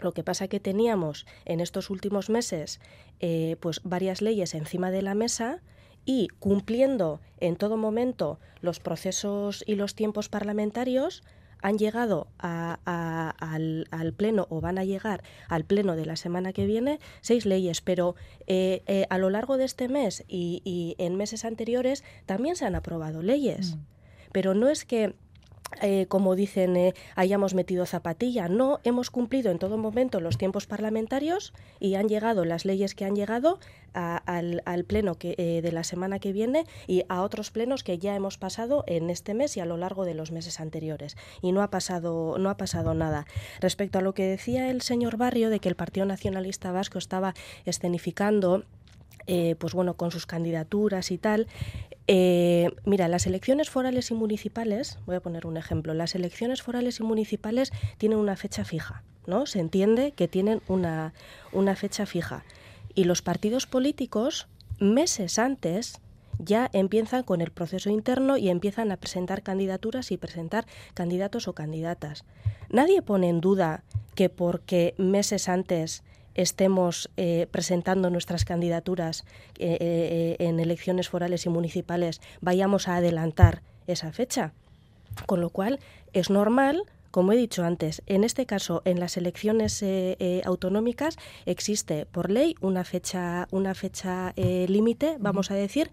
lo 0.00 0.12
que 0.12 0.22
pasa 0.22 0.48
que 0.48 0.60
teníamos 0.60 1.26
en 1.44 1.60
estos 1.60 1.90
últimos 1.90 2.30
meses 2.30 2.80
eh, 3.20 3.56
pues 3.60 3.80
varias 3.84 4.22
leyes 4.22 4.54
encima 4.54 4.90
de 4.90 5.02
la 5.02 5.14
mesa 5.14 5.62
y 6.04 6.28
cumpliendo 6.38 7.20
en 7.38 7.56
todo 7.56 7.76
momento 7.76 8.38
los 8.60 8.80
procesos 8.80 9.64
y 9.66 9.74
los 9.74 9.94
tiempos 9.94 10.28
parlamentarios, 10.28 11.22
han 11.62 11.78
llegado 11.78 12.28
al, 12.38 14.14
Pleno 14.16 14.46
o 14.50 14.60
van 14.60 14.78
a 14.78 14.84
llegar 14.84 15.24
al 15.48 15.64
Pleno 15.64 15.96
de 15.96 16.06
la 16.06 16.16
semana 16.16 16.52
que 16.52 16.66
viene 16.66 17.00
seis 17.22 17.44
leyes, 17.44 17.80
pero 17.80 18.14
eh, 18.46 18.82
eh, 18.86 19.06
a 19.10 19.18
lo 19.18 19.30
largo 19.30 19.56
de 19.56 19.64
este 19.64 19.88
mes 19.88 20.24
y, 20.28 20.94
en 20.98 21.16
meses 21.16 21.44
anteriores 21.44 22.04
también 22.24 22.56
se 22.56 22.66
han 22.66 22.74
aprobado 22.74 23.22
leyes. 23.22 23.74
Mm. 23.74 23.80
Pero 24.32 24.54
no 24.54 24.68
es 24.68 24.84
que 24.84 25.14
eh, 25.82 26.06
como 26.08 26.36
dicen, 26.36 26.76
eh, 26.76 26.94
hayamos 27.16 27.54
metido 27.54 27.86
zapatilla. 27.86 28.48
No, 28.48 28.80
hemos 28.84 29.10
cumplido 29.10 29.50
en 29.50 29.58
todo 29.58 29.76
momento 29.78 30.20
los 30.20 30.38
tiempos 30.38 30.66
parlamentarios 30.66 31.52
y 31.80 31.96
han 31.96 32.08
llegado 32.08 32.44
las 32.44 32.64
leyes 32.64 32.94
que 32.94 33.04
han 33.04 33.14
llegado 33.14 33.58
al, 33.92 34.84
pleno 34.86 35.14
que, 35.14 35.34
eh, 35.38 35.62
de 35.62 35.72
la 35.72 35.82
semana 35.82 36.18
que 36.18 36.32
viene 36.32 36.66
y 36.86 37.04
a 37.08 37.22
otros 37.22 37.50
plenos 37.50 37.82
que 37.82 37.98
ya 37.98 38.14
hemos 38.14 38.36
pasado 38.36 38.84
en 38.86 39.08
este 39.08 39.32
mes 39.32 39.56
y 39.56 39.60
a 39.60 39.64
lo 39.64 39.78
largo 39.78 40.04
de 40.04 40.14
los 40.14 40.32
meses 40.32 40.60
anteriores. 40.60 41.16
Y 41.40 41.52
no 41.52 41.62
ha 41.62 41.70
pasado, 41.70 42.36
no 42.38 42.50
ha 42.50 42.56
pasado 42.56 42.94
nada. 42.94 43.26
Respecto 43.60 43.98
a 43.98 44.02
lo 44.02 44.12
que 44.12 44.26
decía 44.26 44.70
el 44.70 44.82
señor 44.82 45.16
Barrio 45.16 45.50
de 45.50 45.60
que 45.60 45.68
el 45.68 45.76
Partido 45.76 46.04
Nacionalista 46.06 46.72
Vasco 46.72 46.98
estaba 46.98 47.34
escenificando 47.64 48.64
pues 49.58 49.74
bueno, 49.74 49.94
con 49.94 50.10
sus 50.10 50.26
candidaturas 50.26 51.10
y 51.10 51.18
tal. 51.18 51.46
Eh, 52.08 52.70
mira, 52.84 53.08
las 53.08 53.26
elecciones 53.26 53.68
forales 53.70 54.10
y 54.10 54.14
municipales, 54.14 54.98
voy 55.06 55.16
a 55.16 55.20
poner 55.20 55.46
un 55.46 55.56
ejemplo, 55.56 55.92
las 55.94 56.14
elecciones 56.14 56.62
forales 56.62 57.00
y 57.00 57.02
municipales 57.02 57.72
tienen 57.98 58.18
una 58.18 58.36
fecha 58.36 58.64
fija, 58.64 59.02
¿no? 59.26 59.46
Se 59.46 59.58
entiende 59.58 60.12
que 60.12 60.28
tienen 60.28 60.62
una, 60.68 61.14
una 61.52 61.74
fecha 61.74 62.06
fija. 62.06 62.44
Y 62.94 63.04
los 63.04 63.22
partidos 63.22 63.66
políticos, 63.66 64.46
meses 64.78 65.38
antes, 65.38 66.00
ya 66.38 66.70
empiezan 66.72 67.22
con 67.22 67.40
el 67.40 67.50
proceso 67.50 67.90
interno 67.90 68.36
y 68.36 68.50
empiezan 68.50 68.92
a 68.92 68.96
presentar 68.96 69.42
candidaturas 69.42 70.12
y 70.12 70.16
presentar 70.16 70.66
candidatos 70.94 71.48
o 71.48 71.54
candidatas. 71.54 72.24
Nadie 72.70 73.02
pone 73.02 73.28
en 73.28 73.40
duda 73.40 73.82
que 74.14 74.28
porque 74.28 74.94
meses 74.98 75.48
antes 75.48 76.02
estemos 76.36 77.10
eh, 77.16 77.48
presentando 77.50 78.10
nuestras 78.10 78.44
candidaturas 78.44 79.24
eh, 79.58 79.78
eh, 79.80 80.36
en 80.38 80.60
elecciones 80.60 81.08
forales 81.08 81.46
y 81.46 81.48
municipales, 81.48 82.20
vayamos 82.40 82.88
a 82.88 82.96
adelantar 82.96 83.62
esa 83.86 84.12
fecha. 84.12 84.52
Con 85.24 85.40
lo 85.40 85.50
cual, 85.50 85.80
es 86.12 86.30
normal 86.30 86.84
como 87.10 87.32
he 87.32 87.36
dicho 87.36 87.64
antes, 87.64 88.02
en 88.04 88.24
este 88.24 88.44
caso, 88.44 88.82
en 88.84 89.00
las 89.00 89.16
elecciones 89.16 89.82
autonómicas 90.44 91.16
existe 91.46 92.04
por 92.04 92.30
ley 92.30 92.56
una 92.60 92.84
fecha, 92.84 93.48
una 93.50 93.74
fecha 93.74 94.34
límite, 94.36 95.16
vamos 95.18 95.50
a 95.50 95.54
decir. 95.54 95.90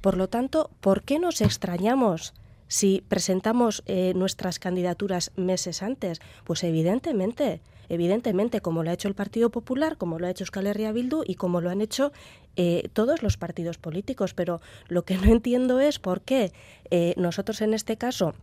Por 0.00 0.16
lo 0.16 0.28
tanto, 0.28 0.70
¿por 0.80 1.02
qué 1.02 1.18
nos 1.18 1.42
extrañamos 1.42 2.32
si 2.68 3.04
presentamos 3.06 3.82
nuestras 4.14 4.58
candidaturas 4.58 5.30
meses 5.36 5.82
antes? 5.82 6.20
Pues 6.44 6.64
evidentemente 6.64 7.60
evidentemente, 7.88 8.60
como 8.60 8.82
lo 8.82 8.90
ha 8.90 8.94
hecho 8.94 9.08
el 9.08 9.14
Partido 9.14 9.50
Popular, 9.50 9.96
como 9.96 10.18
lo 10.18 10.26
ha 10.26 10.30
hecho 10.30 10.44
Euskal 10.44 10.66
Herria 10.66 10.92
Bildu 10.92 11.22
y 11.26 11.34
como 11.34 11.60
lo 11.60 11.70
han 11.70 11.80
hecho 11.80 12.12
eh, 12.56 12.88
todos 12.92 13.22
los 13.22 13.36
partidos 13.36 13.78
políticos. 13.78 14.34
Pero 14.34 14.60
lo 14.88 15.04
que 15.04 15.16
no 15.16 15.24
entiendo 15.32 15.80
es 15.80 15.98
por 15.98 16.20
qué 16.20 16.52
eh, 16.90 17.14
nosotros 17.16 17.60
en 17.60 17.74
este 17.74 17.96
caso 17.96 18.34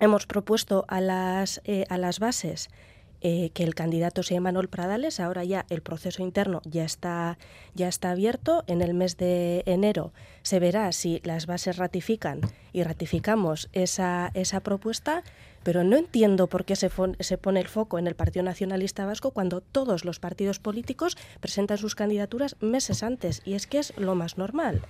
hemos 0.00 0.26
propuesto 0.26 0.84
a 0.88 1.00
las, 1.00 1.60
eh, 1.64 1.84
a 1.88 1.98
las 1.98 2.18
bases 2.18 2.68
eh, 3.22 3.50
que 3.54 3.64
el 3.64 3.74
candidato 3.74 4.22
sea 4.22 4.40
Manuel 4.40 4.68
Pradales. 4.68 5.20
Ahora 5.20 5.42
ya 5.42 5.64
el 5.70 5.80
proceso 5.80 6.22
interno 6.22 6.60
ya 6.64 6.84
está, 6.84 7.38
ya 7.74 7.88
está 7.88 8.10
abierto. 8.10 8.62
En 8.66 8.82
el 8.82 8.92
mes 8.92 9.16
de 9.16 9.62
enero 9.66 10.12
se 10.42 10.60
verá 10.60 10.92
si 10.92 11.20
las 11.24 11.46
bases 11.46 11.78
ratifican 11.78 12.40
y 12.72 12.82
ratificamos 12.82 13.70
esa, 13.72 14.30
esa 14.34 14.60
propuesta 14.60 15.24
pero 15.66 15.82
no 15.82 15.96
entiendo 15.96 16.46
por 16.46 16.64
qué 16.64 16.76
se, 16.76 16.88
se, 17.18 17.38
pone 17.38 17.58
el 17.58 17.66
foco 17.66 17.98
en 17.98 18.06
el 18.06 18.14
Partido 18.14 18.44
Nacionalista 18.44 19.04
Vasco 19.04 19.32
cuando 19.32 19.60
todos 19.60 20.04
los 20.04 20.20
partidos 20.20 20.60
políticos 20.60 21.18
presentan 21.40 21.76
sus 21.76 21.96
candidaturas 21.96 22.54
meses 22.60 23.02
antes, 23.02 23.42
y 23.44 23.54
es 23.54 23.66
que 23.66 23.80
es 23.80 23.92
lo 23.96 24.14
más 24.14 24.38
normal. 24.38 24.82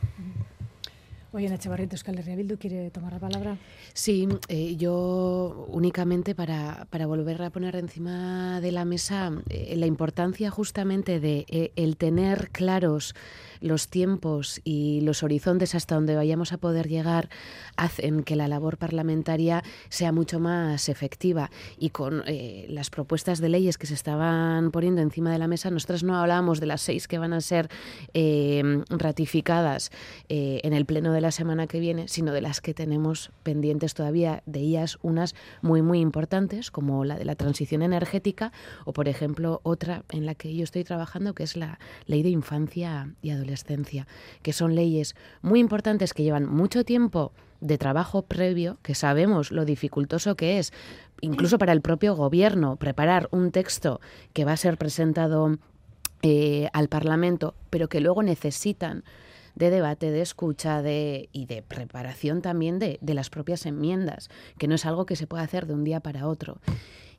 Oye, 1.32 1.48
Nacho 1.48 1.70
Barrientos, 1.70 2.04
Bildu 2.04 2.56
quiere 2.56 2.90
tomar 2.90 3.12
la 3.12 3.18
palabra. 3.18 3.58
Sí, 3.92 4.28
eh, 4.48 4.76
yo 4.76 5.66
únicamente 5.68 6.34
para, 6.34 6.86
para, 6.88 7.06
volver 7.06 7.42
a 7.42 7.50
poner 7.50 7.76
encima 7.76 8.60
de 8.60 8.70
la 8.70 8.84
mesa 8.84 9.32
eh, 9.50 9.74
la 9.76 9.86
importancia 9.86 10.50
justamente 10.50 11.18
de 11.18 11.44
eh, 11.48 11.72
el 11.76 11.96
tener 11.96 12.50
claros 12.50 13.14
los 13.60 13.88
tiempos 13.88 14.60
y 14.64 15.00
los 15.00 15.22
horizontes 15.22 15.74
hasta 15.74 15.94
donde 15.94 16.14
vayamos 16.14 16.52
a 16.52 16.58
poder 16.58 16.88
llegar 16.88 17.28
hacen 17.76 18.22
que 18.22 18.36
la 18.36 18.48
labor 18.48 18.76
parlamentaria 18.76 19.64
sea 19.88 20.12
mucho 20.12 20.38
más 20.38 20.88
efectiva. 20.88 21.50
Y 21.76 21.90
con 21.90 22.22
eh, 22.26 22.66
las 22.68 22.88
propuestas 22.90 23.40
de 23.40 23.48
leyes 23.48 23.78
que 23.78 23.86
se 23.86 23.94
estaban 23.94 24.70
poniendo 24.70 25.02
encima 25.02 25.32
de 25.32 25.38
la 25.38 25.48
mesa, 25.48 25.70
nosotros 25.70 26.04
no 26.04 26.16
hablábamos 26.16 26.60
de 26.60 26.66
las 26.66 26.82
seis 26.82 27.08
que 27.08 27.18
van 27.18 27.32
a 27.32 27.40
ser 27.40 27.68
ratificadas 28.88 29.90
en 30.28 30.72
el 30.72 30.86
pleno 30.86 31.12
de 31.12 31.15
la 31.20 31.30
semana 31.30 31.66
que 31.66 31.80
viene, 31.80 32.08
sino 32.08 32.32
de 32.32 32.40
las 32.40 32.60
que 32.60 32.74
tenemos 32.74 33.30
pendientes 33.42 33.94
todavía, 33.94 34.42
de 34.46 34.60
ellas 34.60 34.98
unas 35.02 35.34
muy, 35.62 35.82
muy 35.82 36.00
importantes, 36.00 36.70
como 36.70 37.04
la 37.04 37.16
de 37.16 37.24
la 37.24 37.34
transición 37.34 37.82
energética 37.82 38.52
o, 38.84 38.92
por 38.92 39.08
ejemplo, 39.08 39.60
otra 39.62 40.04
en 40.10 40.26
la 40.26 40.34
que 40.34 40.54
yo 40.54 40.64
estoy 40.64 40.84
trabajando, 40.84 41.34
que 41.34 41.42
es 41.42 41.56
la 41.56 41.78
ley 42.06 42.22
de 42.22 42.30
infancia 42.30 43.14
y 43.22 43.30
adolescencia 43.30 43.66
que 44.42 44.52
son 44.52 44.74
leyes 44.74 45.14
muy 45.42 45.60
importantes 45.60 46.14
que 46.14 46.22
llevan 46.22 46.46
mucho 46.46 46.84
tiempo 46.84 47.32
de 47.60 47.78
trabajo 47.78 48.22
previo, 48.22 48.78
que 48.82 48.94
sabemos 48.94 49.50
lo 49.50 49.64
dificultoso 49.64 50.36
que 50.36 50.58
es, 50.58 50.72
incluso 51.20 51.58
para 51.58 51.72
el 51.72 51.80
propio 51.80 52.14
gobierno, 52.14 52.76
preparar 52.76 53.28
un 53.30 53.50
texto 53.50 54.00
que 54.34 54.44
va 54.44 54.52
a 54.52 54.56
ser 54.56 54.76
presentado 54.76 55.56
eh, 56.22 56.68
al 56.72 56.88
Parlamento, 56.88 57.54
pero 57.70 57.88
que 57.88 58.00
luego 58.00 58.22
necesitan 58.22 59.04
de 59.56 59.70
debate, 59.70 60.12
de 60.12 60.20
escucha 60.20 60.82
de, 60.82 61.28
y 61.32 61.46
de 61.46 61.62
preparación 61.62 62.42
también 62.42 62.78
de, 62.78 62.98
de 63.00 63.14
las 63.14 63.30
propias 63.30 63.66
enmiendas, 63.66 64.28
que 64.58 64.68
no 64.68 64.76
es 64.76 64.86
algo 64.86 65.06
que 65.06 65.16
se 65.16 65.26
pueda 65.26 65.42
hacer 65.42 65.66
de 65.66 65.74
un 65.74 65.82
día 65.82 65.98
para 65.98 66.28
otro. 66.28 66.60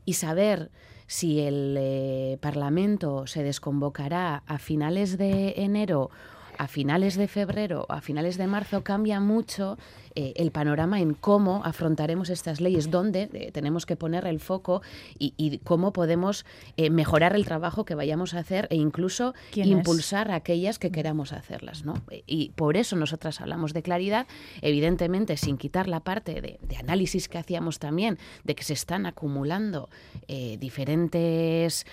Y 0.06 0.14
saber 0.14 0.72
si 1.08 1.42
el 1.42 1.76
eh, 1.78 2.38
Parlamento 2.40 3.28
se 3.28 3.44
desconvocará 3.44 4.44
a 4.46 4.58
finales 4.58 5.18
de 5.18 5.56
enero 5.58 6.10
a 6.58 6.68
finales 6.68 7.16
de 7.16 7.28
febrero, 7.28 7.86
a 7.90 8.02
finales 8.02 8.38
de 8.38 8.48
marzo, 8.48 8.84
cambia 8.84 9.20
mucho 9.20 9.78
eh, 10.20 10.34
el 10.38 10.50
panorama 10.50 11.00
en 11.00 11.14
cómo 11.14 11.62
afrontaremos 11.64 12.32
estas 12.32 12.60
leyes, 12.60 12.90
dónde 12.90 13.30
eh, 13.34 13.52
tenemos 13.52 13.86
que 13.86 13.96
poner 13.96 14.26
el 14.26 14.40
foco 14.40 14.82
y, 15.20 15.60
cómo 15.64 15.94
podemos 15.94 16.44
eh, 16.76 16.90
mejorar 16.90 17.36
el 17.36 17.46
trabajo 17.46 17.86
que 17.86 17.94
vayamos 17.94 18.34
a 18.34 18.40
hacer 18.40 18.66
e 18.72 18.78
incluso 18.78 19.36
impulsar 19.54 20.32
aquellas 20.32 20.80
que 20.80 20.92
queramos 20.92 21.34
hacerlas. 21.34 21.86
¿no? 21.86 22.02
Y 22.26 22.50
por 22.56 22.78
eso 22.78 22.96
nosotras 22.96 23.42
hablamos 23.42 23.74
de 23.74 23.84
claridad, 23.84 24.26
evidentemente 24.64 25.38
sin 25.38 25.56
quitar 25.56 25.88
la 25.88 26.00
parte 26.00 26.42
de, 26.42 26.58
de 26.64 26.78
análisis 26.78 27.30
que 27.30 27.38
hacíamos 27.38 27.78
también, 27.78 28.18
de 28.44 28.56
que 28.56 28.64
se 28.64 28.74
están 28.74 29.06
acumulando 29.06 29.88
diferentes 30.28 31.86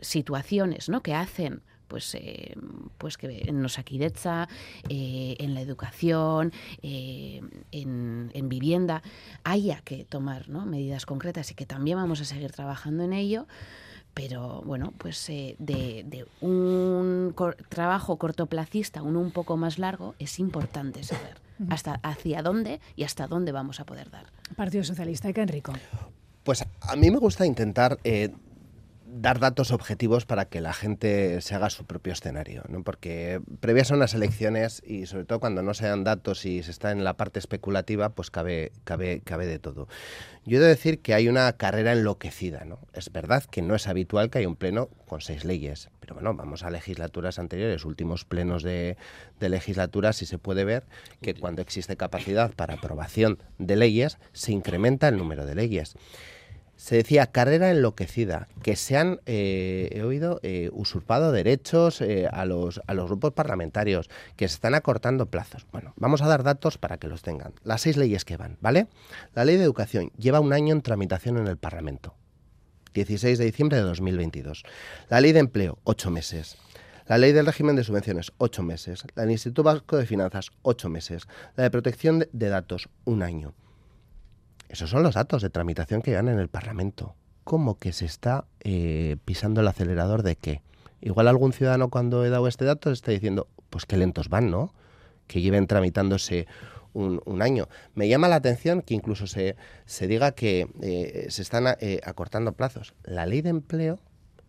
situaciones 0.00 0.88
¿no? 0.88 1.02
que 1.02 1.14
hacen 1.14 1.62
pues, 1.92 2.14
eh, 2.14 2.54
pues 2.96 3.18
que 3.18 3.42
en 3.48 3.62
Osakidecha, 3.62 4.48
eh, 4.88 5.36
en 5.38 5.52
la 5.52 5.60
educación, 5.60 6.50
eh, 6.82 7.42
en, 7.70 8.48
vivienda, 8.48 9.02
haya 9.44 9.82
que 9.84 10.06
tomar 10.06 10.48
medidas 10.48 11.04
concretas 11.04 11.50
y 11.50 11.54
que 11.54 11.66
también 11.66 11.98
vamos 11.98 12.22
a 12.22 12.24
seguir 12.24 12.50
trabajando 12.50 13.04
en 13.04 13.12
ello 13.12 13.46
pero 14.14 14.62
bueno, 14.62 14.92
pues 14.96 15.26
de, 15.26 16.26
un 16.40 17.34
trabajo 17.68 18.16
cortoplacista, 18.16 19.02
uno 19.02 19.20
un 19.20 19.32
poco 19.32 19.56
más 19.56 19.78
largo, 19.78 20.14
es 20.18 20.38
importante 20.38 21.02
saber 21.02 21.40
hasta 21.70 21.94
hacia 22.02 22.42
dónde 22.42 22.80
y 22.96 23.04
hasta 23.04 23.26
dónde 23.26 23.52
vamos 23.52 23.80
a 23.80 23.84
poder 23.84 24.10
dar. 24.10 24.26
Partido 24.54 24.84
Socialista, 24.84 25.30
¿y 25.30 25.32
qué 25.32 25.42
Enrico? 25.42 25.72
Pues 26.44 26.62
a 26.80 26.96
mí 26.96 27.10
me 27.10 27.18
gusta 27.18 27.46
intentar 27.46 27.98
dar 29.14 29.38
datos 29.40 29.72
objetivos 29.72 30.24
para 30.24 30.46
que 30.46 30.62
la 30.62 30.72
gente 30.72 31.40
se 31.42 31.54
haga 31.54 31.68
su 31.68 31.84
propio 31.84 32.14
escenario, 32.14 32.64
¿no? 32.68 32.82
porque 32.82 33.40
previas 33.60 33.90
a 33.90 33.94
unas 33.94 34.14
elecciones 34.14 34.82
y 34.86 35.06
sobre 35.06 35.24
todo 35.24 35.38
cuando 35.38 35.62
no 35.62 35.74
se 35.74 35.86
dan 35.86 36.02
datos 36.02 36.46
y 36.46 36.62
se 36.62 36.70
está 36.70 36.92
en 36.92 37.04
la 37.04 37.14
parte 37.16 37.38
especulativa, 37.38 38.10
pues 38.10 38.30
cabe, 38.30 38.72
cabe, 38.84 39.20
cabe 39.22 39.46
de 39.46 39.58
todo. 39.58 39.86
Yo 40.46 40.58
he 40.58 40.60
de 40.60 40.68
decir 40.68 41.02
que 41.02 41.12
hay 41.12 41.28
una 41.28 41.52
carrera 41.52 41.92
enloquecida. 41.92 42.64
¿no? 42.64 42.78
Es 42.94 43.12
verdad 43.12 43.44
que 43.44 43.60
no 43.60 43.74
es 43.74 43.86
habitual 43.86 44.30
que 44.30 44.38
haya 44.38 44.48
un 44.48 44.56
pleno 44.56 44.88
con 45.06 45.20
seis 45.20 45.44
leyes, 45.44 45.90
pero 46.00 46.14
bueno, 46.14 46.34
vamos 46.34 46.62
a 46.62 46.70
legislaturas 46.70 47.38
anteriores, 47.38 47.84
últimos 47.84 48.24
plenos 48.24 48.62
de, 48.62 48.96
de 49.38 49.48
legislaturas 49.50 50.22
y 50.22 50.26
se 50.26 50.38
puede 50.38 50.64
ver 50.64 50.84
que 51.20 51.34
cuando 51.34 51.60
existe 51.60 51.96
capacidad 51.96 52.52
para 52.54 52.74
aprobación 52.74 53.38
de 53.58 53.76
leyes, 53.76 54.18
se 54.32 54.52
incrementa 54.52 55.08
el 55.08 55.18
número 55.18 55.44
de 55.44 55.54
leyes 55.54 55.96
se 56.82 56.96
decía 56.96 57.28
carrera 57.28 57.70
enloquecida, 57.70 58.48
que 58.60 58.74
se 58.74 58.96
han, 58.96 59.20
eh, 59.26 60.02
oído, 60.04 60.40
eh, 60.42 60.68
usurpado 60.72 61.30
derechos 61.30 62.00
eh, 62.00 62.26
a, 62.28 62.44
los, 62.44 62.80
a 62.88 62.94
los 62.94 63.06
grupos 63.06 63.32
parlamentarios, 63.34 64.10
que 64.34 64.48
se 64.48 64.54
están 64.54 64.74
acortando 64.74 65.26
plazos. 65.26 65.64
Bueno, 65.70 65.94
vamos 65.94 66.22
a 66.22 66.26
dar 66.26 66.42
datos 66.42 66.78
para 66.78 66.98
que 66.98 67.06
los 67.06 67.22
tengan. 67.22 67.52
Las 67.62 67.82
seis 67.82 67.96
leyes 67.96 68.24
que 68.24 68.36
van, 68.36 68.58
¿vale? 68.60 68.88
La 69.32 69.44
ley 69.44 69.58
de 69.58 69.62
educación 69.62 70.10
lleva 70.18 70.40
un 70.40 70.52
año 70.52 70.74
en 70.74 70.82
tramitación 70.82 71.38
en 71.38 71.46
el 71.46 71.56
Parlamento. 71.56 72.16
16 72.94 73.38
de 73.38 73.44
diciembre 73.44 73.78
de 73.78 73.84
2022. 73.84 74.64
La 75.08 75.20
ley 75.20 75.30
de 75.30 75.38
empleo, 75.38 75.78
ocho 75.84 76.10
meses. 76.10 76.56
La 77.06 77.16
ley 77.16 77.30
del 77.30 77.46
régimen 77.46 77.76
de 77.76 77.84
subvenciones, 77.84 78.32
ocho 78.38 78.64
meses. 78.64 79.04
La 79.14 79.22
del 79.22 79.30
Instituto 79.30 79.62
Vasco 79.62 79.98
de 79.98 80.06
Finanzas, 80.06 80.50
ocho 80.62 80.88
meses. 80.88 81.28
La 81.54 81.62
de 81.62 81.70
protección 81.70 82.26
de 82.32 82.48
datos, 82.48 82.88
un 83.04 83.22
año. 83.22 83.54
Esos 84.72 84.88
son 84.88 85.02
los 85.02 85.14
datos 85.14 85.42
de 85.42 85.50
tramitación 85.50 86.00
que 86.00 86.12
dan 86.12 86.28
en 86.28 86.38
el 86.38 86.48
Parlamento. 86.48 87.14
¿Cómo 87.44 87.76
que 87.76 87.92
se 87.92 88.06
está 88.06 88.46
eh, 88.60 89.18
pisando 89.26 89.60
el 89.60 89.68
acelerador 89.68 90.22
de 90.22 90.34
qué? 90.34 90.62
Igual 91.02 91.28
algún 91.28 91.52
ciudadano 91.52 91.90
cuando 91.90 92.24
he 92.24 92.30
dado 92.30 92.48
este 92.48 92.64
dato 92.64 92.90
está 92.90 93.12
diciendo, 93.12 93.48
pues 93.68 93.84
qué 93.84 93.98
lentos 93.98 94.30
van, 94.30 94.50
¿no? 94.50 94.72
Que 95.26 95.42
lleven 95.42 95.66
tramitándose 95.66 96.46
un, 96.94 97.42
año. 97.42 97.68
Me 97.94 98.08
llama 98.08 98.28
la 98.28 98.36
atención 98.36 98.80
que 98.80 98.94
incluso 98.94 99.26
se, 99.26 99.56
se 99.84 100.06
diga 100.06 100.32
que 100.32 100.66
eh, 100.80 101.26
se 101.28 101.42
están 101.42 101.66
eh, 101.80 102.00
acortando 102.02 102.52
plazos. 102.52 102.94
La 103.04 103.26
ley 103.26 103.42
de 103.42 103.50
empleo 103.50 103.98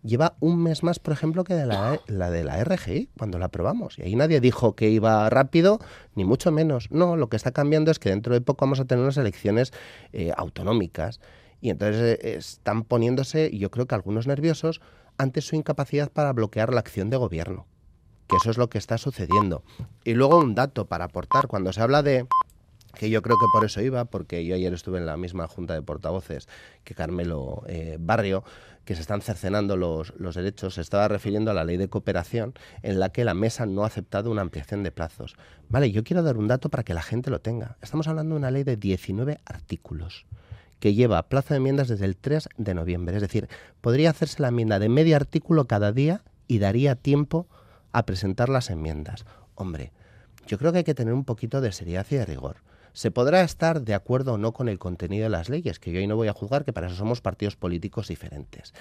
lleva 0.04 0.36
un 0.40 0.62
mes 0.62 0.84
más, 0.84 1.00
por 1.00 1.14
ejemplo, 1.14 1.44
que 1.44 1.54
de 1.54 1.66
la, 1.66 2.00
de 2.08 2.44
la 2.44 2.64
RGI, 2.64 3.10
cuando 3.18 3.40
la 3.40 3.46
aprobamos. 3.46 3.98
Y 3.98 4.04
ahí 4.04 4.16
nadie 4.16 4.40
dijo 4.40 4.76
que 4.76 4.90
iba 4.90 5.30
rápido, 5.30 5.80
ni 6.16 6.26
mucho 6.26 6.52
menos. 6.52 6.90
No, 6.92 7.16
lo 7.16 7.30
que 7.30 7.38
está 7.38 7.52
cambiando 7.52 7.92
es 7.92 8.00
que 8.00 8.10
dentro 8.10 8.34
de 8.34 8.42
poco 8.42 8.66
vamos 8.66 8.80
a 8.80 8.86
tener 8.86 9.04
unas 9.04 9.18
elecciones 9.18 9.74
eh, 10.12 10.32
autonómicas. 10.36 11.20
Y 11.62 11.70
entonces 11.70 12.20
eh, 12.22 12.36
están 12.38 12.84
poniéndose, 12.84 13.56
yo 13.58 13.72
creo 13.72 13.88
que 13.88 13.96
algunos 13.96 14.28
nerviosos, 14.28 14.82
ante 15.18 15.42
su 15.42 15.56
incapacidad 15.56 16.12
para 16.12 16.34
bloquear 16.34 16.74
la 16.74 16.82
acción 16.82 17.10
de 17.10 17.18
gobierno. 17.18 17.66
Que 18.28 18.38
eso 18.38 18.52
es 18.52 18.58
lo 18.58 18.70
que 18.70 18.78
está 18.78 18.98
sucediendo. 18.98 19.64
Y 20.04 20.14
luego 20.14 20.38
un 20.38 20.56
dato 20.56 20.86
para 20.86 21.06
aportar, 21.06 21.48
cuando 21.48 21.72
se 21.72 21.82
habla 21.82 22.04
de 22.04 22.28
que 22.98 23.10
yo 23.10 23.22
creo 23.22 23.38
que 23.38 23.48
por 23.52 23.66
eso 23.66 23.82
iba, 23.82 24.06
porque 24.06 24.46
yo 24.46 24.56
ayer 24.56 24.74
estuve 24.74 25.00
en 25.00 25.06
la 25.06 25.18
misma 25.18 25.48
junta 25.48 25.74
de 25.74 25.82
portavoces 25.82 26.48
que 26.84 26.94
Carmelo 26.94 27.64
eh, 27.68 27.98
Barrio, 28.00 28.44
que 28.86 28.96
se 28.96 29.02
están 29.02 29.22
cercenando 29.22 29.78
los, 29.78 30.14
los, 30.18 30.36
derechos, 30.36 30.76
se 30.76 30.82
estaba 30.82 31.08
refiriendo 31.08 31.52
a 31.52 31.54
la 31.54 31.64
ley 31.64 31.78
de 31.78 31.88
cooperación 31.88 32.54
en 32.82 33.00
la 33.00 33.10
que 33.10 33.24
la 33.24 33.34
mesa 33.34 33.66
no 33.66 33.84
ha 33.84 33.88
aceptado 33.88 34.30
una 34.30 34.42
ampliación 34.42 34.84
de 34.84 34.92
plazos. 34.92 35.36
Vale, 35.70 35.92
yo 35.92 36.04
quiero 36.04 36.22
dar 36.22 36.38
un 36.38 36.48
dato 36.48 36.70
para 36.70 36.84
que 36.84 36.94
la 36.94 37.02
gente 37.02 37.32
lo 37.32 37.40
tenga. 37.40 37.78
Estamos 37.82 38.08
hablando 38.08 38.36
de 38.36 38.40
una 38.40 38.52
ley 38.52 38.64
de 38.64 38.78
19 38.78 39.40
artículos 39.46 40.26
que 40.80 40.94
lleva 40.94 41.30
plazo 41.30 41.54
de 41.54 41.60
enmiendas 41.60 41.88
desde 41.88 42.04
el 42.04 42.18
3 42.18 42.50
de 42.58 42.74
noviembre. 42.74 43.16
Es 43.16 43.22
decir, 43.22 43.48
podría 43.80 44.10
hacerse 44.10 44.42
la 44.42 44.50
enmienda 44.50 44.80
de 44.80 44.90
medio 44.90 45.16
artículo 45.16 45.66
cada 45.66 45.94
día 45.94 46.24
y 46.48 46.60
daría 46.60 46.96
tiempo 46.96 47.48
a 47.94 48.06
presentar 48.06 48.50
las 48.50 48.70
enmiendas. 48.70 49.26
Hombre, 49.56 49.94
yo 50.46 50.58
creo 50.58 50.74
que 50.74 50.80
hay 50.80 50.84
que 50.84 50.94
tener 50.94 51.14
un 51.14 51.24
poquito 51.24 51.62
de 51.62 51.72
seriedad 51.72 52.06
y 52.10 52.16
de 52.16 52.26
rigor. 52.26 52.58
Se 52.94 53.12
podrá 53.12 53.42
estar 53.42 53.82
de 53.82 53.94
acuerdo 53.94 54.34
o 54.34 54.38
no 54.38 54.54
con 54.54 54.70
el 54.70 54.80
contenido 54.80 55.24
de 55.24 55.30
las 55.30 55.50
leyes, 55.50 55.80
que 55.80 55.92
yo 55.92 56.00
hoy 56.00 56.08
no 56.08 56.16
voy 56.16 56.28
a 56.28 56.34
juzgar, 56.34 56.64
que 56.64 56.74
para 56.74 56.88
eso 56.88 56.96
somos 56.96 57.22
partidos 57.22 57.56
políticos 57.56 58.08
diferentes. 58.08 58.74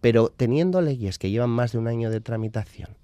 Pero 0.00 0.28
teniendo 0.28 0.80
leyes 0.80 1.18
que 1.18 1.30
llevan 1.30 1.50
más 1.50 1.72
de 1.72 1.78
un 1.78 1.86
año 1.86 2.10
de 2.10 2.20
tramitación 2.20 2.96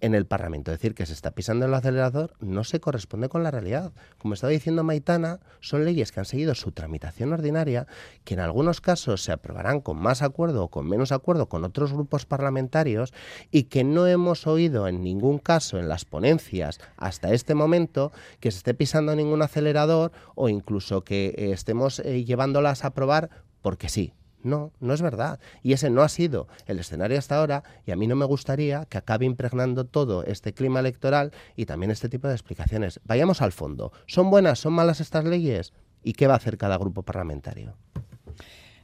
en 0.00 0.14
el 0.14 0.26
Parlamento. 0.26 0.70
Es 0.70 0.78
decir, 0.78 0.94
que 0.94 1.06
se 1.06 1.12
está 1.12 1.32
pisando 1.32 1.66
el 1.66 1.74
acelerador 1.74 2.34
no 2.40 2.64
se 2.64 2.80
corresponde 2.80 3.28
con 3.28 3.42
la 3.42 3.50
realidad. 3.50 3.92
Como 4.18 4.34
estaba 4.34 4.50
diciendo 4.50 4.84
Maitana, 4.84 5.40
son 5.60 5.84
leyes 5.84 6.12
que 6.12 6.20
han 6.20 6.26
seguido 6.26 6.54
su 6.54 6.72
tramitación 6.72 7.32
ordinaria, 7.32 7.86
que 8.24 8.34
en 8.34 8.40
algunos 8.40 8.80
casos 8.80 9.22
se 9.22 9.32
aprobarán 9.32 9.80
con 9.80 9.98
más 9.98 10.22
acuerdo 10.22 10.64
o 10.64 10.68
con 10.68 10.88
menos 10.88 11.12
acuerdo 11.12 11.48
con 11.48 11.64
otros 11.64 11.92
grupos 11.92 12.26
parlamentarios 12.26 13.12
y 13.50 13.64
que 13.64 13.84
no 13.84 14.06
hemos 14.06 14.46
oído 14.46 14.88
en 14.88 15.02
ningún 15.02 15.38
caso 15.38 15.78
en 15.78 15.88
las 15.88 16.04
ponencias 16.04 16.80
hasta 16.96 17.32
este 17.32 17.54
momento 17.54 18.12
que 18.40 18.50
se 18.50 18.58
esté 18.58 18.74
pisando 18.74 19.14
ningún 19.14 19.42
acelerador 19.42 20.12
o 20.34 20.48
incluso 20.48 21.02
que 21.02 21.34
eh, 21.36 21.52
estemos 21.52 22.00
eh, 22.00 22.24
llevándolas 22.24 22.84
a 22.84 22.88
aprobar 22.88 23.30
porque 23.60 23.88
sí, 23.88 24.12
no, 24.42 24.72
no 24.80 24.94
es 24.94 25.02
verdad. 25.02 25.40
Y 25.62 25.72
ese 25.72 25.90
no 25.90 26.02
ha 26.02 26.08
sido 26.08 26.48
el 26.66 26.78
escenario 26.78 27.18
hasta 27.18 27.38
ahora 27.38 27.62
y 27.86 27.90
a 27.90 27.96
mí 27.96 28.06
no 28.06 28.16
me 28.16 28.24
gustaría 28.24 28.84
que 28.86 28.98
acabe 28.98 29.26
impregnando 29.26 29.84
todo 29.84 30.24
este 30.24 30.52
clima 30.52 30.80
electoral 30.80 31.32
y 31.56 31.66
también 31.66 31.90
este 31.90 32.08
tipo 32.08 32.28
de 32.28 32.34
explicaciones. 32.34 33.00
Vayamos 33.04 33.42
al 33.42 33.52
fondo. 33.52 33.92
¿Son 34.06 34.30
buenas, 34.30 34.58
son 34.58 34.72
malas 34.72 35.00
estas 35.00 35.24
leyes? 35.24 35.72
¿Y 36.02 36.12
qué 36.12 36.26
va 36.26 36.34
a 36.34 36.38
hacer 36.38 36.56
cada 36.56 36.78
grupo 36.78 37.02
parlamentario? 37.02 37.74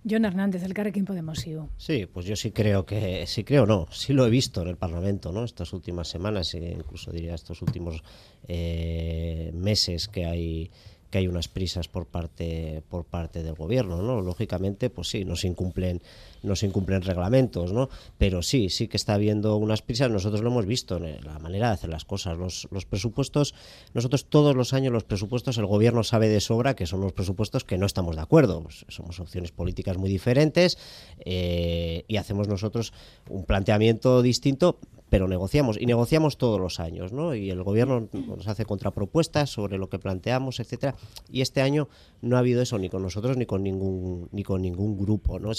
John 0.08 0.26
Hernández, 0.26 0.62
el 0.64 0.74
Carrequín 0.74 1.06
Podemos 1.06 1.46
IU. 1.46 1.70
Sí, 1.78 2.04
pues 2.04 2.26
yo 2.26 2.36
sí 2.36 2.50
creo 2.50 2.84
que, 2.84 3.26
sí 3.26 3.42
creo 3.42 3.64
no, 3.64 3.86
sí 3.90 4.12
lo 4.12 4.26
he 4.26 4.30
visto 4.30 4.60
en 4.60 4.68
el 4.68 4.76
Parlamento, 4.76 5.32
¿no? 5.32 5.44
Estas 5.44 5.72
últimas 5.72 6.08
semanas, 6.08 6.52
e 6.54 6.72
incluso 6.72 7.10
diría 7.10 7.34
estos 7.34 7.62
últimos 7.62 8.02
eh, 8.46 9.50
meses 9.54 10.08
que 10.08 10.26
hay 10.26 10.70
que 11.14 11.18
hay 11.18 11.28
unas 11.28 11.46
prisas 11.46 11.86
por 11.86 12.06
parte 12.06 12.82
por 12.88 13.04
parte 13.04 13.44
del 13.44 13.54
gobierno, 13.54 14.02
¿no? 14.02 14.20
Lógicamente, 14.20 14.90
pues 14.90 15.10
sí, 15.10 15.24
no 15.24 15.36
se 15.36 15.46
incumplen 15.46 16.02
no 16.44 16.56
se 16.56 16.66
incumplen 16.66 17.02
reglamentos, 17.02 17.72
¿no? 17.72 17.88
Pero 18.18 18.42
sí, 18.42 18.68
sí 18.68 18.88
que 18.88 18.96
está 18.96 19.14
habiendo 19.14 19.56
unas 19.56 19.82
prisas, 19.82 20.10
nosotros 20.10 20.42
lo 20.42 20.50
hemos 20.50 20.66
visto 20.66 20.96
en 20.96 21.24
la 21.24 21.38
manera 21.38 21.68
de 21.68 21.74
hacer 21.74 21.90
las 21.90 22.04
cosas, 22.04 22.38
los, 22.38 22.68
los 22.70 22.86
presupuestos, 22.86 23.54
nosotros 23.94 24.26
todos 24.26 24.54
los 24.54 24.72
años 24.72 24.92
los 24.92 25.04
presupuestos, 25.04 25.58
el 25.58 25.66
gobierno 25.66 26.04
sabe 26.04 26.28
de 26.28 26.40
sobra 26.40 26.74
que 26.74 26.86
son 26.86 27.00
los 27.00 27.12
presupuestos 27.12 27.64
que 27.64 27.78
no 27.78 27.86
estamos 27.86 28.16
de 28.16 28.22
acuerdo, 28.22 28.62
pues 28.62 28.84
somos 28.88 29.18
opciones 29.20 29.50
políticas 29.52 29.96
muy 29.96 30.10
diferentes 30.10 30.78
eh, 31.24 32.04
y 32.06 32.16
hacemos 32.16 32.48
nosotros 32.48 32.92
un 33.28 33.44
planteamiento 33.44 34.22
distinto, 34.22 34.78
pero 35.14 35.28
negociamos 35.28 35.76
y 35.80 35.86
negociamos 35.86 36.38
todos 36.38 36.58
los 36.58 36.80
años, 36.80 37.12
¿no? 37.12 37.36
Y 37.36 37.50
el 37.50 37.62
gobierno 37.62 38.08
nos 38.12 38.48
hace 38.48 38.64
contrapropuestas 38.64 39.48
sobre 39.48 39.78
lo 39.78 39.88
que 39.88 40.00
planteamos, 40.00 40.58
etcétera. 40.58 40.96
Y 41.30 41.40
este 41.40 41.62
año 41.62 41.88
no 42.20 42.36
ha 42.36 42.40
habido 42.40 42.60
eso 42.62 42.78
ni 42.78 42.88
con 42.88 43.02
nosotros 43.02 43.36
ni 43.36 43.46
con 43.46 43.62
ningún 43.62 44.28
ni 44.32 44.42
con 44.42 44.62
ningún 44.62 44.98
grupo, 44.98 45.38
¿no? 45.38 45.52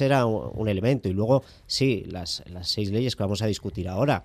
Era 0.00 0.26
un, 0.26 0.68
elemento. 0.68 1.08
Y 1.08 1.12
luego, 1.12 1.42
sí, 1.66 2.04
las, 2.08 2.42
las 2.46 2.68
seis 2.68 2.90
leyes 2.90 3.16
que 3.16 3.22
vamos 3.22 3.42
a 3.42 3.46
discutir 3.46 3.88
ahora 3.88 4.24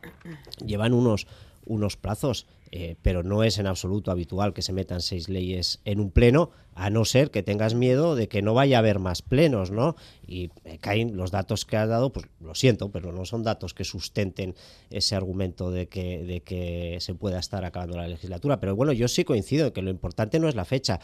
llevan 0.65 0.93
unos 0.93 1.27
unos 1.65 1.97
plazos, 1.97 2.45
eh, 2.71 2.95
pero 3.01 3.23
no 3.23 3.43
es 3.43 3.57
en 3.57 3.67
absoluto 3.67 4.11
habitual 4.11 4.53
que 4.53 4.61
se 4.61 4.73
metan 4.73 5.01
seis 5.01 5.29
leyes 5.29 5.79
en 5.85 5.99
un 5.99 6.11
pleno, 6.11 6.49
a 6.75 6.89
no 6.89 7.05
ser 7.05 7.29
que 7.29 7.43
tengas 7.43 7.75
miedo 7.75 8.15
de 8.15 8.27
que 8.27 8.41
no 8.41 8.53
vaya 8.53 8.77
a 8.77 8.79
haber 8.79 8.99
más 8.99 9.21
plenos, 9.21 9.71
¿no? 9.71 9.95
Y 10.25 10.49
eh, 10.65 10.79
caen 10.79 11.15
los 11.15 11.31
datos 11.31 11.65
que 11.65 11.77
has 11.77 11.87
dado, 11.87 12.11
pues 12.11 12.27
lo 12.39 12.55
siento, 12.55 12.91
pero 12.91 13.11
no 13.11 13.25
son 13.25 13.43
datos 13.43 13.73
que 13.73 13.83
sustenten 13.83 14.55
ese 14.89 15.15
argumento 15.15 15.71
de 15.71 15.87
que, 15.87 16.23
de 16.23 16.41
que 16.41 16.97
se 16.99 17.13
pueda 17.13 17.39
estar 17.39 17.63
acabando 17.63 17.97
la 17.97 18.07
legislatura. 18.07 18.59
Pero 18.59 18.75
bueno, 18.75 18.91
yo 18.91 19.07
sí 19.07 19.23
coincido 19.23 19.67
en 19.67 19.73
que 19.73 19.81
lo 19.81 19.91
importante 19.91 20.39
no 20.39 20.49
es 20.49 20.55
la 20.55 20.65
fecha, 20.65 20.99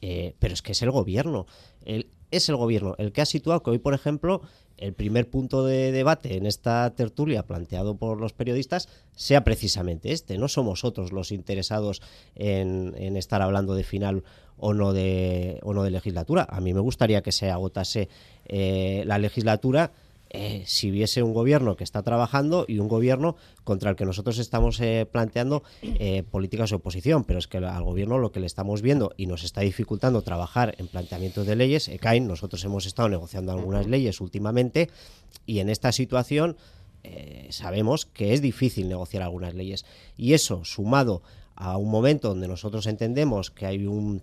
eh, 0.00 0.34
pero 0.38 0.54
es 0.54 0.62
que 0.62 0.72
es 0.72 0.82
el 0.82 0.90
gobierno. 0.90 1.46
El, 1.84 2.08
es 2.30 2.48
el 2.48 2.56
gobierno 2.56 2.94
el 2.98 3.12
que 3.12 3.22
ha 3.22 3.26
situado 3.26 3.62
que 3.62 3.70
hoy, 3.70 3.78
por 3.78 3.94
ejemplo, 3.94 4.42
el 4.80 4.94
primer 4.94 5.28
punto 5.28 5.64
de 5.64 5.92
debate 5.92 6.36
en 6.36 6.46
esta 6.46 6.90
tertulia 6.94 7.46
planteado 7.46 7.96
por 7.96 8.18
los 8.18 8.32
periodistas 8.32 8.88
sea 9.14 9.44
precisamente 9.44 10.12
este. 10.12 10.38
No 10.38 10.48
somos 10.48 10.84
otros 10.84 11.12
los 11.12 11.32
interesados 11.32 12.00
en, 12.34 12.94
estar 13.16 13.42
hablando 13.42 13.74
de 13.74 13.84
final 13.84 14.24
o 14.56 14.72
no 14.72 14.92
de, 14.92 15.60
o 15.62 15.74
no 15.74 15.82
de 15.82 15.90
legislatura. 15.90 16.46
A 16.48 16.60
mí 16.60 16.72
me 16.72 16.80
gustaría 16.80 17.22
que 17.22 17.32
se 17.32 17.50
agotase 17.50 18.08
eh, 18.46 19.02
la 19.06 19.18
legislatura 19.18 19.92
eh, 20.32 20.62
si 20.64 20.90
hubiese 20.90 21.24
un 21.24 21.34
gobierno 21.34 21.76
que 21.76 21.82
está 21.82 22.02
trabajando 22.02 22.64
y 22.68 22.78
un 22.78 22.86
gobierno 22.86 23.36
contra 23.64 23.90
el 23.90 23.96
que 23.96 24.04
nosotros 24.04 24.38
estamos 24.38 24.80
eh, 24.80 25.04
planteando 25.10 25.64
eh, 25.82 26.22
políticas 26.22 26.70
de 26.70 26.76
oposición, 26.76 27.24
pero 27.24 27.40
es 27.40 27.48
que 27.48 27.58
al 27.58 27.82
gobierno 27.82 28.16
lo 28.18 28.30
que 28.30 28.38
le 28.38 28.46
estamos 28.46 28.80
viendo 28.80 29.12
y 29.16 29.26
nos 29.26 29.42
está 29.42 29.62
dificultando 29.62 30.22
trabajar 30.22 30.76
en 30.78 30.86
planteamientos 30.86 31.46
de 31.46 31.56
leyes, 31.56 31.88
ECAIN, 31.88 32.28
nosotros 32.28 32.64
hemos 32.64 32.86
estado 32.86 33.08
negociando 33.08 33.50
algunas 33.50 33.88
leyes 33.88 34.20
últimamente 34.20 34.88
y 35.46 35.58
en 35.58 35.68
esta 35.68 35.90
situación 35.90 36.56
sabemos 37.48 38.04
que 38.04 38.34
es 38.34 38.42
difícil 38.42 38.86
negociar 38.86 39.22
algunas 39.22 39.54
leyes. 39.54 39.86
Y 40.18 40.34
eso 40.34 40.66
sumado 40.66 41.22
a 41.56 41.78
un 41.78 41.90
momento 41.90 42.28
donde 42.28 42.46
nosotros 42.46 42.86
entendemos 42.86 43.50
que 43.50 43.66
hay 43.66 43.86
un 43.86 44.22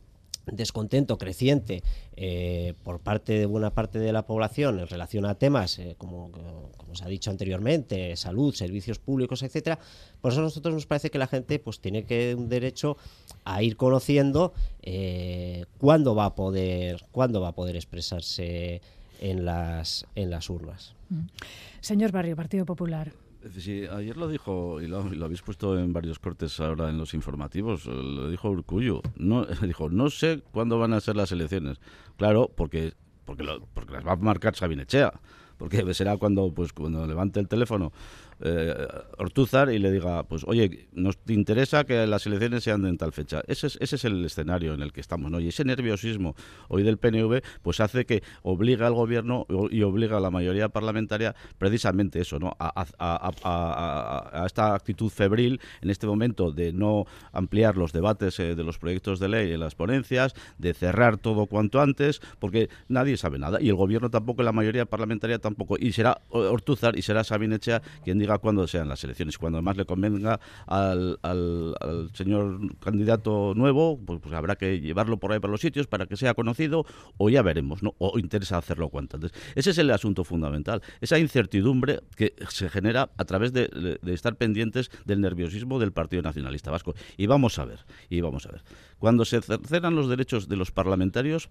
descontento 0.52 1.18
creciente 1.18 1.84
eh, 2.16 2.74
por 2.84 3.00
parte 3.00 3.34
de 3.34 3.46
buena 3.46 3.72
parte 3.72 4.00
de 4.00 4.12
la 4.12 4.26
población 4.26 4.80
en 4.80 4.88
relación 4.88 5.26
a 5.26 5.36
temas 5.36 5.80
eh, 5.80 5.96
como, 5.98 6.32
como 6.78 6.96
se 6.96 7.04
ha 7.04 7.08
dicho 7.08 7.30
anteriormente 7.30 8.16
salud 8.16 8.54
servicios 8.54 9.00
públicos 9.00 9.44
etcétera 9.44 9.80
por 10.22 10.32
eso 10.32 10.42
a 10.42 10.44
nosotros 10.44 10.74
nos 10.74 10.86
parece 10.86 11.10
que 11.10 11.18
la 11.18 11.28
gente 11.28 11.60
pues 11.60 11.80
tiene 11.80 12.04
que 12.04 12.36
un 12.36 12.50
derecho 12.50 12.98
a 13.44 13.62
ir 13.62 13.76
conociendo 13.78 14.54
eh, 14.82 15.66
cuándo 15.78 16.16
va 16.16 16.26
a 16.26 16.36
poder 16.36 17.06
cuándo 17.12 17.42
va 17.42 17.50
a 17.50 17.56
poder 17.56 17.76
expresarse 17.76 18.82
en 19.20 19.46
las 19.46 20.06
en 20.16 20.30
las 20.30 20.50
urnas 20.50 20.94
mm. 21.10 21.26
señor 21.82 22.12
Barrio 22.12 22.36
Partido 22.36 22.66
Popular 22.66 23.12
Sí, 23.58 23.86
ayer 23.86 24.18
lo 24.18 24.28
dijo, 24.28 24.82
y 24.82 24.88
lo, 24.88 25.00
habéis 25.00 25.42
puesto 25.42 25.78
en 25.78 25.94
varios 25.94 26.20
cortes 26.20 26.60
ahora 26.60 26.90
en 26.90 26.98
los 26.98 27.14
informativos, 27.14 27.86
lo 27.86 28.30
dijo 28.30 28.50
Urcullo. 28.50 29.02
No, 29.16 29.46
dijo, 29.62 29.90
no 29.90 30.10
sé 30.10 30.42
cuándo 30.52 30.80
van 30.80 30.94
a 30.94 31.00
ser 31.00 31.16
las 31.16 31.32
elecciones. 31.32 31.80
Claro, 32.18 32.52
porque, 32.56 32.94
porque, 33.26 33.46
porque 33.74 33.94
las 33.94 34.06
va 34.06 34.14
a 34.14 34.16
marcar 34.18 34.56
Sabinechea. 34.56 35.14
Porque 35.58 35.92
será 35.94 36.18
cuando, 36.18 36.54
pues, 36.54 36.72
cuando 36.72 37.06
levante 37.08 37.40
el 37.40 37.48
teléfono 37.48 37.92
eh, 38.42 38.88
Ortúzar 39.18 39.72
y 39.72 39.80
le 39.80 39.92
diga, 39.92 40.24
pues 40.24 40.44
oye, 40.46 40.88
nos 40.94 41.18
interesa 41.28 41.84
que 41.86 42.06
las 42.06 42.26
elecciones 42.28 42.64
sean 42.64 42.86
en 42.86 42.98
tal 42.98 43.12
fecha. 43.12 43.42
Ese 43.48 43.68
es, 43.68 43.78
ese 43.82 43.96
es 43.96 44.06
el 44.06 44.24
escenario 44.26 44.74
en 44.74 44.82
el 44.82 44.94
que 44.94 45.02
estamos, 45.02 45.32
¿no? 45.32 45.40
Y 45.40 45.48
ese 45.48 45.66
nerviosismo 45.66 46.36
hoy 46.68 46.84
del 46.84 46.98
PNV, 46.98 47.42
pues 47.62 47.80
hace 47.80 48.06
que 48.06 48.24
obliga 48.44 48.88
al 48.88 48.94
gobierno 48.94 49.46
y 49.72 49.82
obliga 49.82 50.18
a 50.18 50.20
la 50.20 50.30
mayoría 50.30 50.70
parlamentaria 50.70 51.36
precisamente 51.58 52.20
eso, 52.22 52.40
¿no? 52.40 52.56
A, 52.60 52.86
esta 54.46 54.76
actitud 54.76 55.10
febril 55.10 55.60
en 55.82 55.90
este 55.90 56.08
momento 56.08 56.52
de 56.52 56.74
no 56.74 57.06
ampliar 57.32 57.78
los 57.78 57.92
debates 57.92 58.40
eh, 58.40 58.56
de 58.56 58.64
los 58.64 58.78
proyectos 58.78 59.20
de 59.20 59.30
ley 59.30 59.52
en 59.52 59.60
las 59.60 59.76
ponencias, 59.76 60.34
de 60.58 60.74
cerrar 60.74 61.18
todo 61.18 61.48
cuanto 61.48 61.82
antes, 61.82 62.22
porque 62.40 62.70
nadie 62.88 63.18
sabe 63.18 63.40
nada 63.40 63.60
y 63.62 63.70
el 63.70 63.76
gobierno 63.76 64.10
tampoco, 64.10 64.44
la 64.44 64.52
mayoría 64.52 64.86
parlamentaria 64.86 65.40
tampoco, 65.40 65.76
y 65.80 65.92
será 65.92 66.22
Ortúzar 66.30 66.98
y 66.98 67.02
será 67.02 67.24
Sabine 67.24 67.56
Echea 67.56 67.82
quien 68.04 68.20
diga 68.20 68.27
cuando 68.40 68.68
sean 68.68 68.88
las 68.90 69.04
elecciones. 69.04 69.38
Cuando 69.38 69.62
más 69.62 69.78
le 69.78 69.86
convenga 69.86 70.40
al, 70.66 71.18
señor 72.14 72.60
candidato 72.80 73.54
nuevo, 73.56 74.00
pues, 74.06 74.20
pues, 74.22 74.34
habrá 74.34 74.56
que 74.56 74.80
llevarlo 74.80 75.18
por 75.18 75.32
ahí 75.32 75.40
para 75.40 75.52
los 75.52 75.62
sitios 75.62 75.88
para 75.88 76.06
que 76.06 76.18
sea 76.18 76.34
conocido 76.34 76.86
o 77.18 77.30
ya 77.30 77.42
veremos, 77.42 77.84
¿no? 77.84 77.96
O 77.98 78.20
interesa 78.20 78.58
hacerlo 78.58 78.90
cuanto 78.90 79.18
antes. 79.18 79.32
Ese 79.56 79.72
es 79.72 79.78
el 79.78 79.90
asunto 79.92 80.24
fundamental, 80.24 80.82
esa 81.02 81.18
incertidumbre 81.20 82.02
que 82.16 82.34
se 82.50 82.70
genera 82.70 83.10
a 83.18 83.26
través 83.26 83.54
de, 83.54 84.00
de 84.02 84.14
estar 84.14 84.36
pendientes 84.36 84.92
del 85.06 85.22
nerviosismo 85.22 85.80
del 85.80 85.92
Partido 85.92 86.22
Nacionalista 86.22 86.72
Vasco. 86.72 86.94
Y 87.18 87.28
vamos 87.28 87.58
a 87.60 87.66
ver, 87.66 87.86
y 88.10 88.22
vamos 88.22 88.46
a 88.46 88.52
ver. 88.52 88.64
Cuando 89.00 89.26
se 89.26 89.42
cercenan 89.42 89.96
los 89.96 90.10
derechos 90.10 90.48
de 90.48 90.56
los 90.56 90.72
parlamentarios, 90.72 91.50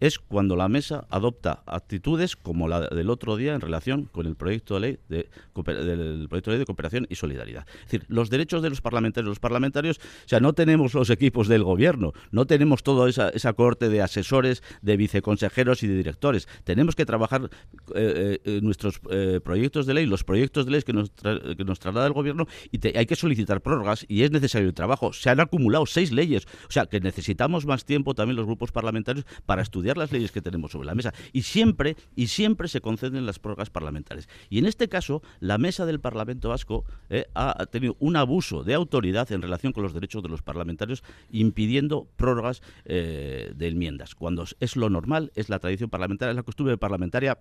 es 0.00 0.18
cuando 0.18 0.56
la 0.56 0.68
mesa 0.68 1.06
adopta 1.10 1.62
actitudes 1.66 2.36
como 2.36 2.68
la 2.68 2.80
del 2.88 3.10
otro 3.10 3.36
día 3.36 3.54
en 3.54 3.60
relación 3.60 4.06
con 4.06 4.26
el 4.26 4.34
proyecto 4.34 4.74
de 4.74 4.80
ley 4.80 4.98
de, 5.08 5.28
del 5.54 6.26
proyecto 6.28 6.50
de, 6.50 6.56
ley 6.56 6.58
de 6.58 6.66
cooperación 6.66 7.06
y 7.08 7.14
solidaridad. 7.14 7.66
Es 7.80 7.84
decir, 7.84 8.04
los 8.08 8.30
derechos 8.30 8.62
de 8.62 8.70
los 8.70 8.80
parlamentarios, 8.80 9.28
los 9.28 9.38
parlamentarios, 9.38 9.98
o 9.98 10.28
sea, 10.28 10.40
no 10.40 10.54
tenemos 10.54 10.94
los 10.94 11.10
equipos 11.10 11.48
del 11.48 11.62
gobierno, 11.62 12.12
no 12.32 12.46
tenemos 12.46 12.82
toda 12.82 13.08
esa, 13.08 13.52
corte 13.52 13.88
de 13.88 14.00
asesores, 14.00 14.62
de 14.80 14.96
viceconsejeros 14.96 15.82
y 15.82 15.88
de 15.88 15.96
directores. 15.96 16.48
Tenemos 16.64 16.96
que 16.96 17.04
trabajar 17.04 17.50
eh, 17.94 18.38
eh, 18.44 18.60
nuestros 18.62 19.00
eh, 19.10 19.40
proyectos 19.44 19.86
de 19.86 19.94
ley, 19.94 20.06
los 20.06 20.24
proyectos 20.24 20.64
de 20.64 20.72
ley 20.72 20.82
que 20.82 20.92
nos, 20.92 21.10
que 21.10 21.64
nos 21.64 21.78
traslada 21.78 22.06
el 22.06 22.12
gobierno 22.12 22.46
y 22.70 22.96
hay 22.96 23.06
que 23.06 23.16
solicitar 23.16 23.60
prórrogas 23.60 24.06
y 24.08 24.22
es 24.22 24.30
necesario 24.30 24.68
el 24.68 24.74
trabajo. 24.74 25.12
Se 25.12 25.28
han 25.28 25.40
acumulado 25.40 25.84
seis 25.84 26.10
leyes, 26.10 26.46
o 26.68 26.72
sea, 26.72 26.86
que 26.86 27.00
necesitamos 27.00 27.66
más 27.66 27.84
tiempo 27.84 28.14
también 28.14 28.36
los 28.36 28.46
grupos 28.46 28.72
parlamentarios 28.72 29.26
para 29.44 29.62
estudiar 29.62 29.89
las 29.96 30.12
leyes 30.12 30.32
que 30.32 30.42
tenemos 30.42 30.72
sobre 30.72 30.86
la 30.86 30.94
mesa 30.94 31.12
y 31.32 31.42
siempre 31.42 31.96
y 32.16 32.28
siempre 32.28 32.68
se 32.68 32.80
conceden 32.80 33.26
las 33.26 33.38
prórrogas 33.38 33.70
parlamentarias. 33.70 34.28
Y 34.48 34.58
en 34.58 34.66
este 34.66 34.88
caso, 34.88 35.22
la 35.40 35.58
mesa 35.58 35.86
del 35.86 36.00
Parlamento 36.00 36.48
Vasco 36.48 36.84
eh, 37.08 37.26
ha 37.34 37.66
tenido 37.66 37.96
un 37.98 38.16
abuso 38.16 38.64
de 38.64 38.74
autoridad 38.74 39.30
en 39.32 39.42
relación 39.42 39.72
con 39.72 39.82
los 39.82 39.94
derechos 39.94 40.22
de 40.22 40.28
los 40.28 40.42
parlamentarios, 40.42 41.02
impidiendo 41.30 42.08
prórrogas 42.16 42.62
eh, 42.84 43.52
de 43.54 43.68
enmiendas, 43.68 44.14
cuando 44.14 44.44
es 44.60 44.76
lo 44.76 44.90
normal, 44.90 45.32
es 45.34 45.48
la 45.48 45.58
tradición 45.58 45.90
parlamentaria, 45.90 46.30
es 46.30 46.36
la 46.36 46.42
costumbre 46.42 46.76
parlamentaria 46.78 47.38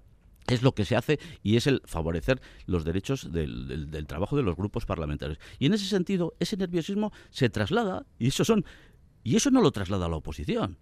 es 0.47 0.63
lo 0.63 0.73
que 0.73 0.85
se 0.85 0.95
hace 0.95 1.19
y 1.43 1.57
es 1.57 1.67
el 1.67 1.81
favorecer 1.85 2.41
los 2.65 2.83
derechos 2.83 3.31
del, 3.31 4.05
trabajo 4.07 4.35
de 4.35 4.43
los 4.43 4.55
grupos 4.55 4.85
parlamentarios. 4.85 5.39
Y 5.59 5.67
en 5.67 5.73
ese 5.73 5.85
sentido, 5.85 6.33
ese 6.39 6.57
nerviosismo 6.57 7.12
se 7.29 7.49
traslada, 7.49 8.05
y 8.17 8.27
eso 8.27 8.43
son, 8.43 8.65
y 9.23 9.35
eso 9.35 9.51
no 9.51 9.62
lo 9.62 9.71
traslada 9.71 10.07
a 10.07 10.09
la 10.09 10.15
oposición. 10.15 10.77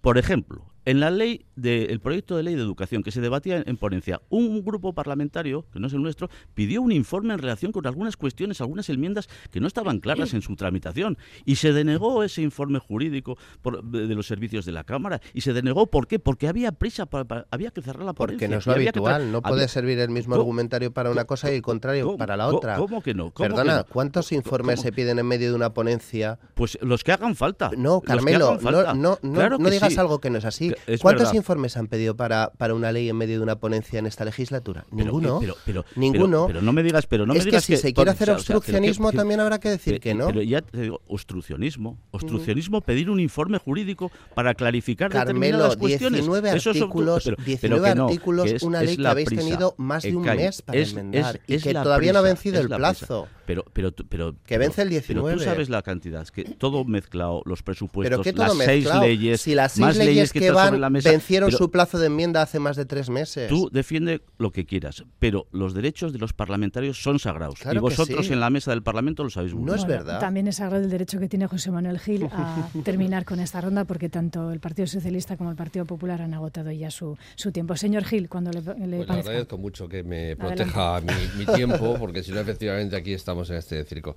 Por 0.00 0.16
ejemplo, 0.16 0.72
en 0.88 1.00
la 1.00 1.10
ley 1.10 1.44
del 1.54 2.00
proyecto 2.00 2.34
de 2.34 2.42
ley 2.42 2.54
de 2.54 2.62
educación 2.62 3.02
que 3.02 3.10
se 3.10 3.20
debatía 3.20 3.62
en, 3.66 3.76
ponencia, 3.76 4.22
un 4.30 4.64
grupo 4.64 4.94
parlamentario, 4.94 5.66
que 5.70 5.78
no 5.78 5.88
es 5.88 5.92
el 5.92 6.02
nuestro, 6.02 6.30
pidió 6.54 6.80
un 6.80 6.92
informe 6.92 7.34
en 7.34 7.40
relación 7.40 7.72
con 7.72 7.86
algunas 7.86 8.16
cuestiones, 8.16 8.62
algunas 8.62 8.88
enmiendas 8.88 9.28
que 9.50 9.60
no 9.60 9.66
estaban 9.66 10.00
claras 10.00 10.32
en 10.32 10.40
su 10.40 10.56
tramitación 10.56 11.18
y 11.44 11.56
se 11.56 11.74
denegó 11.74 12.22
ese 12.22 12.40
informe 12.40 12.78
jurídico 12.78 13.36
de, 13.82 14.14
los 14.14 14.26
servicios 14.26 14.64
de 14.64 14.72
la 14.72 14.84
Cámara 14.84 15.20
y 15.34 15.42
se 15.42 15.52
denegó 15.52 15.88
¿por 15.88 16.06
qué? 16.06 16.18
Porque 16.18 16.48
había 16.48 16.72
prisa, 16.72 17.04
para, 17.04 17.46
había 17.50 17.70
que 17.70 17.82
cerrar 17.82 18.04
la 18.04 18.14
ponencia. 18.14 18.48
Porque 18.48 18.48
no 18.48 18.58
es 18.58 18.66
lo 18.66 18.72
habitual, 18.72 19.30
no 19.30 19.42
puede 19.42 19.68
servir 19.68 19.98
el 19.98 20.08
mismo 20.08 20.36
argumentario 20.36 20.90
para 20.90 21.10
una 21.10 21.26
cosa 21.26 21.52
y 21.52 21.56
el 21.56 21.62
contrario 21.62 22.16
para 22.16 22.34
la 22.34 22.48
otra. 22.48 22.76
¿Cómo 22.76 23.02
que 23.02 23.12
no? 23.12 23.30
Perdona, 23.30 23.84
¿cuántos 23.84 24.32
informes 24.32 24.80
se 24.80 24.90
piden 24.92 25.18
en 25.18 25.26
medio 25.26 25.50
de 25.50 25.54
una 25.54 25.74
ponencia? 25.74 26.38
Pues 26.54 26.78
los 26.80 27.04
que 27.04 27.12
hagan 27.12 27.36
falta. 27.36 27.72
No, 27.76 28.00
Carmelo, 28.00 28.58
no, 28.94 29.18
no, 29.22 29.70
digas 29.70 29.98
algo 29.98 30.18
que 30.18 30.30
no 30.30 30.38
es 30.38 30.46
así. 30.46 30.72
¿Cuántos 31.00 31.34
informes 31.34 31.76
han 31.76 31.86
pedido 31.86 32.16
para, 32.16 32.52
para 32.56 32.74
una 32.74 32.92
ley 32.92 33.08
en 33.08 33.16
medio 33.16 33.36
de 33.38 33.42
una 33.42 33.58
ponencia 33.58 33.98
en 33.98 34.06
esta 34.06 34.24
legislatura? 34.24 34.84
Ninguno. 34.90 35.40
Pero, 35.64 35.84
Ninguno. 35.96 36.46
Pero, 36.46 36.62
no 36.62 36.72
me 36.72 36.82
digas, 36.82 37.06
pero 37.06 37.26
no 37.26 37.34
es 37.34 37.40
me 37.40 37.44
digas 37.46 37.66
que 37.66 37.76
si 37.76 37.82
se 37.82 37.92
quiere 37.92 38.10
hacer 38.10 38.30
obstruccionismo 38.30 39.12
también 39.12 39.40
habrá 39.40 39.58
que 39.58 39.70
decir 39.70 40.00
que 40.00 40.14
no. 40.14 40.26
Pero 40.26 40.42
ya 40.42 40.62
te 40.62 40.80
digo, 40.80 41.00
obstruccionismo, 41.06 41.98
obstruccionismo, 42.10 42.80
pedir 42.80 43.10
un 43.10 43.20
informe 43.20 43.58
jurídico 43.58 44.10
para 44.34 44.54
clarificar 44.54 45.10
Carmelo, 45.10 45.26
determinadas 45.40 45.76
cuestiones. 45.76 46.20
19 46.20 46.50
artículos, 46.50 47.24
pero, 47.24 47.36
19 47.44 47.88
artículos, 47.88 48.62
una 48.62 48.82
ley 48.82 48.96
que 48.96 49.06
habéis 49.06 49.28
tenido 49.28 49.74
más 49.78 50.02
de 50.02 50.16
un 50.16 50.24
mes 50.24 50.62
para 50.62 50.78
enmendar 50.78 51.40
y 51.46 51.58
que 51.58 51.72
todavía 51.72 52.12
no 52.12 52.18
ha 52.20 52.22
vencido 52.22 52.60
el 52.60 52.68
plazo. 52.68 53.28
Pero, 53.46 53.64
pero, 53.72 53.92
pero, 53.92 54.36
que 54.44 54.58
vence 54.58 54.82
el 54.82 54.90
19. 54.90 55.26
Pero 55.26 55.38
tú 55.38 55.44
sabes 55.44 55.70
la 55.70 55.80
cantidad, 55.80 56.20
es 56.20 56.30
que 56.30 56.44
todo 56.44 56.84
mezclado, 56.84 57.42
los 57.46 57.62
presupuestos, 57.62 58.26
las 58.34 58.56
seis 58.58 58.86
leyes, 59.00 59.40
si 59.40 59.54
las 59.54 59.72
seis 59.72 59.96
leyes 59.96 60.32
que, 60.32 60.50
van 60.58 60.92
vencieron 60.92 61.52
su 61.52 61.70
plazo 61.70 61.98
de 61.98 62.06
enmienda 62.06 62.42
hace 62.42 62.58
más 62.58 62.76
de 62.76 62.84
tres 62.84 63.10
meses. 63.10 63.48
Tú 63.48 63.70
defiende 63.72 64.22
lo 64.38 64.50
que 64.50 64.66
quieras, 64.66 65.04
pero 65.18 65.46
los 65.52 65.74
derechos 65.74 66.12
de 66.12 66.18
los 66.18 66.32
parlamentarios 66.32 67.02
son 67.02 67.18
sagrados. 67.18 67.58
y 67.70 67.78
vosotros 67.78 68.30
en 68.30 68.40
la 68.40 68.50
mesa 68.50 68.70
del 68.70 68.82
Parlamento 68.82 69.24
lo 69.24 69.30
sabéis 69.30 69.54
muy 69.54 69.64
No 69.64 69.74
es 69.74 69.86
verdad. 69.86 70.20
También 70.20 70.48
es 70.48 70.56
sagrado 70.56 70.84
el 70.84 70.90
derecho 70.90 71.18
que 71.18 71.28
tiene 71.28 71.46
José 71.46 71.70
Manuel 71.70 71.98
Gil 71.98 72.28
a 72.32 72.68
terminar 72.84 73.24
con 73.24 73.40
esta 73.40 73.60
ronda, 73.60 73.84
porque 73.84 74.08
tanto 74.08 74.50
el 74.52 74.60
Partido 74.60 74.86
Socialista 74.86 75.36
como 75.36 75.50
el 75.50 75.56
Partido 75.56 75.84
Popular 75.84 76.22
han 76.22 76.34
agotado 76.34 76.70
ya 76.70 76.90
su, 76.90 77.16
su 77.36 77.52
tiempo. 77.52 77.76
Señor 77.76 78.04
Gil, 78.04 78.28
cuando 78.28 78.50
le, 78.50 78.60
le 78.86 79.04
pues 79.04 79.10
agradezco 79.10 79.58
mucho 79.58 79.88
que 79.88 80.02
me 80.02 80.36
proteja 80.36 81.00
mi, 81.00 81.38
mi 81.38 81.46
tiempo, 81.46 81.96
porque 81.98 82.22
si 82.22 82.32
no, 82.32 82.40
efectivamente 82.40 82.96
aquí 82.96 83.12
estamos 83.12 83.50
en 83.50 83.56
este 83.56 83.84
circo. 83.84 84.16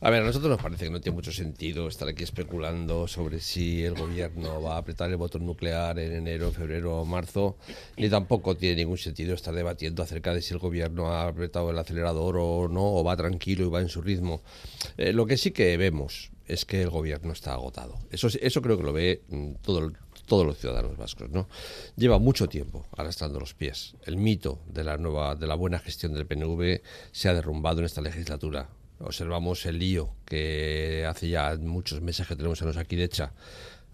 A 0.00 0.10
ver, 0.10 0.22
a 0.22 0.26
nosotros 0.26 0.50
nos 0.50 0.62
parece 0.62 0.86
que 0.86 0.90
no 0.90 1.00
tiene 1.00 1.16
mucho 1.16 1.32
sentido 1.32 1.88
estar 1.88 2.08
aquí 2.08 2.22
especulando 2.22 3.06
sobre 3.08 3.40
si 3.40 3.84
el 3.84 3.94
gobierno 3.94 4.62
va 4.62 4.74
a 4.74 4.78
apretar 4.78 5.10
el 5.10 5.16
botón 5.16 5.46
nuclear 5.46 5.81
en 5.90 6.12
enero, 6.12 6.52
febrero 6.52 7.00
o 7.00 7.04
marzo, 7.04 7.56
ni 7.96 8.08
tampoco 8.08 8.56
tiene 8.56 8.76
ningún 8.76 8.98
sentido 8.98 9.34
estar 9.34 9.54
debatiendo 9.54 10.02
acerca 10.02 10.32
de 10.32 10.40
si 10.40 10.54
el 10.54 10.60
gobierno 10.60 11.08
ha 11.08 11.26
apretado 11.26 11.70
el 11.70 11.78
acelerador 11.78 12.36
o 12.38 12.68
no, 12.68 12.94
o 12.94 13.04
va 13.04 13.16
tranquilo 13.16 13.66
y 13.66 13.68
va 13.68 13.80
en 13.80 13.88
su 13.88 14.00
ritmo. 14.00 14.42
Eh, 14.96 15.12
lo 15.12 15.26
que 15.26 15.36
sí 15.36 15.50
que 15.50 15.76
vemos 15.76 16.30
es 16.46 16.64
que 16.64 16.82
el 16.82 16.90
gobierno 16.90 17.32
está 17.32 17.54
agotado. 17.54 17.98
Eso, 18.10 18.28
eso 18.40 18.62
creo 18.62 18.76
que 18.76 18.84
lo 18.84 18.92
ve 18.92 19.22
mm, 19.28 19.52
todo 19.62 19.78
el 19.80 19.96
todos 20.26 20.46
los 20.46 20.56
ciudadanos 20.56 20.96
vascos, 20.96 21.30
¿no? 21.30 21.48
Lleva 21.96 22.18
mucho 22.18 22.48
tiempo 22.48 22.86
arrastrando 22.96 23.38
los 23.38 23.54
pies. 23.54 23.96
El 24.04 24.16
mito 24.16 24.60
de 24.66 24.84
la 24.84 24.96
nueva, 24.96 25.34
de 25.34 25.46
la 25.46 25.54
buena 25.54 25.78
gestión 25.78 26.14
del 26.14 26.26
PNV 26.26 26.80
se 27.10 27.28
ha 27.28 27.34
derrumbado 27.34 27.80
en 27.80 27.84
esta 27.84 28.00
legislatura. 28.00 28.68
Observamos 29.00 29.66
el 29.66 29.78
lío 29.78 30.14
que 30.24 31.04
hace 31.08 31.28
ya 31.28 31.56
muchos 31.60 32.00
meses 32.00 32.26
que 32.26 32.36
tenemos 32.36 32.60
en 32.62 32.68
los 32.68 32.76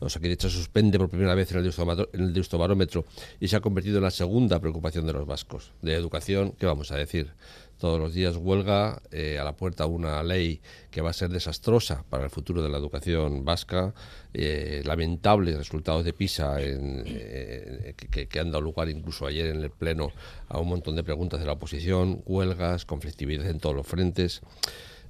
Osakidecha. 0.01 0.49
Osakidecha 0.49 0.49
suspende 0.49 0.99
por 0.99 1.09
primera 1.09 1.35
vez 1.35 1.53
en 1.53 1.59
el 1.59 2.33
deustobarómetro 2.33 3.05
y 3.41 3.49
se 3.49 3.57
ha 3.57 3.61
convertido 3.61 3.99
en 3.99 4.05
la 4.05 4.11
segunda 4.11 4.61
preocupación 4.61 5.07
de 5.07 5.13
los 5.13 5.27
vascos. 5.27 5.73
De 5.83 5.95
educación, 5.95 6.53
¿qué 6.59 6.67
vamos 6.67 6.91
a 6.91 6.97
decir? 6.97 7.33
todos 7.79 7.99
los 7.99 8.13
días 8.13 8.37
huelga, 8.37 9.01
eh, 9.11 9.39
a 9.39 9.45
la 9.45 9.57
puerta 9.57 9.87
una 9.87 10.23
ley 10.23 10.61
que 10.91 11.01
va 11.01 11.11
a 11.11 11.13
ser 11.13 11.31
desastrosa 11.31 12.05
para 12.11 12.25
el 12.25 12.31
futuro 12.31 12.63
de 12.63 12.69
la 12.69 12.77
educación 12.77 13.45
vasca, 13.45 13.95
eh, 14.35 14.83
lamentables 14.85 15.57
resultados 15.57 16.05
de 16.05 16.13
PISA 16.13 16.57
eh, 16.61 17.95
que, 17.97 18.27
que, 18.27 18.41
han 18.41 18.51
dado 18.51 18.63
lugar 18.63 18.89
incluso 18.89 19.27
ayer 19.27 19.47
en 19.47 19.63
el 19.63 19.71
Pleno 19.71 20.11
a 20.49 20.59
un 20.59 20.69
montón 20.69 20.97
de 20.97 21.05
preguntas 21.05 21.41
de 21.41 21.47
la 21.47 21.53
oposición, 21.53 22.23
huelgas, 22.27 22.85
conflictividad 22.85 23.47
en 23.47 23.61
todos 23.61 23.77
los 23.77 23.87
frentes. 23.87 24.43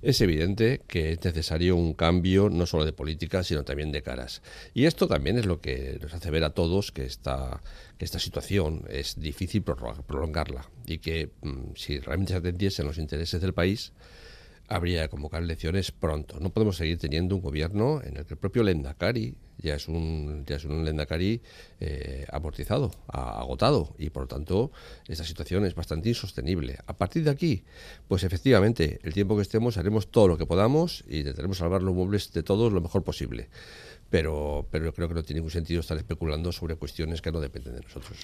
Es 0.01 0.21
evidente 0.21 0.83
que 0.87 1.13
es 1.13 1.25
necesario 1.25 1.75
un 1.75 1.93
cambio 1.93 2.49
no 2.51 2.67
solo 2.67 2.85
de 2.85 2.93
política, 2.93 3.43
sino 3.43 3.65
también 3.65 3.91
de 3.91 4.03
caras. 4.03 4.43
Y 4.73 4.85
esto 4.85 5.09
también 5.09 5.39
es 5.39 5.47
lo 5.47 5.61
que 5.61 5.99
nos 6.01 6.15
hace 6.15 6.31
ver 6.31 6.45
a 6.45 6.51
todos 6.51 6.93
que 6.93 7.05
esta, 7.05 7.63
que 7.99 8.05
esta 8.05 8.21
situación 8.21 8.85
es 8.89 9.19
difícil 9.21 9.63
prolongarla 9.63 10.71
y 10.87 10.99
que 10.99 11.31
mm, 11.43 11.75
si 11.75 11.99
realmente 11.99 12.33
se 12.33 12.39
atendiesen 12.39 12.87
los 12.87 12.99
intereses 12.99 13.41
del 13.41 13.55
país, 13.55 13.93
habría 14.69 15.03
que 15.03 15.09
convocar 15.09 15.43
elecciones 15.43 15.91
pronto. 15.91 16.39
No 16.41 16.51
podemos 16.51 16.77
seguir 16.77 16.99
teniendo 16.99 17.35
un 17.35 17.43
gobierno 17.43 18.01
en 18.05 18.19
el 18.19 18.27
que 18.27 18.35
el 18.35 18.39
propio 18.39 18.63
Lendakari 18.63 19.35
ya 19.59 19.75
es 19.75 19.89
un, 19.89 20.45
ya 20.47 20.57
es 20.57 20.65
un 20.65 20.85
Lendakari 20.85 21.41
eh, 21.81 22.27
amortizado, 22.31 22.93
agotado, 23.09 23.95
y 23.99 24.11
por 24.11 24.25
lo 24.25 24.29
tanto 24.29 24.71
esta 25.09 25.25
situación 25.25 25.65
es 25.65 25.75
bastante 25.75 26.11
insostenible. 26.11 26.79
A 26.87 26.97
partir 26.97 27.25
de 27.25 27.31
aquí, 27.31 27.65
pues 28.07 28.23
efectivamente, 28.23 29.01
el 29.03 29.13
tiempo 29.13 29.37
que 29.37 29.43
estemos 29.43 29.77
haremos 29.77 30.11
todo 30.11 30.29
lo 30.29 30.39
que 30.39 30.47
podamos 30.47 31.05
y 31.09 31.21
intentaremos 31.21 31.59
salvar 31.59 31.83
los 31.83 31.95
muebles 31.95 32.33
de 32.33 32.43
todos 32.43 32.73
lo 32.73 32.81
mejor 32.81 33.03
posible. 33.03 33.49
Pero, 34.11 34.67
pero 34.71 34.95
creo 34.95 35.09
que 35.09 35.15
no 35.15 35.23
tiene 35.23 35.41
ningún 35.41 35.51
sentido 35.51 35.81
estar 35.81 35.99
especulando 35.99 36.51
sobre 36.51 36.77
cuestiones 36.77 37.21
que 37.21 37.31
no 37.31 37.41
dependen 37.41 37.75
de 37.75 37.81
nosotros. 37.83 38.19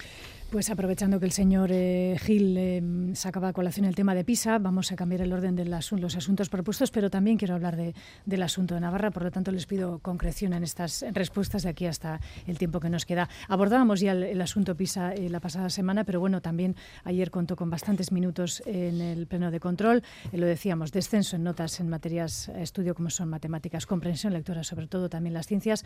Pues 0.55 0.69
aprovechando 0.69 1.19
que 1.19 1.25
el 1.25 1.33
señor 1.33 1.69
eh, 1.73 2.15
Gil 2.17 2.55
eh, 2.57 2.81
sacaba 3.13 3.49
a 3.49 3.51
colación 3.51 3.85
el 3.85 3.93
tema 3.93 4.15
de 4.15 4.23
PISA, 4.23 4.57
vamos 4.57 4.93
a 4.93 4.95
cambiar 4.95 5.19
el 5.19 5.33
orden 5.33 5.53
de 5.57 5.65
los 5.65 6.15
asuntos 6.15 6.47
propuestos, 6.47 6.91
pero 6.91 7.09
también 7.09 7.35
quiero 7.35 7.55
hablar 7.55 7.75
de, 7.75 7.93
del 8.25 8.41
asunto 8.41 8.73
de 8.73 8.79
Navarra, 8.79 9.11
por 9.11 9.23
lo 9.23 9.31
tanto 9.31 9.51
les 9.51 9.65
pido 9.65 9.99
concreción 9.99 10.53
en 10.53 10.63
estas 10.63 11.03
respuestas 11.11 11.63
de 11.63 11.69
aquí 11.71 11.87
hasta 11.87 12.21
el 12.47 12.57
tiempo 12.57 12.79
que 12.79 12.89
nos 12.89 13.05
queda. 13.05 13.27
Abordábamos 13.49 13.99
ya 13.99 14.13
el, 14.13 14.41
asunto 14.41 14.77
PISA 14.77 15.13
eh, 15.13 15.29
la 15.29 15.41
pasada 15.41 15.69
semana, 15.69 16.05
pero 16.05 16.21
bueno, 16.21 16.39
también 16.39 16.77
ayer 17.03 17.31
contó 17.31 17.57
con 17.57 17.69
bastantes 17.69 18.13
minutos 18.13 18.63
en 18.65 19.01
el 19.01 19.27
pleno 19.27 19.51
de 19.51 19.59
control. 19.59 20.03
lo 20.31 20.45
decíamos, 20.45 20.93
descenso 20.93 21.35
en 21.35 21.43
notas 21.43 21.81
en 21.81 21.89
materias 21.89 22.47
estudio 22.55 22.95
como 22.95 23.09
son 23.09 23.27
matemáticas, 23.27 23.85
comprensión 23.85 24.31
lectora, 24.31 24.63
sobre 24.63 24.87
todo 24.87 25.09
también 25.09 25.33
las 25.33 25.47
ciencias. 25.47 25.83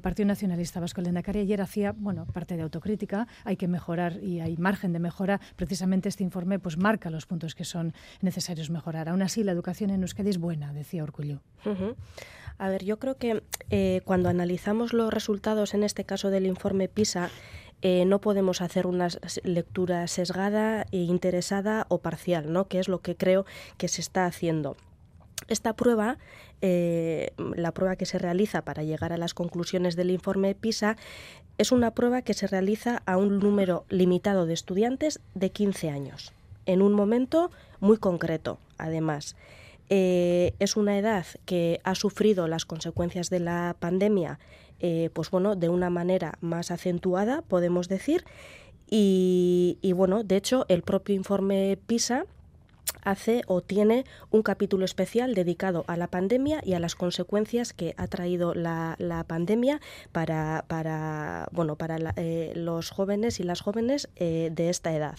Partido 0.00 0.28
Nacionalista 0.28 0.78
Vasco 0.78 1.00
Lendakari 1.00 1.40
ayer 1.40 1.60
hacía, 1.60 1.90
bueno, 1.98 2.26
parte 2.26 2.56
de 2.56 2.62
autocrítica, 2.62 3.26
hay 3.44 3.56
que 3.56 3.66
mejorar 3.66 3.87
y 4.22 4.40
hay 4.40 4.56
margen 4.56 4.92
de 4.92 4.98
mejora, 4.98 5.40
precisamente 5.56 6.08
este 6.08 6.24
informe 6.24 6.58
pues 6.58 6.76
marca 6.76 7.10
los 7.10 7.26
puntos 7.26 7.54
que 7.54 7.64
son 7.64 7.94
necesarios 8.20 8.70
mejorar. 8.70 9.08
Aún 9.08 9.22
así, 9.22 9.42
la 9.44 9.52
educación 9.52 9.90
en 9.90 10.02
Euskadi 10.02 10.30
es 10.30 10.38
buena, 10.38 10.72
decía 10.72 11.02
Orcullo. 11.02 11.40
A 12.58 12.68
ver, 12.68 12.84
yo 12.84 12.98
creo 12.98 13.16
que 13.16 13.42
eh, 13.70 14.02
cuando 14.04 14.28
analizamos 14.28 14.92
los 14.92 15.12
resultados, 15.12 15.74
en 15.74 15.84
este 15.84 16.04
caso 16.04 16.30
del 16.30 16.44
informe 16.44 16.88
PISA, 16.88 17.30
eh, 17.80 18.04
no 18.04 18.20
podemos 18.20 18.60
hacer 18.60 18.86
una 18.86 19.08
lectura 19.44 20.06
sesgada, 20.08 20.84
e 20.90 20.98
interesada 20.98 21.86
o 21.88 21.98
parcial, 21.98 22.52
¿no? 22.52 22.66
que 22.66 22.80
es 22.80 22.88
lo 22.88 23.00
que 23.00 23.16
creo 23.16 23.46
que 23.76 23.88
se 23.88 24.00
está 24.00 24.26
haciendo. 24.26 24.76
Esta 25.48 25.74
prueba, 25.74 26.18
eh, 26.60 27.32
la 27.56 27.72
prueba 27.72 27.96
que 27.96 28.06
se 28.06 28.18
realiza 28.18 28.62
para 28.62 28.82
llegar 28.82 29.12
a 29.12 29.16
las 29.16 29.34
conclusiones 29.34 29.96
del 29.96 30.10
informe 30.10 30.54
PISA, 30.54 30.96
es 31.56 31.72
una 31.72 31.92
prueba 31.92 32.22
que 32.22 32.34
se 32.34 32.46
realiza 32.46 33.02
a 33.06 33.16
un 33.16 33.38
número 33.38 33.84
limitado 33.88 34.46
de 34.46 34.54
estudiantes 34.54 35.20
de 35.34 35.50
15 35.50 35.90
años, 35.90 36.32
en 36.66 36.82
un 36.82 36.92
momento 36.92 37.50
muy 37.80 37.96
concreto, 37.96 38.58
además. 38.76 39.36
Eh, 39.90 40.52
es 40.58 40.76
una 40.76 40.98
edad 40.98 41.24
que 41.46 41.80
ha 41.82 41.94
sufrido 41.94 42.46
las 42.46 42.66
consecuencias 42.66 43.30
de 43.30 43.40
la 43.40 43.74
pandemia, 43.78 44.38
eh, 44.80 45.08
pues 45.14 45.30
bueno, 45.30 45.56
de 45.56 45.70
una 45.70 45.88
manera 45.88 46.36
más 46.40 46.70
acentuada, 46.70 47.42
podemos 47.42 47.88
decir. 47.88 48.24
Y, 48.90 49.78
y 49.80 49.92
bueno, 49.92 50.24
de 50.24 50.36
hecho, 50.36 50.66
el 50.68 50.82
propio 50.82 51.14
informe 51.14 51.78
PISA 51.86 52.26
hace 53.02 53.42
o 53.46 53.60
tiene 53.60 54.04
un 54.30 54.42
capítulo 54.42 54.84
especial 54.84 55.34
dedicado 55.34 55.84
a 55.86 55.96
la 55.96 56.08
pandemia 56.08 56.60
y 56.64 56.74
a 56.74 56.80
las 56.80 56.94
consecuencias 56.94 57.72
que 57.72 57.94
ha 57.96 58.06
traído 58.06 58.54
la, 58.54 58.96
pandemia 59.26 59.80
para, 60.12 60.64
para, 60.68 61.48
bueno, 61.52 61.76
para 61.76 62.14
eh, 62.16 62.52
los 62.54 62.90
jóvenes 62.90 63.40
y 63.40 63.42
las 63.42 63.60
jóvenes 63.60 64.08
eh, 64.16 64.50
de 64.52 64.70
esta 64.70 64.94
edad. 64.94 65.18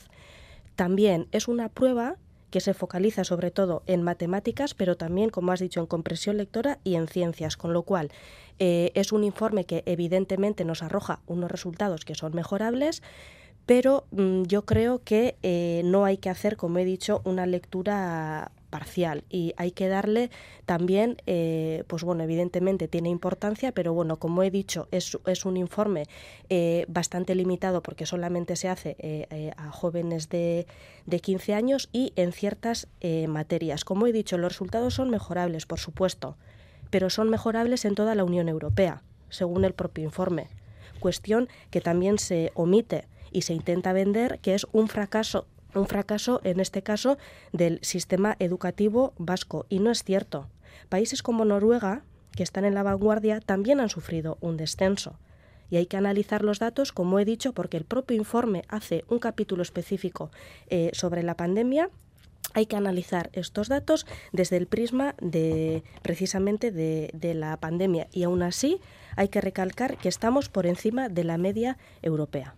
También 0.75 1.27
es 1.31 1.47
una 1.47 1.69
prueba 1.69 2.15
que 2.51 2.61
se 2.61 2.73
focaliza 2.73 3.23
sobre 3.23 3.51
todo 3.51 3.83
en 3.85 4.01
matemáticas, 4.01 4.73
pero 4.73 4.97
también, 4.97 5.29
como 5.29 5.51
has 5.51 5.59
dicho, 5.59 5.79
en 5.79 5.85
compresión 5.85 6.37
lectora 6.37 6.79
y 6.83 6.95
en 6.95 7.07
ciencias, 7.07 7.57
con 7.57 7.73
lo 7.73 7.83
cual 7.83 8.11
eh, 8.59 8.91
es 8.95 9.11
un 9.11 9.23
informe 9.23 9.65
que 9.65 9.83
evidentemente 9.85 10.65
nos 10.65 10.83
arroja 10.83 11.19
unos 11.27 11.51
resultados 11.51 12.05
que 12.05 12.15
son 12.15 12.33
mejorables, 12.33 13.03
pero 13.69 14.07
mm, 14.09 14.45
yo 14.45 14.65
creo 14.65 15.03
que 15.03 15.37
eh, 15.43 15.83
no 15.85 16.03
hay 16.03 16.17
que 16.17 16.31
hacer, 16.31 16.57
como 16.57 16.79
he 16.79 16.85
dicho, 16.85 17.21
una 17.23 17.45
lectura 17.45 18.51
parcial 18.71 19.23
y 19.29 19.53
hay 19.57 19.69
que 19.69 19.87
darle 19.87 20.31
también, 20.65 21.17
eh, 21.27 21.83
pues 21.85 22.03
bueno, 22.03 22.23
evidentemente 22.23 22.87
tiene 22.87 23.09
importancia, 23.09 23.71
pero 23.71 23.93
bueno, 23.93 24.17
como 24.17 24.41
he 24.41 24.49
dicho, 24.49 24.87
es, 24.89 25.19
es 25.27 25.45
un 25.45 25.55
informe 25.55 26.05
eh, 26.49 26.85
bastante 26.87 27.35
limitado 27.35 27.83
porque 27.83 28.07
solamente 28.07 28.55
se 28.55 28.69
hace 28.69 28.95
eh, 28.97 29.51
a 29.55 29.69
jóvenes 29.69 30.29
de, 30.29 30.65
de, 31.05 31.19
15 31.19 31.53
años 31.53 31.89
y 31.93 32.11
en 32.15 32.31
ciertas 32.31 32.87
materias. 33.27 33.85
Como 33.85 34.07
he 34.07 34.11
dicho, 34.11 34.39
los 34.39 34.53
resultados 34.53 34.95
son 34.95 35.11
mejorables, 35.11 35.67
por 35.67 35.77
supuesto, 35.77 36.37
pero 36.89 37.11
son 37.11 37.29
mejorables 37.29 37.85
en 37.85 37.93
toda 37.93 38.15
la 38.15 38.23
Unión 38.23 38.49
Europea, 38.49 39.03
según 39.29 39.63
el 39.63 39.73
propio 39.73 40.05
informe. 40.05 40.47
Cuestión 40.99 41.49
que 41.69 41.81
también 41.81 42.17
se 42.17 42.51
omite 42.55 43.05
y 43.31 43.41
se 43.41 43.53
intenta 43.53 43.93
vender 43.93 44.39
que 44.39 44.55
es 44.55 44.65
un 44.71 44.87
fracaso 44.87 45.47
un 45.75 45.87
fracaso, 45.87 46.41
en 46.43 46.59
este 46.59 46.81
caso, 46.81 47.17
del 47.51 47.79
sistema 47.81 48.35
educativo 48.39 49.13
vasco. 49.17 49.65
Y 49.69 49.79
no 49.79 49.91
es 49.91 50.03
cierto. 50.03 50.49
Países 50.89 51.21
como 51.21 51.45
Noruega, 51.45 52.03
que 52.35 52.43
están 52.43 52.65
en 52.65 52.73
la 52.73 52.83
vanguardia, 52.83 53.39
también 53.39 53.79
han 53.79 53.89
sufrido 53.89 54.37
un 54.41 54.57
descenso. 54.57 55.19
Y 55.69 55.77
hay 55.77 55.85
que 55.85 55.97
analizar 55.97 56.43
los 56.43 56.59
datos, 56.59 56.91
como 56.91 57.19
he 57.19 57.25
dicho, 57.25 57.53
porque 57.53 57.77
el 57.77 57.85
propio 57.85 58.17
informe 58.17 58.63
hace 58.67 59.03
un 59.07 59.19
capítulo 59.19 59.61
específico 59.61 60.31
eh, 60.69 60.89
sobre 60.93 61.23
la 61.23 61.35
pandemia 61.35 61.89
hay 62.55 62.65
que 62.65 62.75
analizar 62.75 63.29
estos 63.33 63.67
datos 63.67 64.07
desde 64.31 64.57
el 64.57 64.65
prisma 64.65 65.13
de 65.21 65.83
precisamente 66.01 66.71
de, 66.71 67.11
de, 67.13 67.35
la 67.35 67.57
pandemia 67.57 68.07
y 68.11 68.23
aún 68.23 68.41
así 68.41 68.79
hay 69.15 69.29
que 69.29 69.41
recalcar 69.41 69.97
que 69.97 70.09
estamos 70.09 70.49
por 70.49 70.65
encima 70.65 71.09
de 71.09 71.23
la 71.23 71.37
media 71.37 71.77
europea. 72.01 72.55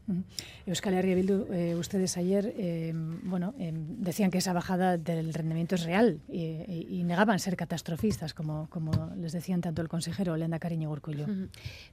Euskal 0.65 0.93
Herria 0.93 1.15
Bildu, 1.15 1.47
eh, 1.51 1.75
ustedes 1.75 2.17
ayer 2.17 2.53
eh, 2.57 2.93
bueno, 3.23 3.53
eh, 3.59 3.73
decían 3.73 4.31
que 4.31 4.37
esa 4.37 4.53
bajada 4.53 4.97
del 4.97 5.33
rendimiento 5.33 5.75
es 5.75 5.83
real 5.83 6.19
y, 6.29 6.87
y, 6.89 7.03
negaban 7.03 7.39
ser 7.39 7.55
catastrofistas, 7.55 8.33
como, 8.33 8.69
como 8.69 8.91
les 9.17 9.31
decían 9.31 9.61
tanto 9.61 9.81
el 9.81 9.89
consejero 9.89 10.37
Lenda 10.37 10.59
Cariño 10.59 10.89
Urcullo. 10.89 11.25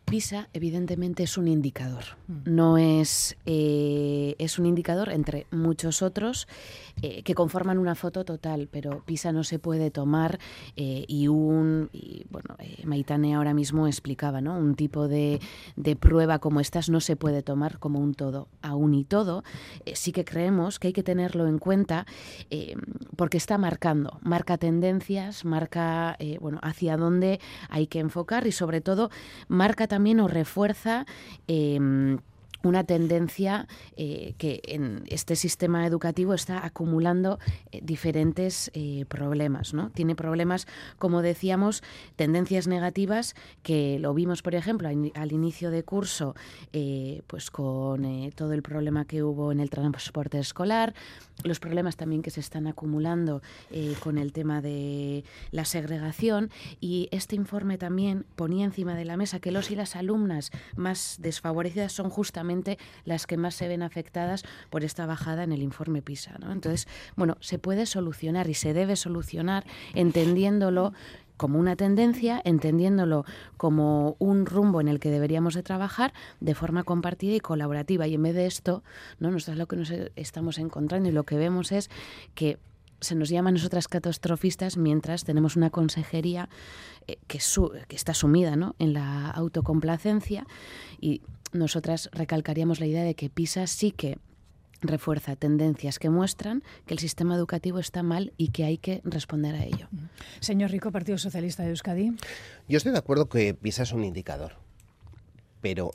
PISA, 0.04 0.48
evidentemente, 0.52 1.22
es 1.22 1.38
un 1.38 1.48
indicador. 1.48 2.04
No 2.44 2.78
es, 2.78 3.36
es 3.44 4.58
un 4.58 4.66
indicador 4.66 5.10
entre 5.10 5.46
muchos 5.50 6.02
otros 6.02 6.46
que 7.00 7.34
conforman 7.34 7.78
una 7.78 7.94
foto 7.94 8.24
total, 8.24 8.68
pero 8.70 9.02
PISA 9.04 9.32
no 9.32 9.44
se 9.44 9.58
puede 9.58 9.90
tomar 9.90 10.38
y 10.76 11.28
un. 11.28 11.88
Y, 11.92 12.26
bueno, 12.30 12.56
Maitane 12.84 13.34
ahora 13.34 13.54
mismo 13.54 13.86
explicaba, 13.86 14.40
¿no? 14.40 14.47
Un 14.54 14.74
tipo 14.74 15.08
de, 15.08 15.40
de, 15.76 15.96
prueba 15.96 16.38
como 16.38 16.60
estas 16.60 16.88
no 16.88 17.00
se 17.00 17.16
puede 17.16 17.42
tomar 17.42 17.78
como 17.78 17.98
un 17.98 18.14
todo. 18.14 18.48
Aún 18.62 18.94
y 18.94 19.04
todo, 19.04 19.44
eh, 19.84 19.94
sí 19.94 20.12
que 20.12 20.24
creemos 20.24 20.78
que 20.78 20.88
hay 20.88 20.92
que 20.92 21.02
tenerlo 21.02 21.46
en 21.46 21.58
cuenta 21.58 22.06
eh, 22.50 22.76
porque 23.16 23.36
está 23.36 23.58
marcando, 23.58 24.18
marca 24.22 24.58
tendencias, 24.58 25.44
marca 25.44 26.16
eh, 26.18 26.38
bueno, 26.40 26.58
hacia 26.62 26.96
dónde 26.96 27.40
hay 27.68 27.86
que 27.86 27.98
enfocar 27.98 28.46
y 28.46 28.52
sobre 28.52 28.80
todo 28.80 29.10
marca 29.48 29.86
también 29.86 30.20
o 30.20 30.28
refuerza 30.28 31.06
una 32.62 32.84
tendencia 32.84 33.68
eh, 33.96 34.34
que 34.38 34.60
en 34.64 35.04
este 35.06 35.36
sistema 35.36 35.86
educativo 35.86 36.34
está 36.34 36.64
acumulando 36.64 37.38
eh, 37.70 37.80
diferentes 37.82 38.70
eh, 38.74 39.04
problemas. 39.08 39.74
¿no? 39.74 39.90
Tiene 39.90 40.14
problemas, 40.14 40.66
como 40.98 41.22
decíamos, 41.22 41.82
tendencias 42.16 42.66
negativas 42.66 43.34
que 43.62 43.98
lo 43.98 44.12
vimos, 44.14 44.42
por 44.42 44.54
ejemplo, 44.54 44.88
al 44.88 45.32
inicio 45.32 45.70
de 45.70 45.82
curso, 45.82 46.34
pues 47.26 47.50
con 47.50 48.30
todo 48.34 48.52
el 48.52 48.62
problema 48.62 49.04
que 49.04 49.22
hubo 49.22 49.52
en 49.52 49.60
el 49.60 49.70
transporte 49.70 50.38
escolar, 50.38 50.94
los 51.44 51.60
problemas 51.60 51.96
también 51.96 52.22
que 52.22 52.30
se 52.30 52.40
están 52.40 52.66
acumulando 52.66 53.42
con 54.00 54.18
el 54.18 54.32
tema 54.32 54.60
de 54.60 55.24
la 55.50 55.64
segregación 55.64 56.50
y 56.80 57.08
este 57.12 57.36
informe 57.36 57.78
también 57.78 58.24
ponía 58.36 58.64
encima 58.64 58.94
de 58.94 59.04
la 59.04 59.16
mesa 59.16 59.40
que 59.40 59.52
los 59.52 59.70
y 59.70 59.76
las 59.76 59.96
alumnas 59.96 60.50
más 60.76 61.16
desfavorecidas 61.20 61.92
son 61.92 62.10
justamente 62.10 62.47
las 63.04 63.26
que 63.26 63.36
más 63.36 63.54
se 63.54 63.68
ven 63.68 63.82
afectadas 63.82 64.44
por 64.70 64.84
esta 64.84 65.06
bajada 65.06 65.44
en 65.44 65.52
el 65.52 65.62
informe 65.62 66.02
PISA. 66.02 66.36
Entonces, 66.50 66.88
bueno, 67.16 67.36
se 67.40 67.58
puede 67.58 67.86
solucionar 67.86 68.48
y 68.48 68.54
se 68.54 68.72
debe 68.72 68.96
solucionar 68.96 69.64
entendiéndolo 69.94 70.92
como 71.36 71.58
una 71.58 71.76
tendencia, 71.76 72.42
entendiéndolo 72.44 73.24
como 73.56 74.16
un 74.18 74.44
rumbo 74.44 74.80
en 74.80 74.88
el 74.88 74.98
que 74.98 75.10
deberíamos 75.10 75.54
de 75.54 75.62
trabajar 75.62 76.12
de 76.40 76.54
forma 76.54 76.82
compartida 76.82 77.36
y 77.36 77.40
colaborativa. 77.40 78.06
Y 78.06 78.14
en 78.14 78.24
vez 78.24 78.34
de 78.34 78.46
esto, 78.46 78.82
¿no? 79.20 79.30
nosotros 79.30 79.56
lo 79.56 79.68
que 79.68 79.76
nos 79.76 79.90
estamos 80.16 80.58
encontrando 80.58 81.08
y 81.08 81.12
lo 81.12 81.24
que 81.24 81.36
vemos 81.36 81.70
es 81.72 81.90
que 82.34 82.58
se 83.00 83.14
nos 83.14 83.28
llama 83.28 83.50
a 83.50 83.52
nosotras 83.52 83.88
catastrofistas 83.88 84.76
mientras 84.76 85.24
tenemos 85.24 85.56
una 85.56 85.70
consejería 85.70 86.48
eh, 87.06 87.18
que, 87.26 87.38
que, 87.88 87.96
está 87.96 88.14
sumida 88.14 88.56
¿no? 88.56 88.74
en 88.78 88.92
la 88.92 89.30
autocomplacencia 89.30 90.46
y 91.00 91.22
nosotras 91.52 92.10
recalcaríamos 92.12 92.80
la 92.80 92.86
idea 92.86 93.04
de 93.04 93.14
que 93.14 93.30
PISA 93.30 93.66
sí 93.66 93.92
que 93.92 94.18
refuerza 94.80 95.36
tendencias 95.36 95.98
que 95.98 96.10
muestran 96.10 96.62
que 96.86 96.94
el 96.94 97.00
sistema 97.00 97.34
educativo 97.34 97.78
está 97.78 98.02
mal 98.02 98.32
y 98.36 98.48
que 98.48 98.64
hay 98.64 98.78
que 98.78 99.00
responder 99.04 99.54
a 99.56 99.64
ello. 99.64 99.88
Señor 100.40 100.70
Rico, 100.70 100.92
Partido 100.92 101.18
Socialista 101.18 101.64
de 101.64 101.70
Euskadi. 101.70 102.12
Yo 102.68 102.76
estoy 102.76 102.92
de 102.92 102.98
acuerdo 102.98 103.28
que 103.28 103.54
PISA 103.54 103.82
es 103.82 103.92
un 103.92 104.04
indicador, 104.04 104.56
pero 105.60 105.92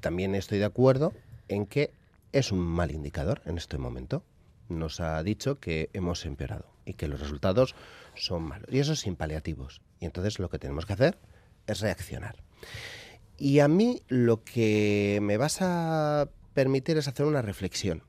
también 0.00 0.34
estoy 0.34 0.58
de 0.58 0.66
acuerdo 0.66 1.12
en 1.48 1.66
que 1.66 1.92
es 2.32 2.52
un 2.52 2.60
mal 2.60 2.90
indicador 2.90 3.42
en 3.46 3.58
este 3.58 3.78
momento. 3.78 4.22
Nos 4.70 5.00
ha 5.00 5.22
dicho 5.22 5.60
que 5.60 5.90
hemos 5.92 6.24
empeorado 6.24 6.66
y 6.84 6.94
que 6.94 7.08
los 7.08 7.20
resultados 7.20 7.74
son 8.14 8.44
malos. 8.44 8.68
Y 8.72 8.78
eso 8.78 8.96
sin 8.96 9.16
paliativos. 9.16 9.82
Y 9.98 10.06
entonces 10.06 10.38
lo 10.38 10.48
que 10.48 10.58
tenemos 10.58 10.86
que 10.86 10.94
hacer 10.94 11.18
es 11.66 11.80
reaccionar. 11.80 12.36
Y 13.36 13.60
a 13.60 13.68
mí 13.68 14.02
lo 14.08 14.44
que 14.44 15.18
me 15.22 15.36
vas 15.36 15.58
a 15.60 16.28
permitir 16.54 16.98
es 16.98 17.08
hacer 17.08 17.26
una 17.26 17.42
reflexión. 17.42 18.02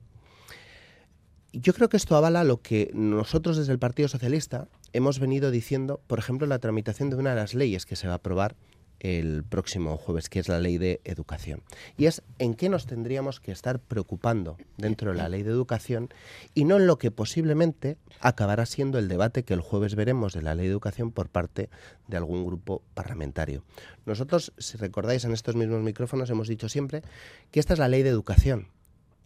Yo 1.52 1.74
creo 1.74 1.88
que 1.88 1.96
esto 1.96 2.16
avala 2.16 2.44
lo 2.44 2.62
que 2.62 2.90
nosotros 2.94 3.56
desde 3.56 3.72
el 3.72 3.78
Partido 3.78 4.08
Socialista 4.08 4.68
hemos 4.92 5.18
venido 5.18 5.50
diciendo, 5.50 6.00
por 6.06 6.18
ejemplo, 6.18 6.46
la 6.46 6.58
tramitación 6.58 7.10
de 7.10 7.16
una 7.16 7.30
de 7.30 7.36
las 7.36 7.54
leyes 7.54 7.86
que 7.86 7.96
se 7.96 8.06
va 8.06 8.14
a 8.14 8.16
aprobar 8.16 8.56
el 9.02 9.42
próximo 9.42 9.96
jueves, 9.96 10.28
que 10.28 10.38
es 10.38 10.48
la 10.48 10.60
ley 10.60 10.78
de 10.78 11.00
educación. 11.04 11.62
Y 11.98 12.06
es 12.06 12.22
en 12.38 12.54
qué 12.54 12.68
nos 12.68 12.86
tendríamos 12.86 13.40
que 13.40 13.50
estar 13.50 13.80
preocupando 13.80 14.56
dentro 14.76 15.10
de 15.10 15.18
la 15.18 15.28
ley 15.28 15.42
de 15.42 15.50
educación 15.50 16.08
y 16.54 16.64
no 16.64 16.76
en 16.76 16.86
lo 16.86 16.98
que 16.98 17.10
posiblemente 17.10 17.98
acabará 18.20 18.64
siendo 18.64 19.00
el 19.00 19.08
debate 19.08 19.42
que 19.42 19.54
el 19.54 19.60
jueves 19.60 19.96
veremos 19.96 20.34
de 20.34 20.42
la 20.42 20.54
ley 20.54 20.66
de 20.66 20.72
educación 20.72 21.10
por 21.10 21.28
parte 21.28 21.68
de 22.06 22.16
algún 22.16 22.46
grupo 22.46 22.82
parlamentario. 22.94 23.64
Nosotros, 24.06 24.52
si 24.58 24.78
recordáis 24.78 25.24
en 25.24 25.32
estos 25.32 25.56
mismos 25.56 25.82
micrófonos, 25.82 26.30
hemos 26.30 26.46
dicho 26.46 26.68
siempre 26.68 27.02
que 27.50 27.58
esta 27.58 27.72
es 27.72 27.80
la 27.80 27.88
ley 27.88 28.04
de 28.04 28.10
educación, 28.10 28.68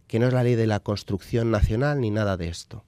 que 0.07 0.17
no 0.17 0.25
es 0.25 0.33
la 0.33 0.43
ley 0.43 0.55
de 0.55 0.65
la 0.65 0.79
construcción 0.79 1.51
nacional 1.51 2.01
ni 2.01 2.09
nada 2.09 2.35
de 2.35 2.47
esto, 2.47 2.83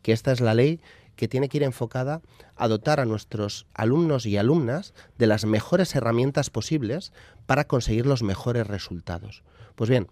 que 0.00 0.12
esta 0.12 0.32
es 0.32 0.40
la 0.40 0.54
ley 0.54 0.80
que 1.16 1.28
tiene 1.28 1.48
que 1.48 1.58
ir 1.58 1.62
enfocada 1.62 2.22
a 2.56 2.68
dotar 2.68 3.00
a 3.00 3.04
nuestros 3.04 3.66
alumnos 3.74 4.26
y 4.26 4.36
alumnas 4.36 4.94
de 5.18 5.26
las 5.26 5.44
mejores 5.44 5.94
herramientas 5.94 6.50
posibles 6.50 7.12
para 7.46 7.66
conseguir 7.66 8.06
los 8.06 8.22
mejores 8.22 8.66
resultados. 8.66 9.42
Pues 9.74 9.90
bien, 9.90 10.08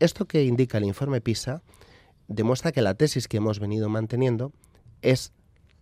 esto 0.00 0.26
que 0.26 0.44
indica 0.44 0.78
el 0.78 0.84
informe 0.84 1.20
PISA 1.20 1.62
demuestra 2.28 2.72
que 2.72 2.82
la 2.82 2.94
tesis 2.94 3.28
que 3.28 3.36
hemos 3.36 3.60
venido 3.60 3.88
manteniendo 3.88 4.52
es 5.02 5.32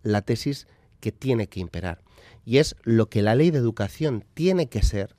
la 0.01 0.21
tesis 0.21 0.67
que 0.99 1.11
tiene 1.11 1.47
que 1.47 1.59
imperar 1.59 2.03
y 2.45 2.57
es 2.57 2.75
lo 2.83 3.09
que 3.09 3.21
la 3.21 3.35
ley 3.35 3.51
de 3.51 3.59
educación 3.59 4.25
tiene 4.33 4.67
que 4.67 4.83
ser 4.83 5.15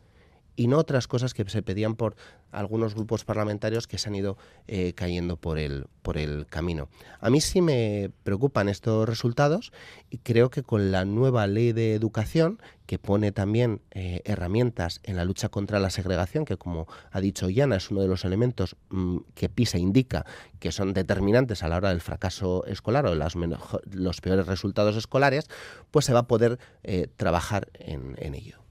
y 0.57 0.69
no 0.69 0.79
otras 0.79 1.09
cosas 1.09 1.35
que 1.35 1.49
se 1.49 1.63
pedían 1.63 1.97
por 1.97 2.17
algunos 2.55 2.95
grupos 2.95 3.25
parlamentarios 3.25 3.87
que 3.87 3.99
se 3.99 4.09
han 4.09 4.15
ido 4.15 4.37
eh, 4.67 4.93
cayendo 4.95 5.37
por 5.37 5.59
el, 5.59 5.87
por 6.03 6.19
el 6.19 6.47
camino. 6.47 6.89
A 7.21 7.31
mí 7.31 7.41
sí 7.41 7.61
me 7.61 8.11
preocupan 8.23 8.69
estos 8.69 9.09
resultados 9.09 9.73
y 10.11 10.19
creo 10.19 10.51
que 10.51 10.63
con 10.63 10.93
la 10.93 11.05
nueva 11.05 11.47
ley 11.47 11.73
de 11.73 11.95
educación, 11.95 12.61
que 12.87 12.99
pone 12.99 13.33
también 13.33 13.81
eh, 13.93 14.21
herramientas 14.25 15.01
en 15.05 15.17
la 15.17 15.25
lucha 15.25 15.49
contra 15.49 15.79
la 15.79 15.91
segregación, 15.91 16.45
que 16.45 16.57
como 16.57 16.87
ha 17.11 17.21
dicho 17.21 17.49
Yana, 17.49 17.77
es 17.77 17.91
uno 17.91 18.03
de 18.03 18.09
los 18.09 18.25
elementos 18.25 18.77
mm, 18.91 19.19
que 19.35 19.49
PISA 19.49 19.79
indica 19.79 20.27
que 20.59 20.71
son 20.73 20.93
determinantes 20.93 21.63
a 21.63 21.69
la 21.69 21.77
hora 21.77 21.89
del 21.91 22.01
fracaso 22.01 22.65
escolar 22.67 23.07
o 23.07 23.11
de 23.15 23.57
los 23.93 24.21
peores 24.21 24.47
resultados 24.47 24.97
escolares, 24.97 25.49
pues 25.91 26.05
se 26.05 26.13
va 26.13 26.21
a 26.21 26.27
poder 26.27 26.59
eh, 26.83 27.09
trabajar 27.17 27.69
en 27.75 28.35
ello. 28.35 28.64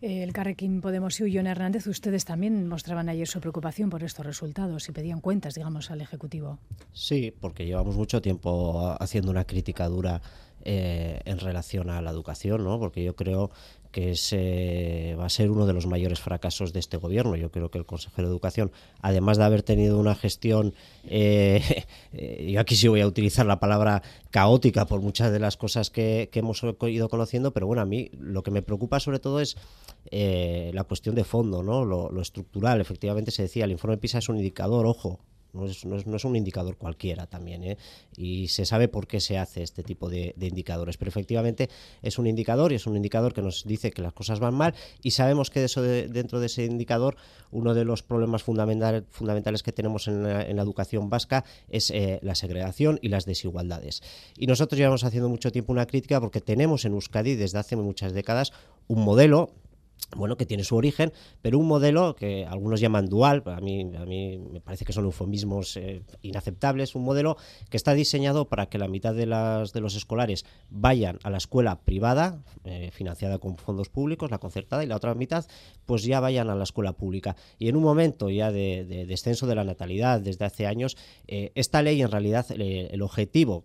El 0.00 0.32
Carrequín 0.32 0.80
Podemos 0.80 1.20
y 1.20 1.34
John 1.34 1.46
Hernández, 1.46 1.86
ustedes 1.86 2.24
también 2.24 2.68
mostraban 2.68 3.08
ayer 3.08 3.26
su 3.26 3.40
preocupación 3.40 3.90
por 3.90 4.02
estos 4.02 4.24
resultados 4.26 4.88
y 4.88 4.92
pedían 4.92 5.20
cuentas, 5.20 5.54
digamos, 5.54 5.90
al 5.90 6.00
Ejecutivo. 6.00 6.58
Sí, 6.92 7.32
porque 7.40 7.66
llevamos 7.66 7.96
mucho 7.96 8.20
tiempo 8.20 8.96
haciendo 9.00 9.30
una 9.30 9.44
crítica 9.44 9.88
dura 9.88 10.20
eh, 10.64 11.20
en 11.24 11.38
relación 11.38 11.90
a 11.90 12.02
la 12.02 12.10
educación, 12.10 12.64
¿no? 12.64 12.80
Porque 12.80 13.04
yo 13.04 13.14
creo 13.14 13.50
que 13.96 14.10
es, 14.10 14.34
va 15.18 15.24
a 15.24 15.30
ser 15.30 15.50
uno 15.50 15.66
de 15.66 15.72
los 15.72 15.86
mayores 15.86 16.20
fracasos 16.20 16.74
de 16.74 16.80
este 16.80 16.98
gobierno. 16.98 17.34
Yo 17.34 17.50
creo 17.50 17.70
que 17.70 17.78
el 17.78 17.86
consejero 17.86 18.28
de 18.28 18.34
Educación, 18.34 18.70
además 19.00 19.38
de 19.38 19.44
haber 19.44 19.62
tenido 19.62 19.98
una 19.98 20.14
gestión, 20.14 20.74
yo 21.02 22.60
aquí 22.60 22.76
sí 22.76 22.88
voy 22.88 23.00
a 23.00 23.06
utilizar 23.06 23.46
la 23.46 23.58
palabra 23.58 24.02
caótica 24.30 24.84
por 24.84 25.00
muchas 25.00 25.32
de 25.32 25.38
las 25.38 25.56
cosas 25.56 25.88
que, 25.88 26.28
hemos 26.34 26.62
ido 26.82 27.08
conociendo, 27.08 27.54
pero 27.54 27.66
bueno, 27.66 27.80
a 27.80 27.86
mí 27.86 28.10
lo 28.18 28.42
que 28.42 28.50
me 28.50 28.60
preocupa 28.60 29.00
sobre 29.00 29.18
todo 29.18 29.40
es 29.40 29.56
la 30.12 30.84
cuestión 30.84 31.14
de 31.14 31.24
fondo, 31.24 31.62
¿no? 31.62 31.86
Lo, 31.86 32.10
lo 32.10 32.20
estructural. 32.20 32.82
Efectivamente 32.82 33.30
se 33.30 33.44
decía, 33.44 33.64
el 33.64 33.70
informe 33.70 33.96
PISA 33.96 34.18
es 34.18 34.28
un 34.28 34.36
indicador, 34.36 34.84
ojo, 34.84 35.20
no 35.56 35.66
es, 36.16 36.24
un 36.24 36.36
indicador 36.36 36.76
cualquiera 36.76 37.26
también, 37.26 37.64
¿eh? 37.64 37.78
y 38.16 38.48
se 38.48 38.66
sabe 38.66 38.88
por 38.88 39.06
qué 39.06 39.20
se 39.20 39.38
hace 39.38 39.62
este 39.62 39.82
tipo 39.82 40.08
de, 40.08 40.34
indicadores, 40.40 40.96
pero 40.96 41.08
efectivamente 41.08 41.68
es 42.02 42.18
un 42.18 42.26
indicador 42.26 42.72
y 42.72 42.76
es 42.76 42.86
un 42.86 42.96
indicador 42.96 43.32
que 43.32 43.42
nos 43.42 43.64
dice 43.64 43.90
que 43.90 44.02
las 44.02 44.12
cosas 44.12 44.38
van 44.38 44.54
mal 44.54 44.74
y 45.02 45.12
sabemos 45.12 45.50
que 45.50 45.64
eso 45.64 45.82
dentro 45.82 46.40
de 46.40 46.46
ese 46.46 46.64
indicador 46.64 47.16
uno 47.50 47.74
de 47.74 47.84
los 47.84 48.02
problemas 48.02 48.42
fundamentales 48.42 49.62
que 49.62 49.72
tenemos 49.72 50.08
en 50.08 50.22
la, 50.22 50.42
educación 50.42 51.10
vasca 51.10 51.44
es 51.68 51.90
eh, 51.90 52.18
la 52.22 52.34
segregación 52.34 52.98
y 53.02 53.08
las 53.08 53.24
desigualdades. 53.24 54.02
Y 54.36 54.46
nosotros 54.46 54.78
llevamos 54.78 55.04
haciendo 55.04 55.28
mucho 55.28 55.52
tiempo 55.52 55.72
una 55.72 55.86
crítica 55.86 56.20
porque 56.20 56.40
tenemos 56.40 56.84
en 56.84 56.92
Euskadi 56.92 57.34
desde 57.34 57.58
hace 57.58 57.76
muchas 57.76 58.12
décadas 58.12 58.52
un 58.88 59.04
modelo 59.04 59.50
bueno, 60.14 60.36
que 60.36 60.46
tiene 60.46 60.62
su 60.62 60.76
origen, 60.76 61.12
pero 61.42 61.58
un 61.58 61.66
modelo 61.66 62.14
que 62.14 62.46
algunos 62.46 62.80
llaman 62.80 63.06
dual, 63.06 63.42
a 63.46 63.60
mí, 63.60 63.90
a 63.96 64.04
mí 64.04 64.38
me 64.38 64.60
parece 64.60 64.84
que 64.84 64.92
son 64.92 65.04
eufemismos 65.04 65.76
eh, 65.76 66.02
inaceptables, 66.22 66.94
un 66.94 67.02
modelo 67.02 67.36
que 67.70 67.76
está 67.76 67.92
diseñado 67.92 68.48
para 68.48 68.66
que 68.66 68.78
la 68.78 68.88
mitad 68.88 69.14
de, 69.14 69.26
las, 69.26 69.72
de 69.72 69.80
los 69.80 69.96
escolares 69.96 70.44
vayan 70.70 71.18
a 71.24 71.30
la 71.30 71.38
escuela 71.38 71.80
privada, 71.80 72.42
eh, 72.64 72.90
financiada 72.92 73.38
con 73.38 73.56
fondos 73.56 73.88
públicos, 73.88 74.30
la 74.30 74.38
concertada, 74.38 74.84
y 74.84 74.86
la 74.86 74.96
otra 74.96 75.14
mitad 75.14 75.44
pues 75.86 76.04
ya 76.04 76.20
vayan 76.20 76.50
a 76.50 76.54
la 76.54 76.64
escuela 76.64 76.92
pública. 76.92 77.36
Y 77.58 77.68
en 77.68 77.76
un 77.76 77.82
momento 77.82 78.30
ya 78.30 78.52
de, 78.52 79.06
descenso 79.06 79.46
de 79.46 79.54
la 79.54 79.64
natalidad 79.64 80.20
desde 80.20 80.44
hace 80.44 80.66
años, 80.66 80.96
eh, 81.26 81.52
esta 81.54 81.82
ley 81.82 82.00
en 82.00 82.10
realidad, 82.10 82.46
el 82.50 83.02
objetivo 83.02 83.64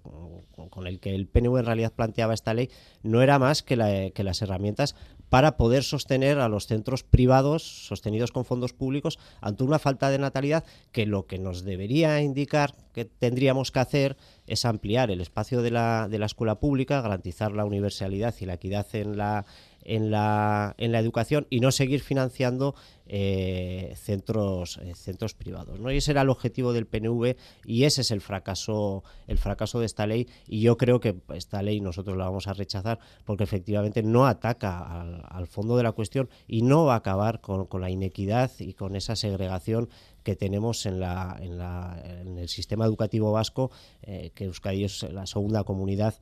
con 0.69 0.87
el 0.87 0.99
que 0.99 1.15
el 1.15 1.27
PNV 1.27 1.59
en 1.59 1.65
realidad 1.65 1.93
planteaba 1.93 2.33
esta 2.33 2.53
ley 2.53 2.69
no 3.03 3.21
era 3.21 3.39
más 3.39 3.63
que, 3.63 4.11
que 4.13 4.23
las 4.23 4.41
herramientas 4.41 4.95
para 5.31 5.55
poder 5.55 5.85
sostener 5.85 6.39
a 6.39 6.49
los 6.49 6.67
centros 6.67 7.03
privados 7.03 7.63
sostenidos 7.63 8.33
con 8.33 8.43
fondos 8.43 8.73
públicos 8.73 9.17
ante 9.39 9.63
una 9.63 9.79
falta 9.79 10.09
de 10.09 10.19
natalidad 10.19 10.65
que 10.91 11.05
lo 11.05 11.25
que 11.25 11.39
nos 11.39 11.63
debería 11.63 12.19
indicar 12.19 12.75
que 12.91 13.05
tendríamos 13.05 13.71
que 13.71 13.79
hacer 13.79 14.17
es 14.45 14.65
ampliar 14.65 15.09
el 15.09 15.21
espacio 15.21 15.61
de 15.61 15.71
la, 15.71 16.09
de 16.09 16.19
la 16.19 16.25
escuela 16.25 16.59
pública, 16.59 16.99
garantizar 16.99 17.53
la 17.53 17.63
universalidad 17.63 18.35
y 18.41 18.45
la 18.45 18.55
equidad 18.55 18.85
en 18.91 19.15
la, 19.15 19.45
en 19.83 20.11
la, 20.11 20.75
en 20.77 20.91
la 20.91 20.99
educación 20.99 21.47
y 21.49 21.59
no 21.59 21.71
seguir 21.71 22.01
financiando 22.01 22.75
eh, 23.13 23.93
centros, 23.97 24.79
eh, 24.81 24.93
centros 24.95 25.33
privados. 25.33 25.79
¿no? 25.81 25.91
Y 25.91 25.97
ese 25.97 26.11
era 26.11 26.21
el 26.21 26.29
objetivo 26.29 26.71
del 26.71 26.87
PNV 26.87 27.35
y 27.65 27.83
ese 27.83 28.01
es 28.01 28.11
el 28.11 28.21
fracaso, 28.21 29.03
el 29.27 29.37
fracaso 29.37 29.81
de 29.81 29.85
esta 29.85 30.07
ley. 30.07 30.29
Y 30.47 30.61
yo 30.61 30.77
creo 30.77 31.01
que 31.01 31.17
esta 31.33 31.61
ley 31.61 31.81
nosotros 31.81 32.17
la 32.17 32.25
vamos 32.25 32.47
a 32.47 32.53
rechazar 32.53 32.99
porque 33.25 33.43
efectivamente 33.43 34.01
no 34.01 34.27
ataca 34.27 35.01
al, 35.01 35.47
fondo 35.47 35.75
de 35.75 35.83
la 35.83 35.91
cuestión 35.91 36.29
y 36.47 36.61
no 36.61 36.85
va 36.85 36.93
a 36.93 36.97
acabar 36.97 37.41
con, 37.41 37.67
la 37.81 37.89
inequidad 37.89 38.49
y 38.59 38.73
con 38.73 38.95
esa 38.95 39.17
segregación 39.17 39.89
que 40.23 40.37
tenemos 40.37 40.85
en, 40.85 41.01
la, 41.01 41.37
en, 41.41 41.57
la, 41.57 42.01
en 42.21 42.37
el 42.37 42.47
sistema 42.47 42.85
educativo 42.85 43.33
vasco, 43.33 43.71
eh, 44.03 44.31
que 44.35 44.45
Euskadi 44.45 44.85
es 44.85 45.03
la 45.11 45.25
segunda 45.25 45.65
comunidad 45.65 46.15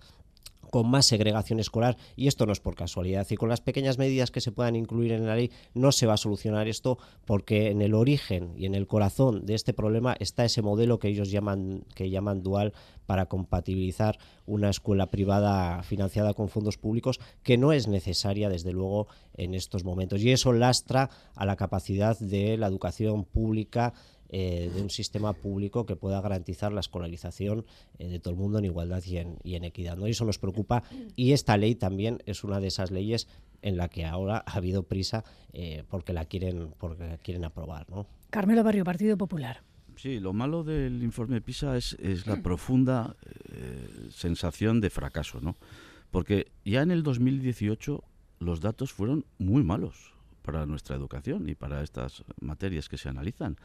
con 0.70 0.90
más 0.90 1.06
segregación 1.06 1.60
escolar 1.60 1.98
y 2.16 2.28
esto 2.28 2.46
no 2.46 2.52
es 2.52 2.60
por 2.60 2.76
casualidad 2.76 3.28
y 3.30 3.36
con 3.36 3.50
las 3.50 3.62
pequeñas 3.62 3.98
medidas 3.98 4.32
que 4.32 4.42
se 4.42 4.52
puedan 4.52 4.76
incluir 4.76 5.12
en 5.12 5.26
la 5.26 5.36
ley 5.36 5.52
no 5.74 5.92
se 5.92 6.06
va 6.06 6.14
a 6.14 6.18
solucionar 6.18 6.68
esto 6.68 6.98
porque 7.26 7.70
en 7.70 7.82
el 7.82 7.94
origen 7.94 8.54
y 8.58 8.66
en 8.66 8.76
el 8.76 8.88
corazón 8.88 9.46
de 9.46 9.56
este 9.56 9.74
problema 9.74 10.16
está 10.20 10.46
ese 10.46 10.62
modelo 10.62 11.00
que 11.00 11.10
ellos 11.10 11.32
llaman 11.32 11.84
que 11.96 12.10
llaman 12.10 12.44
dual 12.44 12.74
para 13.06 13.26
compatibilizar 13.26 14.20
una 14.46 14.70
escuela 14.70 15.10
privada 15.10 15.82
financiada 15.82 16.36
con 16.36 16.48
fondos 16.48 16.78
públicos 16.78 17.20
que 17.42 17.58
no 17.58 17.74
es 17.74 17.88
necesaria 17.88 18.50
desde 18.50 18.72
luego 18.72 19.08
en 19.34 19.56
estos 19.56 19.84
momentos. 19.84 20.22
Y 20.22 20.32
eso 20.32 20.54
lastra 20.54 21.10
a 21.36 21.46
la 21.46 21.56
capacidad 21.56 22.20
de 22.20 22.56
la 22.58 22.68
educación 22.68 23.24
pública 23.24 23.94
eh, 24.30 24.70
de 24.74 24.82
un 24.82 24.90
sistema 24.90 25.34
público 25.34 25.86
que 25.86 25.96
pueda 25.96 26.22
garantizar 26.22 26.72
la 26.72 26.82
escolarización 26.82 27.66
eh, 27.98 28.08
de 28.08 28.20
todo 28.20 28.34
el 28.34 28.40
mundo 28.40 28.60
en 28.60 28.66
igualdad 28.66 29.04
y 29.04 29.18
en, 29.18 29.40
y 29.44 29.56
en 29.56 29.64
equidad. 29.64 29.98
¿no? 29.98 30.08
Y 30.08 30.12
eso 30.12 30.26
nos 30.26 30.38
preocupa 30.38 30.84
y 31.16 31.32
esta 31.32 31.58
ley 31.58 31.74
también 31.74 32.22
es 32.26 32.44
una 32.44 32.60
de 32.60 32.68
esas 32.68 32.92
leyes 32.92 33.28
en 33.62 33.76
la 33.76 33.90
que 33.90 34.06
ahora 34.06 34.44
ha 34.46 34.58
habido 34.58 34.84
prisa 34.84 35.24
eh, 35.52 35.84
porque 35.90 36.14
la 36.14 36.26
quieren 36.26 36.74
porque 36.78 37.08
la 37.08 37.18
quieren 37.18 37.44
aprobar. 37.44 37.90
¿no? 37.90 38.06
Carmelo 38.30 38.64
Barrio, 38.64 38.84
Partido 38.84 39.18
Popular. 39.18 39.64
Sí, 39.96 40.20
lo 40.20 40.32
malo 40.32 40.64
del 40.64 41.04
informe 41.04 41.42
PISA 41.42 41.76
es, 41.76 41.98
es 42.00 42.26
la 42.26 42.42
profunda 42.42 43.18
sensación 44.12 44.80
de 44.80 44.90
fracaso, 44.90 45.42
¿no? 45.42 45.58
Porque 46.10 46.52
ya 46.64 46.84
en 46.84 46.92
el 46.92 47.04
2018 47.04 48.02
los 48.40 48.62
datos 48.62 48.94
fueron 48.94 49.26
muy 49.38 49.64
malos 49.64 50.14
para 50.42 50.66
nuestra 50.66 50.96
educación 50.96 51.50
y 51.50 51.56
para 51.56 51.84
estas 51.84 52.24
materias 52.40 52.90
que 52.90 52.98
se 52.98 53.10
analizan 53.10 53.58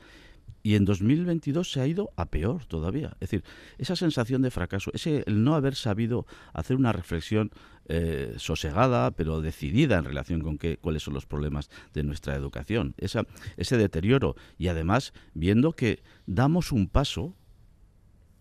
y 0.63 0.77
en 0.77 0.87
2022 0.87 1.71
se 1.71 1.81
ha 1.81 1.87
ido 1.87 2.11
a 2.17 2.31
peor 2.31 2.65
todavía. 2.65 3.09
Es 3.21 3.31
decir, 3.31 3.45
esa 3.77 3.97
sensación 3.97 4.41
de 4.41 4.51
fracaso, 4.51 4.91
ese 4.95 5.23
el 5.27 5.45
no 5.45 5.55
haber 5.55 5.75
sabido 5.75 6.27
hacer 6.55 6.77
una 6.77 6.91
reflexión 6.91 7.51
eh, 7.87 8.35
sosegada, 8.39 9.11
pero 9.11 9.43
decidida 9.43 9.99
en 9.99 10.05
relación 10.05 10.41
con 10.41 10.57
qué, 10.57 10.79
cuáles 10.79 11.03
son 11.03 11.13
los 11.13 11.27
problemas 11.27 11.69
de 11.93 12.03
nuestra 12.03 12.35
educación, 12.35 12.95
esa, 12.97 13.27
ese 13.59 13.77
deterioro 13.77 14.37
y 14.57 14.69
además 14.69 15.13
viendo 15.35 15.73
que 15.73 16.03
damos 16.27 16.73
un 16.73 16.89
paso 16.89 17.37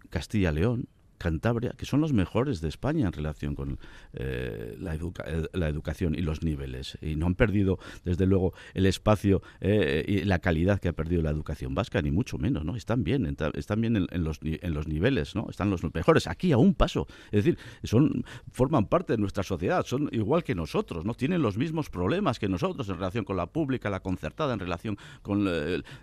Castilla-León 0.10 0.88
Cantabria, 1.18 1.74
que 1.78 1.86
son 1.86 2.02
los 2.02 2.14
mejores 2.14 2.62
de 2.62 2.70
España 2.70 3.08
en 3.08 3.14
relación 3.14 3.56
con 3.56 3.80
eh, 4.14 4.76
la, 4.80 4.96
eh, 4.96 5.48
la, 5.54 5.70
educación 5.70 6.16
y 6.16 6.22
los 6.22 6.44
niveles. 6.44 6.98
Y 7.02 7.16
no 7.16 7.28
han 7.28 7.36
perdido, 7.36 7.80
desde 8.04 8.26
luego, 8.26 8.54
el 8.74 8.86
espacio 8.86 9.42
eh, 9.62 10.04
y 10.08 10.24
la 10.24 10.40
calidad 10.40 10.80
que 10.80 10.90
ha 10.90 10.94
perdido 10.94 11.22
la 11.22 11.32
educación 11.32 11.76
vasca, 11.76 12.02
ni 12.02 12.12
mucho 12.12 12.38
menos, 12.38 12.66
¿no? 12.66 12.76
Están 12.76 13.04
bien, 13.04 13.38
están 13.54 13.82
bien 13.82 14.08
en, 14.10 14.24
los, 14.24 14.40
en 14.42 14.74
los 14.74 14.88
niveles, 14.88 15.36
¿no? 15.36 15.48
Están 15.50 15.70
los 15.70 15.84
mejores, 15.94 16.28
aquí 16.28 16.52
a 16.52 16.58
un 16.58 16.74
paso. 16.74 17.08
Es 17.32 17.44
decir, 17.44 17.58
son, 17.84 18.26
forman 18.52 18.88
parte 18.88 19.14
de 19.14 19.18
nuestra 19.18 19.44
sociedad, 19.44 19.86
son 19.86 20.10
igual 20.12 20.44
que 20.44 20.56
nosotros, 20.56 21.06
¿no? 21.06 21.14
Tienen 21.14 21.42
los 21.42 21.58
mismos 21.58 21.90
problemas 21.90 22.40
que 22.40 22.50
nosotros 22.50 22.90
en 22.90 22.96
relación 22.96 23.26
con 23.26 23.38
la 23.38 23.48
pública, 23.48 23.90
la 23.90 24.02
concertada, 24.02 24.54
en 24.54 24.60
relación 24.60 24.98
con 25.22 25.48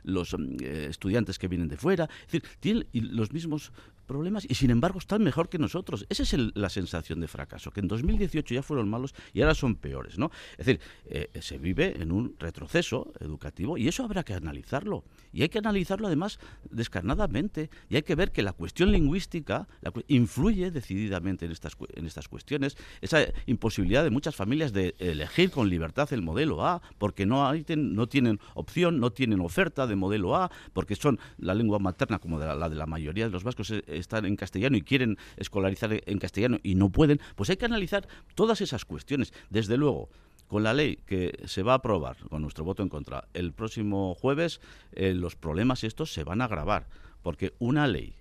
los 0.04 0.36
estudiantes 0.60 1.38
que 1.38 1.48
vienen 1.48 1.68
de 1.68 1.76
fuera. 1.76 2.08
Es 2.26 2.32
decir, 2.32 2.44
tienen 2.60 2.86
los 2.92 3.32
mismos 3.32 3.72
problemas 4.10 4.44
y 4.48 4.56
sin 4.56 4.70
embargo 4.70 4.98
están 4.98 5.22
mejor 5.22 5.48
que 5.48 5.56
nosotros. 5.56 6.04
Esa 6.08 6.24
es 6.24 6.34
la 6.54 6.68
sensación 6.68 7.20
de 7.20 7.28
fracaso, 7.28 7.70
que 7.70 7.78
en 7.78 7.86
2018 7.86 8.56
ya 8.56 8.62
fueron 8.62 8.88
malos 8.88 9.14
y 9.32 9.40
ahora 9.40 9.54
son 9.54 9.76
peores, 9.76 10.18
¿no? 10.18 10.32
Es 10.58 10.66
decir, 10.66 10.80
eh, 11.06 11.30
se 11.40 11.58
vive 11.58 12.02
en 12.02 12.10
un 12.10 12.34
retroceso 12.40 13.12
educativo 13.20 13.78
y 13.78 13.86
eso 13.86 14.02
habrá 14.02 14.24
que 14.24 14.34
analizarlo. 14.34 15.04
Y 15.32 15.42
hay 15.42 15.48
que 15.48 15.58
analizarlo 15.58 16.08
además 16.08 16.40
descarnadamente 16.68 17.70
y 17.88 17.94
hay 17.94 18.02
que 18.02 18.16
ver 18.16 18.32
que 18.32 18.42
la 18.42 18.52
cuestión 18.52 18.90
lingüística 18.90 19.68
influye 20.08 20.72
decididamente 20.72 21.44
en 21.44 21.52
estas, 21.52 21.76
en 21.94 22.04
estas 22.04 22.26
cuestiones. 22.26 22.76
Esa 23.00 23.20
imposibilidad 23.46 24.02
de 24.02 24.10
muchas 24.10 24.34
familias 24.34 24.72
de 24.72 24.96
elegir 24.98 25.52
con 25.52 25.68
libertad 25.68 26.12
el 26.12 26.22
modelo 26.22 26.66
A 26.66 26.82
porque 26.98 27.26
no, 27.26 27.46
hay, 27.46 27.64
no 27.76 28.08
tienen 28.08 28.40
opción, 28.54 28.98
no 28.98 29.12
tienen 29.12 29.40
oferta 29.40 29.86
de 29.86 29.94
modelo 29.94 30.34
A, 30.34 30.50
porque 30.72 30.96
son 30.96 31.20
la 31.38 31.54
lengua 31.54 31.78
materna 31.78 32.18
como 32.18 32.40
de 32.40 32.46
la, 32.46 32.68
de 32.68 32.74
la 32.74 32.86
mayoría 32.86 33.26
de 33.26 33.30
los 33.30 33.44
vascos 33.44 33.70
están 34.00 34.24
en 34.24 34.36
castellano 34.36 34.76
y 34.76 34.82
quieren 34.82 35.18
escolarizar 35.36 36.02
en 36.04 36.18
castellano 36.18 36.58
y 36.62 36.74
no 36.74 36.90
pueden, 36.90 37.20
pues 37.36 37.50
hay 37.50 37.56
que 37.56 37.64
analizar 37.64 38.08
todas 38.34 38.60
esas 38.60 38.84
cuestiones. 38.84 39.32
Desde 39.50 39.76
luego, 39.76 40.08
con 40.48 40.64
la 40.64 40.74
ley 40.74 40.96
que 41.06 41.38
se 41.46 41.62
va 41.62 41.72
a 41.72 41.76
aprobar, 41.76 42.16
con 42.28 42.42
nuestro 42.42 42.64
voto 42.64 42.82
en 42.82 42.88
contra, 42.88 43.28
el 43.34 43.52
próximo 43.52 44.14
jueves, 44.14 44.60
eh, 44.92 45.14
los 45.14 45.36
problemas 45.36 45.84
estos 45.84 46.12
se 46.12 46.24
van 46.24 46.40
a 46.40 46.46
agravar, 46.46 46.88
porque 47.22 47.54
una 47.58 47.86
ley 47.86 48.16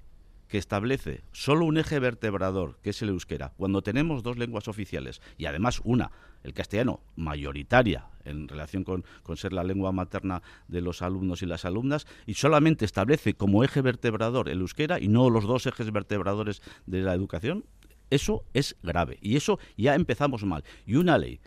que 0.47 0.57
establece 0.57 1.23
solo 1.32 1.65
un 1.65 1.77
eje 1.77 1.99
vertebrador, 1.99 2.77
que 2.82 2.89
es 2.89 3.01
el 3.01 3.09
euskera, 3.09 3.53
cuando 3.55 3.82
tenemos 3.82 4.23
dos 4.23 4.38
lenguas 4.38 4.67
oficiales 4.67 5.21
y 5.38 5.45
además 5.45 5.82
una, 5.84 6.11
el 6.43 6.53
castellano, 6.53 7.01
mayoritaria 7.15 8.05
en 8.25 8.47
relación 8.47 8.83
con, 8.83 9.03
ser 9.35 9.53
la 9.53 9.63
lengua 9.63 9.91
materna 9.91 10.41
de 10.67 10.81
los 10.81 11.01
alumnos 11.01 11.41
y 11.41 11.45
las 11.45 11.65
alumnas, 11.65 12.05
y 12.25 12.35
solamente 12.35 12.85
establece 12.85 13.33
como 13.33 13.63
eje 13.63 13.81
vertebrador 13.81 14.49
el 14.49 14.61
euskera 14.61 14.99
y 14.99 15.07
no 15.07 15.29
los 15.29 15.45
dos 15.45 15.65
ejes 15.65 15.91
vertebradores 15.91 16.61
de 16.85 17.01
la 17.01 17.13
educación, 17.13 17.65
eso 18.09 18.43
es 18.53 18.75
grave 18.81 19.17
y 19.21 19.35
eso 19.35 19.59
ya 19.77 19.95
empezamos 19.95 20.43
mal. 20.43 20.63
Y 20.85 20.95
una 20.95 21.17
ley 21.17 21.39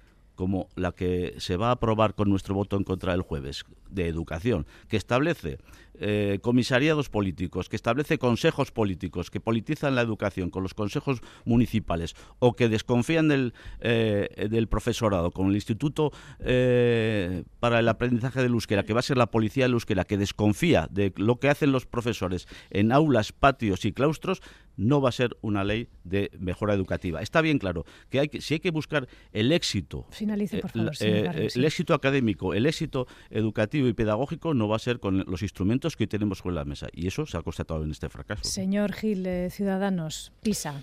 como 0.43 0.68
la 0.74 0.90
que 0.90 1.36
se 1.38 1.57
va 1.57 1.68
a 1.68 1.74
aprobar 1.74 2.16
con 2.16 2.28
nuestro 2.28 2.53
voto 2.53 2.76
en 2.76 2.82
contra 2.82 3.14
el 3.14 3.22
jueves 3.22 3.64
de 3.90 4.09
educación, 4.09 4.66
que 4.88 4.97
establece 4.97 5.59
eh, 6.01 6.40
comisariados 6.43 7.09
políticos, 7.09 7.68
que 7.68 7.76
establece 7.76 8.18
consejos 8.18 8.72
políticos, 8.72 9.30
que 9.30 9.38
politizan 9.38 9.95
la 9.95 10.01
educación 10.01 10.51
con 10.51 10.64
los 10.64 10.74
consejos 10.74 11.20
municipales 11.45 12.16
o 12.40 12.55
que 12.55 12.68
desconfían 12.68 13.28
del, 13.28 13.55
eh, 13.82 14.66
profesorado 14.68 15.30
con 15.30 15.51
el 15.51 15.55
Instituto 15.55 16.11
eh, 16.40 17.45
para 17.61 17.78
el 17.78 17.88
Aprendizaje 17.88 18.43
del 18.43 18.51
Euskera, 18.51 18.82
que 18.82 18.95
va 18.95 18.99
a 18.99 19.05
ser 19.05 19.18
la 19.18 19.30
policía 19.30 19.66
del 19.66 19.74
Euskera, 19.74 20.05
que 20.05 20.18
desconfía 20.18 20.88
de 20.90 21.12
lo 21.18 21.38
que 21.38 21.51
hacen 21.51 21.70
los 21.70 21.86
profesores 21.86 22.49
en 22.70 22.90
aulas, 22.90 23.30
patios 23.30 23.84
y 23.84 23.93
claustros, 23.93 24.43
no 24.77 25.01
va 25.01 25.11
a 25.11 25.12
ser 25.12 25.37
una 25.41 25.64
ley 25.64 25.89
de 26.05 26.31
mejora 26.39 26.75
educativa. 26.75 27.20
Está 27.20 27.41
bien 27.41 27.59
claro 27.59 27.85
que, 28.11 28.20
hay 28.20 28.29
que 28.29 28.41
si 28.41 28.55
hay 28.55 28.61
que 28.61 28.70
buscar 28.70 29.09
el 29.33 29.53
éxito, 29.53 30.07
Finalice, 30.11 30.59
por 30.59 30.70
favor, 30.70 30.93
eh, 31.01 31.31
eh, 31.35 31.49
el 31.55 31.64
éxito 31.64 31.95
académico, 31.95 32.55
el 32.55 32.66
éxito 32.66 33.07
educativo 33.31 33.89
y 33.89 33.93
pedagógico 33.93 34.55
no 34.55 34.68
va 34.68 34.77
a 34.77 34.81
ser 34.81 35.01
con 35.01 35.25
los 35.27 35.43
instrumentos 35.43 35.97
que 35.97 36.05
hoy 36.05 36.09
tenemos 36.09 36.39
sobre 36.39 36.55
la 36.55 36.64
mesa. 36.64 36.89
Y 36.93 37.07
eso 37.07 37.27
se 37.27 37.37
ha 37.37 37.43
constatado 37.43 37.83
en 37.85 37.91
este 37.91 38.09
fracaso. 38.09 38.45
Señor 38.45 38.93
Gil, 38.93 39.27
eh, 39.27 39.51
Ciudadanos, 39.51 40.33
PISA. 40.43 40.83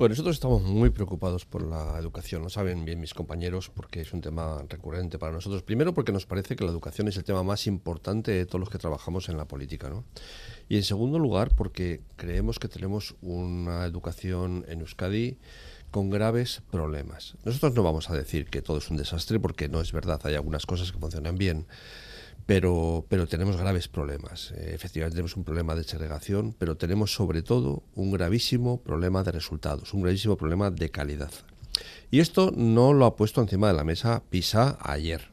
Pues 0.00 0.08
nosotros 0.08 0.36
estamos 0.36 0.62
muy 0.62 0.88
preocupados 0.88 1.44
por 1.44 1.60
la 1.60 1.98
educación, 1.98 2.42
lo 2.42 2.48
saben 2.48 2.86
bien 2.86 3.00
mis 3.00 3.12
compañeros, 3.12 3.68
porque 3.68 4.00
es 4.00 4.14
un 4.14 4.22
tema 4.22 4.64
recurrente 4.66 5.18
para 5.18 5.30
nosotros. 5.30 5.62
Primero 5.62 5.92
porque 5.92 6.10
nos 6.10 6.24
parece 6.24 6.56
que 6.56 6.64
la 6.64 6.70
educación 6.70 7.08
es 7.08 7.18
el 7.18 7.24
tema 7.24 7.42
más 7.42 7.66
importante 7.66 8.30
de 8.30 8.46
todos 8.46 8.60
los 8.60 8.70
que 8.70 8.78
trabajamos 8.78 9.28
en 9.28 9.36
la 9.36 9.44
política, 9.44 9.90
¿no? 9.90 10.06
Y 10.70 10.76
en 10.76 10.84
segundo 10.84 11.18
lugar 11.18 11.54
porque 11.54 12.00
creemos 12.16 12.58
que 12.58 12.66
tenemos 12.66 13.14
una 13.20 13.84
educación 13.84 14.64
en 14.68 14.80
Euskadi 14.80 15.36
con 15.90 16.08
graves 16.08 16.62
problemas. 16.70 17.36
Nosotros 17.44 17.74
no 17.74 17.82
vamos 17.82 18.08
a 18.08 18.14
decir 18.14 18.46
que 18.46 18.62
todo 18.62 18.78
es 18.78 18.88
un 18.88 18.96
desastre 18.96 19.38
porque 19.38 19.68
no 19.68 19.82
es 19.82 19.92
verdad, 19.92 20.18
hay 20.24 20.34
algunas 20.34 20.64
cosas 20.64 20.92
que 20.92 20.98
funcionan 20.98 21.36
bien 21.36 21.66
pero, 22.50 23.28
tenemos 23.28 23.56
graves 23.56 23.86
problemas. 23.86 24.50
Eh, 24.56 24.72
efectivamente 24.74 25.14
tenemos 25.14 25.36
un 25.36 25.44
problema 25.44 25.76
de 25.76 25.84
segregación, 25.84 26.52
pero 26.58 26.76
tenemos 26.76 27.14
sobre 27.14 27.42
todo 27.42 27.84
un 27.94 28.10
gravísimo 28.10 28.82
problema 28.82 29.22
de 29.22 29.30
resultados, 29.30 29.94
un 29.94 30.02
gravísimo 30.02 30.36
problema 30.36 30.72
de 30.72 30.90
calidad. 30.90 31.30
Y 32.10 32.18
esto 32.18 32.50
no 32.50 32.92
lo 32.92 33.06
ha 33.06 33.14
puesto 33.14 33.40
encima 33.40 33.68
de 33.68 33.74
la 33.74 33.84
mesa 33.84 34.24
PISA 34.30 34.78
ayer. 34.80 35.28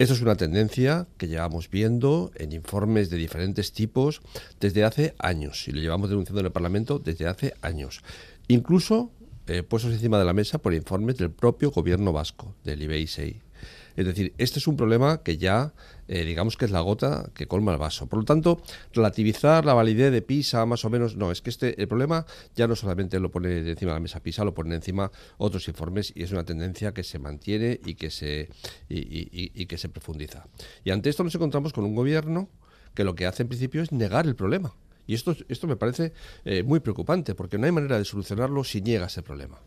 Esto 0.00 0.14
es 0.14 0.20
una 0.20 0.34
tendencia 0.34 1.06
que 1.16 1.28
llevamos 1.28 1.70
viendo 1.70 2.32
en 2.34 2.50
informes 2.50 3.08
de 3.08 3.18
diferentes 3.18 3.72
tipos 3.72 4.20
desde 4.58 4.82
hace 4.82 5.14
años 5.20 5.68
y 5.68 5.70
lo 5.70 5.80
llevamos 5.80 6.10
denunciando 6.10 6.40
en 6.40 6.46
el 6.46 6.52
Parlamento 6.52 6.98
desde 6.98 7.28
hace 7.28 7.54
años. 7.62 8.02
Incluso 8.48 9.12
eh, 9.46 9.62
puestos 9.62 9.92
encima 9.92 10.18
de 10.18 10.24
la 10.24 10.32
mesa 10.32 10.58
por 10.58 10.74
informes 10.74 11.18
del 11.18 11.30
propio 11.30 11.70
gobierno 11.70 12.12
vasco, 12.12 12.56
del 12.64 12.82
IBEISEI. 12.82 13.51
Es 13.96 14.06
decir, 14.06 14.34
este 14.38 14.58
es 14.58 14.66
un 14.66 14.76
problema 14.76 15.22
que 15.22 15.36
ya, 15.36 15.74
eh, 16.08 16.24
digamos 16.24 16.56
que 16.56 16.64
es 16.64 16.70
la 16.70 16.80
gota 16.80 17.30
que 17.34 17.46
colma 17.46 17.72
el 17.72 17.78
vaso. 17.78 18.06
Por 18.06 18.20
lo 18.20 18.24
tanto, 18.24 18.62
relativizar 18.92 19.64
la 19.64 19.74
validez 19.74 20.12
de 20.12 20.22
PISA 20.22 20.66
más 20.66 20.84
o 20.84 20.90
menos, 20.90 21.16
no, 21.16 21.30
es 21.30 21.42
que 21.42 21.50
este 21.50 21.80
el 21.80 21.88
problema 21.88 22.26
ya 22.54 22.66
no 22.66 22.76
solamente 22.76 23.18
lo 23.20 23.30
pone 23.30 23.58
encima 23.58 23.92
de 23.92 23.96
la 23.96 24.00
mesa 24.00 24.20
PISA, 24.20 24.44
lo 24.44 24.54
pone 24.54 24.74
encima 24.74 25.10
otros 25.38 25.68
informes 25.68 26.12
y 26.14 26.22
es 26.22 26.32
una 26.32 26.44
tendencia 26.44 26.92
que 26.92 27.02
se 27.02 27.18
mantiene 27.18 27.80
y 27.84 27.94
que 27.94 28.10
se, 28.10 28.48
y, 28.88 29.66
que 29.66 29.78
se 29.78 29.88
profundiza. 29.88 30.46
Y 30.84 30.90
ante 30.90 31.10
esto 31.10 31.24
nos 31.24 31.34
encontramos 31.34 31.72
con 31.72 31.84
un 31.84 31.94
gobierno 31.94 32.48
que 32.94 33.04
lo 33.04 33.14
que 33.14 33.26
hace 33.26 33.42
en 33.42 33.48
principio 33.48 33.82
es 33.82 33.92
negar 33.92 34.26
el 34.26 34.36
problema. 34.36 34.74
Y 35.06 35.14
esto, 35.14 35.34
esto 35.48 35.66
me 35.66 35.76
parece 35.76 36.12
eh, 36.44 36.62
muy 36.62 36.80
preocupante, 36.80 37.34
porque 37.34 37.58
no 37.58 37.66
hay 37.66 37.72
manera 37.72 37.98
de 37.98 38.04
solucionarlo 38.04 38.62
si 38.64 38.80
niega 38.80 39.06
ese 39.06 39.22
problema. 39.22 39.58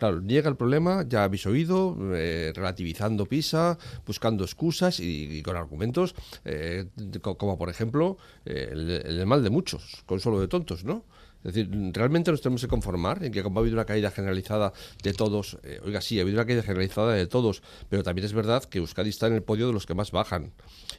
Claro, 0.00 0.22
llega 0.22 0.48
el 0.48 0.56
problema, 0.56 1.04
ya 1.06 1.24
habéis 1.24 1.44
oído, 1.44 1.94
eh, 2.14 2.54
relativizando 2.56 3.26
PISA, 3.26 3.76
buscando 4.06 4.44
excusas 4.44 4.98
y, 4.98 5.42
con 5.42 5.56
argumentos 5.56 6.14
eh, 6.46 6.86
como, 7.20 7.58
por 7.58 7.68
ejemplo, 7.68 8.16
eh, 8.46 8.70
el, 8.72 9.26
mal 9.26 9.44
de 9.44 9.50
muchos, 9.50 10.02
consuelo 10.06 10.40
de 10.40 10.48
tontos, 10.48 10.84
¿no? 10.84 11.04
Es 11.44 11.52
decir, 11.52 11.68
realmente 11.92 12.30
nos 12.30 12.40
tenemos 12.40 12.62
que 12.62 12.68
conformar 12.68 13.22
en 13.24 13.30
que 13.30 13.42
como 13.42 13.58
ha 13.58 13.60
habido 13.60 13.76
una 13.76 13.84
caída 13.84 14.10
generalizada 14.10 14.72
de 15.02 15.12
todos, 15.12 15.58
oiga, 15.84 16.00
sí, 16.00 16.18
ha 16.18 16.22
habido 16.22 16.38
una 16.38 16.46
caída 16.46 16.62
generalizada 16.62 17.12
de 17.12 17.26
todos, 17.26 17.62
pero 17.90 18.02
también 18.02 18.24
es 18.24 18.32
verdad 18.32 18.64
que 18.64 18.78
Euskadi 18.78 19.10
está 19.10 19.26
en 19.26 19.34
el 19.34 19.42
podio 19.42 19.66
de 19.66 19.72
los 19.74 19.84
que 19.84 19.94
más 19.94 20.12
bajan. 20.12 20.52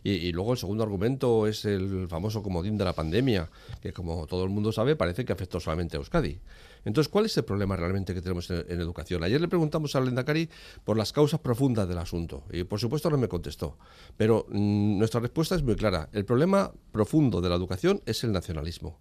Y, 0.04 0.12
y, 0.12 0.32
luego 0.32 0.54
el 0.54 0.58
segundo 0.60 0.84
argumento 0.84 1.46
es 1.48 1.66
el 1.66 2.08
famoso 2.08 2.42
comodín 2.42 2.78
de 2.78 2.86
la 2.86 2.94
pandemia, 2.94 3.50
que 3.82 3.94
como 3.94 4.26
todo 4.28 4.44
el 4.44 4.50
mundo 4.50 4.72
sabe 4.72 4.96
parece 4.96 5.26
que 5.26 5.34
afectó 5.34 5.60
solamente 5.60 5.98
a 5.98 6.00
Euskadi. 6.00 6.40
Entonces, 6.84 7.10
¿cuál 7.10 7.26
es 7.26 7.38
el 7.38 7.44
problema 7.44 7.76
realmente 7.76 8.14
que 8.14 8.22
tenemos 8.22 8.50
en, 8.50 8.80
educación? 8.82 9.24
Ayer 9.24 9.40
le 9.40 9.48
preguntamos 9.48 9.96
a 9.96 10.02
Lendakari 10.02 10.50
por 10.84 10.98
las 10.98 11.14
causas 11.14 11.40
profundas 11.40 11.88
del 11.88 11.98
asunto 11.98 12.44
y 12.52 12.64
por 12.64 12.80
supuesto 12.80 13.10
no 13.10 13.18
me 13.18 13.28
contestó. 13.28 13.78
Pero 14.18 14.46
mm, 14.50 14.98
nuestra 14.98 15.20
respuesta 15.20 15.56
es 15.56 15.64
muy 15.64 15.76
clara. 15.76 16.10
El 16.12 16.26
problema 16.26 16.72
profundo 16.92 17.42
de 17.42 17.50
la 17.50 17.56
educación 17.56 18.02
es 18.06 18.24
el 18.24 18.32
nacionalismo. 18.32 19.00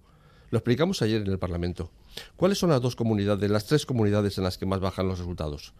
Lo 0.50 0.58
explicamos 0.58 1.00
ayer 1.00 1.22
en 1.22 1.28
el 1.28 1.38
Parlamento. 1.38 1.90
¿Cuáles 2.36 2.58
son 2.58 2.70
las 2.70 2.80
dos 2.80 2.96
comunidades, 2.96 3.48
las 3.50 3.66
tres 3.66 3.86
comunidades 3.86 4.36
en 4.36 4.44
las 4.44 4.58
que 4.58 4.66
más 4.66 4.80
bajan 4.80 5.06
los 5.06 5.18
resultados? 5.18 5.74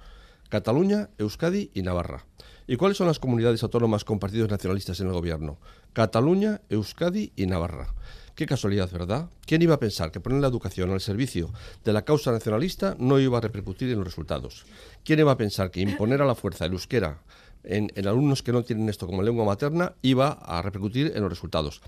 Cataluña, 0.48 1.10
Euskadi 1.18 1.70
y 1.74 1.82
Navarra. 1.82 2.26
¿Y 2.66 2.76
cuáles 2.76 2.98
son 2.98 3.08
las 3.08 3.18
comunidades 3.18 3.62
autónomas 3.62 4.04
con 4.04 4.20
partidos 4.20 4.48
nacionalistas 4.48 5.00
en 5.00 5.08
el 5.08 5.12
gobierno? 5.12 5.58
Cataluña, 5.92 6.60
Euskadi 6.68 7.32
y 7.34 7.46
Navarra. 7.46 7.94
Qué 8.34 8.46
casualidad, 8.46 8.90
¿verdad? 8.90 9.28
¿Quién 9.46 9.62
iba 9.62 9.74
a 9.74 9.80
pensar 9.80 10.10
que 10.10 10.20
poner 10.20 10.40
la 10.40 10.48
educación 10.48 10.90
al 10.90 11.00
servicio 11.00 11.52
de 11.84 11.92
la 11.92 12.02
causa 12.02 12.32
nacionalista 12.32 12.96
no 12.98 13.18
iba 13.18 13.38
a 13.38 13.40
repercutir 13.40 13.90
en 13.90 13.96
los 13.96 14.04
resultados? 14.04 14.64
¿Quién 15.04 15.18
iba 15.18 15.32
a 15.32 15.36
pensar 15.36 15.70
que 15.70 15.80
imponer 15.80 16.22
a 16.22 16.26
la 16.26 16.34
fuerza 16.34 16.64
el 16.64 16.72
euskera 16.72 17.22
en, 17.64 17.90
alumnos 18.06 18.42
que 18.42 18.52
no 18.52 18.62
tienen 18.62 18.88
esto 18.88 19.06
como 19.06 19.22
lengua 19.22 19.44
materna 19.44 19.94
iba 20.02 20.30
a 20.30 20.62
repercutir 20.62 21.12
en 21.14 21.22
los 21.22 21.30
resultados? 21.30 21.82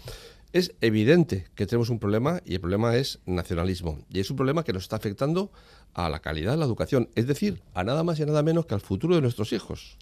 Es 0.53 0.75
evidente 0.83 1.47
que 1.55 1.67
tenemos 1.67 1.89
un 1.89 1.99
problema 1.99 2.43
y 2.45 2.55
el 2.55 2.61
problema 2.61 2.97
es 2.97 3.21
nacionalismo. 3.25 4.05
Y 4.11 4.21
es 4.21 4.31
un 4.31 4.37
problema 4.37 4.65
que 4.65 4.75
nos 4.75 4.83
está 4.83 4.97
afectando 4.97 5.51
a 5.95 6.11
la 6.11 6.21
calidad 6.21 6.53
de 6.53 6.59
la 6.59 6.67
educación, 6.67 7.09
es 7.15 7.27
decir, 7.27 7.63
a 7.73 7.85
nada 7.85 8.03
más 8.03 8.21
y 8.21 8.27
nada 8.27 8.43
menos 8.43 8.67
que 8.67 8.75
al 8.75 8.83
futuro 8.83 9.15
de 9.15 9.23
nuestros 9.23 9.53
hijos. 9.55 9.97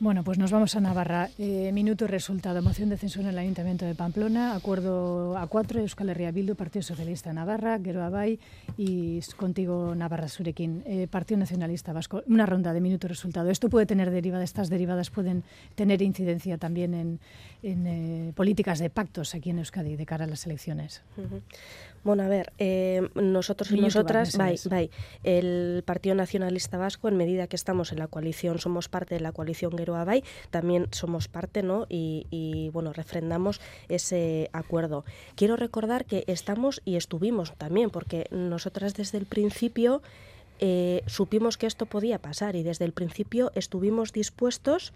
Bueno, 0.00 0.24
pues 0.24 0.36
nos 0.36 0.50
vamos 0.50 0.74
a 0.74 0.80
Navarra. 0.80 1.30
Eh, 1.38 1.70
minuto 1.72 2.08
resultado. 2.08 2.60
Moción 2.60 2.88
de 2.88 2.96
censura 2.96 3.26
en 3.26 3.30
el 3.30 3.38
Ayuntamiento 3.38 3.84
de 3.84 3.94
Pamplona. 3.94 4.56
Acuerdo 4.56 5.38
a 5.38 5.46
cuatro, 5.46 5.78
Euskal 5.80 6.08
Herria 6.08 6.32
Bildu, 6.32 6.56
Partido 6.56 6.82
Socialista 6.82 7.32
Navarra, 7.32 7.78
Gero 7.82 8.02
Abay 8.02 8.40
y 8.76 9.20
contigo 9.36 9.94
Navarra 9.94 10.28
Surekin, 10.28 10.82
eh, 10.86 11.06
Partido 11.08 11.38
Nacionalista 11.38 11.92
Vasco. 11.92 12.22
Una 12.26 12.46
ronda 12.46 12.72
de 12.72 12.80
minuto 12.80 13.06
resultado. 13.06 13.48
Esto 13.50 13.68
puede 13.68 13.86
tener 13.86 14.10
derivadas, 14.10 14.50
estas 14.50 14.68
derivadas 14.68 15.10
pueden 15.10 15.44
tener 15.76 16.02
incidencia 16.02 16.58
también 16.58 16.94
en, 16.94 17.20
eh, 17.62 18.32
políticas 18.34 18.80
de 18.80 18.90
pactos 18.90 19.36
aquí 19.36 19.50
en 19.50 19.58
Euskadi 19.58 19.94
de 19.94 20.04
cara 20.06 20.24
a 20.24 20.28
las 20.28 20.44
elecciones. 20.46 21.02
Bueno, 22.04 22.24
a 22.24 22.28
ver, 22.28 22.52
eh, 22.58 23.08
nosotros 23.14 23.70
y 23.70 23.80
nosotras, 23.80 24.36
el 25.22 25.82
Partido 25.86 26.16
Nacionalista 26.16 26.76
Vasco, 26.76 27.06
en 27.06 27.16
medida 27.16 27.46
que 27.46 27.54
estamos 27.54 27.92
en 27.92 28.00
la 28.00 28.08
coalición, 28.08 28.58
somos 28.58 28.88
parte 28.88 29.14
de 29.14 29.20
la 29.20 29.30
coalición 29.30 29.78
Geroa 29.78 30.04
Bay, 30.04 30.24
también 30.50 30.88
somos 30.90 31.28
parte, 31.28 31.62
¿no? 31.62 31.86
Y, 31.88 32.70
bueno, 32.72 32.92
refrendamos 32.92 33.60
ese 33.88 34.50
acuerdo. 34.52 35.04
Quiero 35.36 35.56
recordar 35.56 36.04
que 36.04 36.24
estamos 36.26 36.82
y 36.84 36.96
estuvimos 36.96 37.54
también, 37.56 37.90
porque 37.90 38.26
nosotras 38.30 38.94
desde 38.94 39.18
el 39.18 39.26
principio 39.26 40.02
eh, 40.58 41.02
supimos 41.06 41.56
que 41.56 41.66
esto 41.66 41.86
podía 41.86 42.18
pasar 42.18 42.56
y 42.56 42.64
desde 42.64 42.84
el 42.84 42.92
principio 42.92 43.52
estuvimos 43.54 44.12
dispuestos 44.12 44.92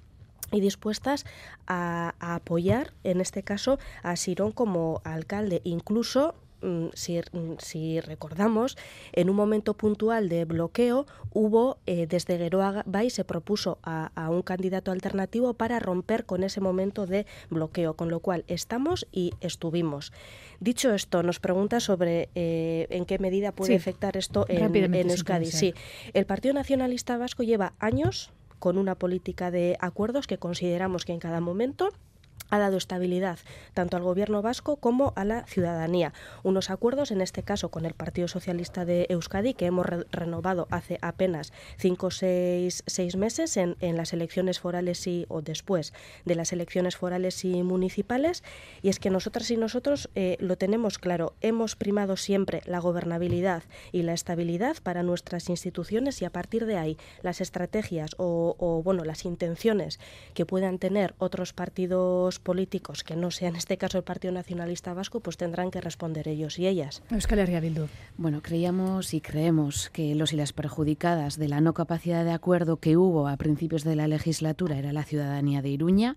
y 0.50 0.60
dispuestas 0.60 1.24
a, 1.68 2.14
a, 2.18 2.34
apoyar, 2.36 2.92
en 3.04 3.20
este 3.20 3.42
caso, 3.42 3.78
a 4.02 4.16
Sirón 4.16 4.52
como 4.52 5.00
alcalde. 5.04 5.60
Incluso 5.64 6.34
Mm, 6.62 6.86
mm, 6.86 7.56
si, 7.58 8.00
recordamos, 8.00 8.76
en 9.12 9.28
un 9.28 9.36
momento 9.36 9.74
puntual 9.74 10.28
de 10.28 10.44
bloqueo 10.44 11.06
hubo, 11.32 11.78
eh, 11.86 12.06
desde 12.06 12.38
Geroa 12.38 12.82
Bay 12.86 13.10
se 13.10 13.24
propuso 13.24 13.78
a, 13.82 14.10
un 14.30 14.42
candidato 14.42 14.90
alternativo 14.90 15.54
para 15.54 15.78
romper 15.78 16.24
con 16.24 16.42
ese 16.44 16.60
momento 16.60 17.06
de 17.06 17.26
bloqueo, 17.50 17.94
con 17.94 18.10
lo 18.10 18.20
cual 18.20 18.44
estamos 18.48 19.06
y 19.12 19.32
estuvimos. 19.40 20.12
Dicho 20.60 20.94
esto, 20.94 21.22
nos 21.22 21.40
pregunta 21.40 21.80
sobre 21.80 22.30
eh, 22.34 22.86
en 22.90 23.04
qué 23.04 23.18
medida 23.18 23.52
puede 23.52 23.76
afectar 23.76 24.16
esto 24.16 24.46
en, 24.48 24.94
en 24.94 25.10
Euskadi. 25.10 25.46
Sí, 25.46 25.74
el 26.14 26.26
Partido 26.26 26.54
Nacionalista 26.54 27.18
Vasco 27.18 27.42
lleva 27.42 27.74
años 27.78 28.32
con 28.58 28.78
una 28.78 28.94
política 28.94 29.50
de 29.50 29.76
acuerdos 29.80 30.26
que 30.26 30.38
consideramos 30.38 31.04
que 31.04 31.12
en 31.12 31.20
cada 31.20 31.40
momento 31.40 31.90
ha 32.50 32.58
dado 32.58 32.76
estabilidad 32.76 33.38
tanto 33.74 33.96
al 33.96 34.02
gobierno 34.02 34.42
vasco 34.42 34.76
como 34.76 35.12
a 35.16 35.24
la 35.24 35.44
ciudadanía. 35.46 36.12
Unos 36.42 36.70
acuerdos, 36.70 37.10
en 37.10 37.20
este 37.20 37.42
caso 37.42 37.70
con 37.70 37.84
el 37.84 37.94
Partido 37.94 38.28
Socialista 38.28 38.84
de 38.84 39.06
Euskadi, 39.08 39.54
que 39.54 39.66
hemos 39.66 39.86
renovado 39.86 40.68
hace 40.70 40.98
apenas 41.02 41.52
cinco 41.78 42.08
o 42.08 42.10
seis, 42.10 42.84
meses 43.16 43.56
en, 43.56 43.76
las 43.80 44.12
elecciones 44.12 44.60
forales 44.60 45.06
y, 45.06 45.26
o 45.28 45.42
después 45.42 45.92
de 46.24 46.34
las 46.34 46.52
elecciones 46.52 46.96
forales 46.96 47.44
y 47.44 47.62
municipales. 47.62 48.42
Y 48.82 48.88
es 48.88 48.98
que 48.98 49.10
nosotras 49.10 49.50
y 49.50 49.56
nosotros 49.56 50.08
eh, 50.14 50.36
lo 50.40 50.56
tenemos 50.56 50.98
claro. 50.98 51.34
Hemos 51.40 51.76
primado 51.76 52.16
siempre 52.16 52.62
la 52.66 52.78
gobernabilidad 52.78 53.62
y 53.92 54.02
la 54.02 54.12
estabilidad 54.12 54.76
para 54.82 55.02
nuestras 55.02 55.48
instituciones 55.48 56.20
y 56.22 56.24
a 56.24 56.30
partir 56.30 56.66
de 56.66 56.76
ahí 56.76 56.98
las 57.22 57.40
estrategias 57.40 58.14
o, 58.18 58.56
o 58.58 58.82
bueno, 58.82 59.04
las 59.04 59.24
intenciones 59.24 59.98
que 60.34 60.46
puedan 60.46 60.78
tener 60.78 61.14
otros 61.18 61.52
partidos 61.52 62.35
políticos 62.38 63.02
que 63.02 63.16
no 63.16 63.30
sean 63.30 63.46
en 63.46 63.56
este 63.56 63.78
caso 63.78 63.96
el 63.98 64.04
Partido 64.04 64.34
Nacionalista 64.34 64.92
Vasco, 64.92 65.20
pues 65.20 65.36
tendrán 65.36 65.70
que 65.70 65.80
responder 65.80 66.28
ellos 66.28 66.58
y 66.58 66.66
ellas. 66.66 67.02
Euskal 67.10 67.38
Herria 67.38 67.60
Bildu. 67.60 67.86
Bueno, 68.16 68.42
creíamos 68.42 69.14
y 69.14 69.20
creemos 69.20 69.88
que 69.90 70.14
los 70.14 70.32
y 70.32 70.36
las 70.36 70.52
perjudicadas 70.52 71.38
de 71.38 71.48
la 71.48 71.60
no 71.60 71.74
capacidad 71.74 72.24
de 72.24 72.32
acuerdo 72.32 72.78
que 72.78 72.96
hubo 72.96 73.28
a 73.28 73.36
principios 73.36 73.84
de 73.84 73.96
la 73.96 74.08
legislatura 74.08 74.76
era 74.78 74.92
la 74.92 75.04
ciudadanía 75.04 75.62
de 75.62 75.70
Iruña 75.70 76.16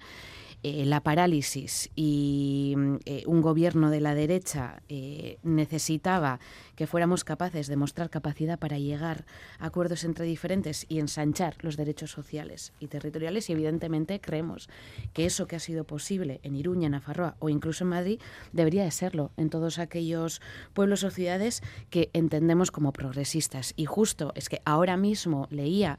eh, 0.61 0.85
la 0.85 0.99
parálisis 1.01 1.89
y 1.95 2.73
mm, 2.75 2.95
eh, 3.05 3.23
un 3.27 3.41
gobierno 3.41 3.89
de 3.89 4.01
la 4.01 4.13
derecha 4.13 4.81
eh, 4.89 5.37
necesitaba 5.41 6.41
que 6.75 6.85
fuéramos 6.85 7.23
capaces 7.23 7.67
de 7.67 7.77
mostrar 7.77 8.09
capacidad 8.09 8.59
para 8.59 8.77
llegar 8.77 9.25
a 9.59 9.67
acuerdos 9.67 10.03
entre 10.03 10.25
diferentes 10.25 10.85
y 10.89 10.99
ensanchar 10.99 11.55
los 11.61 11.77
derechos 11.77 12.11
sociales 12.11 12.73
y 12.81 12.87
territoriales 12.87 13.49
y 13.49 13.53
evidentemente 13.53 14.19
creemos 14.19 14.69
que 15.13 15.25
eso 15.25 15.47
que 15.47 15.55
ha 15.55 15.59
sido 15.59 15.85
posible 15.85 16.41
en 16.43 16.57
Iruña, 16.57 16.87
en 16.87 16.95
Afarroa 16.95 17.37
o 17.39 17.47
incluso 17.47 17.85
en 17.85 17.91
Madrid 17.91 18.19
debería 18.51 18.83
de 18.83 18.91
serlo 18.91 19.31
en 19.37 19.49
todos 19.49 19.79
aquellos 19.79 20.41
pueblos 20.73 21.05
o 21.05 21.09
ciudades 21.09 21.63
que 21.89 22.09
entendemos 22.11 22.69
como 22.71 22.91
progresistas. 22.91 23.73
Y 23.77 23.85
justo 23.85 24.33
es 24.35 24.49
que 24.49 24.61
ahora 24.65 24.97
mismo 24.97 25.47
leía 25.51 25.97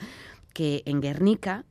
que 0.52 0.82
en 0.84 1.00
Guernica 1.00 1.64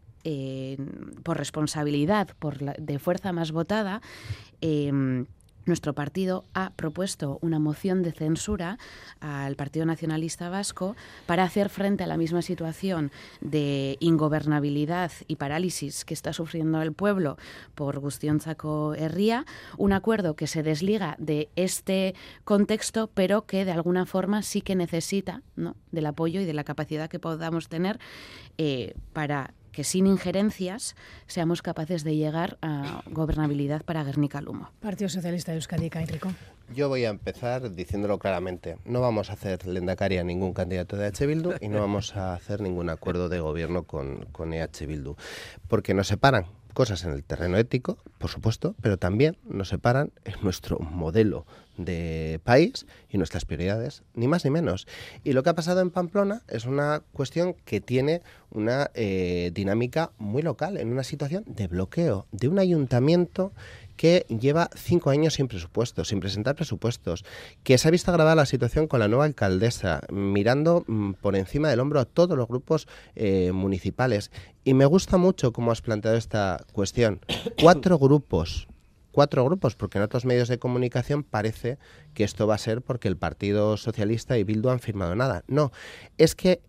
por 1.23 1.37
responsabilidad 1.37 2.29
por 2.39 2.59
de 2.59 2.99
fuerza 2.99 3.31
más 3.31 3.51
votada, 3.51 4.01
em, 4.61 5.25
nuestro 5.69 5.93
partido 5.93 6.45
ha 6.53 6.71
propuesto 6.71 7.37
una 7.41 7.59
moción 7.59 8.01
de 8.01 8.11
censura 8.11 8.79
al 9.19 9.55
Partido 9.55 9.85
Nacionalista 9.85 10.49
Vasco 10.49 10.95
para 11.27 11.43
hacer 11.43 11.69
frente 11.69 12.03
a 12.03 12.07
la 12.07 12.17
misma 12.17 12.41
situación 12.41 13.11
de 13.39 13.95
ingobernabilidad 13.99 15.11
y 15.27 15.35
parálisis 15.35 16.05
que 16.05 16.15
está 16.15 16.33
sufriendo 16.33 16.81
el 16.81 16.93
pueblo 16.93 17.37
por 17.75 18.01
Zaco 18.39 18.95
Herría, 18.95 19.45
un 19.77 19.93
acuerdo 19.93 20.35
que 20.35 20.47
se 20.47 20.63
desliga 20.63 21.15
de 21.19 21.49
este 21.55 22.15
contexto, 22.43 23.11
pero 23.13 23.45
que 23.45 23.63
de 23.63 23.71
alguna 23.71 24.07
forma 24.07 24.41
sí 24.41 24.61
que 24.61 24.75
necesita 24.75 25.43
del 25.91 26.05
apoyo 26.05 26.41
y 26.41 26.45
de 26.45 26.53
la 26.53 26.63
capacidad 26.63 27.09
que 27.09 27.19
podamos 27.19 27.69
tener 27.69 27.99
eh, 28.57 28.95
para 29.13 29.53
que 29.71 29.83
sin 29.83 30.07
injerencias 30.07 30.95
seamos 31.27 31.61
capaces 31.61 32.03
de 32.03 32.15
llegar 32.15 32.57
a 32.61 33.03
gobernabilidad 33.07 33.83
para 33.83 34.03
Guernica-Lumo. 34.03 34.71
Partido 34.79 35.09
Socialista 35.09 35.51
de 35.51 35.57
Euskadi, 35.57 35.89
Enrico. 35.93 36.29
Yo 36.75 36.87
voy 36.87 37.05
a 37.05 37.09
empezar 37.09 37.73
diciéndolo 37.73 38.19
claramente. 38.19 38.77
No 38.85 39.01
vamos 39.01 39.29
a 39.29 39.33
hacer 39.33 39.65
lendakari 39.65 40.17
a 40.17 40.23
ningún 40.23 40.53
candidato 40.53 40.97
de 40.97 41.07
EH 41.07 41.25
Bildu 41.25 41.53
y 41.59 41.67
no 41.67 41.79
vamos 41.79 42.15
a 42.15 42.33
hacer 42.33 42.61
ningún 42.61 42.89
acuerdo 42.89 43.27
de 43.27 43.39
gobierno 43.39 43.83
con, 43.83 44.25
con 44.31 44.53
EH 44.53 44.85
Bildu, 44.85 45.15
porque 45.67 45.95
nos 45.95 46.07
separan 46.07 46.45
cosas 46.73 47.03
en 47.03 47.11
el 47.11 47.23
terreno 47.23 47.57
ético, 47.57 47.97
por 48.17 48.29
supuesto, 48.29 48.75
pero 48.81 48.97
también 48.97 49.37
nos 49.47 49.69
separan 49.69 50.11
en 50.25 50.35
nuestro 50.43 50.79
modelo 50.79 51.45
de 51.77 52.41
país 52.43 52.85
y 53.09 53.17
nuestras 53.17 53.45
prioridades, 53.45 54.03
ni 54.13 54.27
más 54.27 54.43
ni 54.43 54.51
menos. 54.51 54.87
Y 55.23 55.33
lo 55.33 55.43
que 55.43 55.49
ha 55.49 55.55
pasado 55.55 55.81
en 55.81 55.91
Pamplona 55.91 56.41
es 56.47 56.65
una 56.65 57.01
cuestión 57.13 57.55
que 57.65 57.79
tiene 57.79 58.21
una 58.51 58.91
eh, 58.93 59.51
dinámica 59.53 60.11
muy 60.17 60.41
local, 60.41 60.77
en 60.77 60.91
una 60.91 61.03
situación 61.03 61.43
de 61.47 61.67
bloqueo 61.67 62.27
de 62.31 62.47
un 62.49 62.59
ayuntamiento 62.59 63.53
que 63.99 64.25
lleva 64.29 64.69
cinco 64.77 65.09
años 65.09 65.33
sin 65.33 65.49
presupuestos, 65.49 66.07
sin 66.07 66.21
presentar 66.21 66.55
presupuestos, 66.55 67.25
que 67.63 67.77
se 67.77 67.85
ha 67.85 67.91
visto 67.91 68.11
agravada 68.11 68.33
la 68.33 68.45
situación 68.45 68.87
con 68.87 69.01
la 69.01 69.09
nueva 69.09 69.25
alcaldesa, 69.25 69.99
mirando 70.09 70.85
mm, 70.87 71.15
por 71.15 71.35
encima 71.35 71.67
del 71.67 71.81
hombro 71.81 71.99
a 71.99 72.05
todos 72.05 72.37
los 72.37 72.47
grupos 72.47 72.87
eh, 73.15 73.51
municipales. 73.51 74.31
Y 74.63 74.73
me 74.73 74.85
gusta 74.85 75.17
mucho 75.17 75.51
cómo 75.51 75.73
has 75.73 75.81
planteado 75.81 76.15
esta 76.15 76.63
cuestión. 76.71 77.19
Cuatro 77.61 77.99
grupos 77.99 78.69
cuatro 79.11 79.43
grupos, 79.43 79.75
porque 79.75 79.97
en 79.97 80.05
otros 80.05 80.23
medios 80.23 80.47
de 80.47 80.59
comunicación 80.59 81.23
parece 81.23 81.77
que 82.13 82.23
esto 82.23 82.47
va 82.47 82.55
a 82.55 82.59
ser 82.59 82.81
porque 82.81 83.09
el 83.09 83.17
Partido 83.17 83.75
Socialista 83.75 84.37
y 84.37 84.45
Bildu 84.45 84.69
han 84.69 84.79
firmado 84.79 85.13
nada. 85.13 85.43
No, 85.47 85.73
es 86.17 86.35
que 86.35 86.61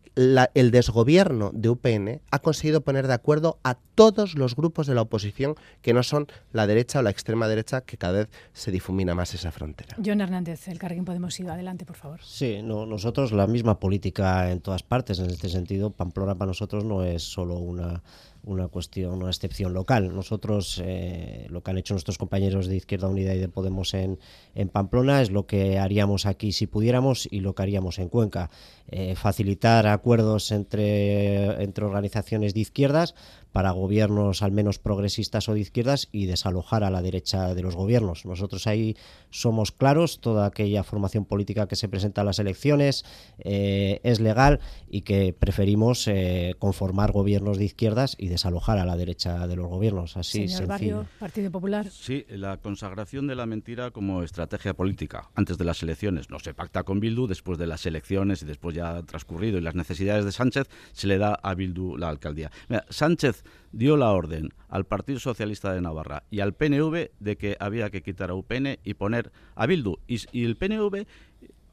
el 0.54 0.70
desgobierno 0.70 1.50
de 1.54 1.68
UPN 1.70 2.20
ha 2.30 2.38
conseguido 2.40 2.82
poner 2.82 3.06
de 3.06 3.14
acuerdo 3.14 3.58
a 3.62 3.74
todos 3.74 4.34
los 4.34 4.56
grupos 4.56 4.86
de 4.86 4.94
la 4.94 5.02
oposición 5.02 5.54
que 5.82 5.92
no 5.92 6.02
son 6.02 6.26
la 6.52 6.66
derecha 6.66 6.98
o 6.98 7.02
la 7.02 7.10
extrema 7.10 7.48
derecha, 7.48 7.82
que 7.82 7.96
cada 7.96 8.20
vez 8.20 8.28
se 8.52 8.70
difumina 8.70 9.14
más 9.14 9.34
esa 9.34 9.50
frontera. 9.50 9.96
John 10.04 10.20
Hernández, 10.20 10.68
el 10.68 10.78
Carguín 10.78 11.04
Podemos 11.04 11.38
ir 11.40 11.48
adelante, 11.48 11.84
por 11.84 11.96
favor. 11.96 12.20
Sí, 12.22 12.60
no, 12.62 12.86
nosotros 12.86 13.32
la 13.32 13.46
misma 13.46 13.78
política 13.78 14.50
en 14.50 14.60
todas 14.60 14.82
partes. 14.82 15.18
En 15.18 15.30
este 15.30 15.48
sentido, 15.48 15.90
Pamplona 15.90 16.34
para 16.34 16.48
nosotros 16.48 16.84
no 16.84 17.02
es 17.02 17.22
solo 17.22 17.56
una 17.56 18.02
una 18.42 18.68
cuestión, 18.68 19.14
una 19.14 19.30
excepción 19.30 19.72
local. 19.74 20.14
Nosotros, 20.14 20.80
eh, 20.84 21.46
lo 21.50 21.62
que 21.62 21.70
han 21.70 21.78
hecho 21.78 21.94
nuestros 21.94 22.18
compañeros 22.18 22.66
de 22.66 22.76
Izquierda 22.76 23.08
Unida 23.08 23.34
y 23.34 23.38
de 23.38 23.48
Podemos 23.48 23.94
en, 23.94 24.18
en, 24.54 24.68
Pamplona 24.68 25.22
es 25.22 25.30
lo 25.30 25.46
que 25.46 25.78
haríamos 25.78 26.26
aquí 26.26 26.52
si 26.52 26.66
pudiéramos 26.66 27.28
y 27.30 27.40
lo 27.40 27.54
que 27.54 27.62
haríamos 27.62 27.98
en 27.98 28.08
Cuenca. 28.08 28.50
Eh, 28.88 29.14
facilitar 29.14 29.86
acuerdos 29.86 30.50
entre, 30.50 31.62
entre 31.62 31.84
organizaciones 31.84 32.54
de 32.54 32.60
izquierdas 32.60 33.14
para 33.52 33.70
gobiernos 33.72 34.42
al 34.42 34.52
menos 34.52 34.78
progresistas 34.78 35.48
o 35.48 35.54
de 35.54 35.60
izquierdas 35.60 36.08
y 36.12 36.26
desalojar 36.26 36.84
a 36.84 36.90
la 36.90 37.02
derecha 37.02 37.54
de 37.54 37.62
los 37.62 37.76
gobiernos. 37.76 38.24
Nosotros 38.26 38.66
ahí 38.66 38.96
somos 39.30 39.72
claros, 39.72 40.20
toda 40.20 40.46
aquella 40.46 40.82
formación 40.84 41.24
política 41.24 41.66
que 41.66 41.76
se 41.76 41.88
presenta 41.88 42.20
a 42.20 42.24
las 42.24 42.38
elecciones 42.38 43.04
eh, 43.38 44.00
es 44.02 44.20
legal 44.20 44.60
y 44.88 45.02
que 45.02 45.32
preferimos 45.32 46.06
eh, 46.08 46.54
conformar 46.58 47.12
gobiernos 47.12 47.58
de 47.58 47.64
izquierdas 47.64 48.16
y 48.18 48.28
desalojar 48.28 48.78
a 48.78 48.84
la 48.84 48.96
derecha 48.96 49.46
de 49.46 49.56
los 49.56 49.68
gobiernos. 49.68 50.16
Así 50.16 50.48
Señor 50.48 50.68
Barrio, 50.68 51.06
Partido 51.18 51.50
Popular. 51.50 51.90
Sí, 51.90 52.24
la 52.28 52.56
consagración 52.58 53.26
de 53.26 53.34
la 53.34 53.46
mentira 53.46 53.90
como 53.90 54.22
estrategia 54.22 54.74
política 54.74 55.30
antes 55.34 55.58
de 55.58 55.64
las 55.64 55.82
elecciones. 55.82 56.30
No 56.30 56.38
se 56.38 56.54
pacta 56.54 56.82
con 56.82 57.00
Bildu, 57.00 57.26
después 57.26 57.58
de 57.58 57.66
las 57.66 57.86
elecciones 57.86 58.42
y 58.42 58.46
después 58.46 58.76
ya 58.76 59.02
transcurrido 59.02 59.58
y 59.58 59.60
las 59.60 59.74
necesidades 59.74 60.24
de 60.24 60.32
Sánchez, 60.32 60.68
se 60.92 61.06
le 61.06 61.18
da 61.18 61.38
a 61.42 61.54
Bildu 61.54 61.96
la 61.96 62.08
alcaldía. 62.08 62.50
Sánchez 62.88 63.39
dio 63.72 63.96
la 63.96 64.10
orden 64.10 64.50
al 64.68 64.84
Partido 64.84 65.18
Socialista 65.18 65.72
de 65.72 65.80
Navarra 65.80 66.24
y 66.30 66.40
al 66.40 66.54
PNV 66.54 67.10
de 67.18 67.36
que 67.36 67.56
había 67.60 67.90
que 67.90 68.02
quitar 68.02 68.30
a 68.30 68.34
UPN 68.34 68.78
y 68.84 68.94
poner 68.94 69.32
a 69.54 69.66
Bildu. 69.66 69.96
Y, 70.06 70.44
el 70.44 70.56
PNV 70.56 71.06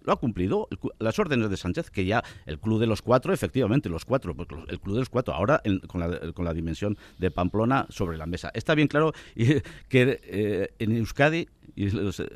lo 0.01 0.13
ha 0.13 0.15
cumplido. 0.15 0.67
las 0.99 1.19
órdenes 1.19 1.49
de 1.49 1.57
Sánchez, 1.57 1.89
que 1.89 2.05
ya 2.05 2.23
el 2.45 2.59
club 2.59 2.79
de 2.79 2.87
los 2.87 3.01
cuatro, 3.01 3.33
efectivamente, 3.33 3.89
los 3.89 4.05
cuatro, 4.05 4.35
pues 4.35 4.47
el 4.67 4.79
club 4.79 4.95
de 4.95 5.01
los 5.01 5.09
cuatro, 5.09 5.33
ahora 5.33 5.61
con, 5.87 5.99
la, 5.99 6.31
con, 6.33 6.45
la, 6.45 6.53
dimensión 6.53 6.97
de 7.17 7.29
Pamplona 7.29 7.85
sobre 7.89 8.17
la 8.17 8.25
mesa. 8.25 8.49
Está 8.53 8.73
bien 8.73 8.87
claro 8.87 9.13
que 9.35 10.19
eh, 10.23 10.69
en 10.79 10.95
Euskadi, 10.95 11.49
y 11.75 11.87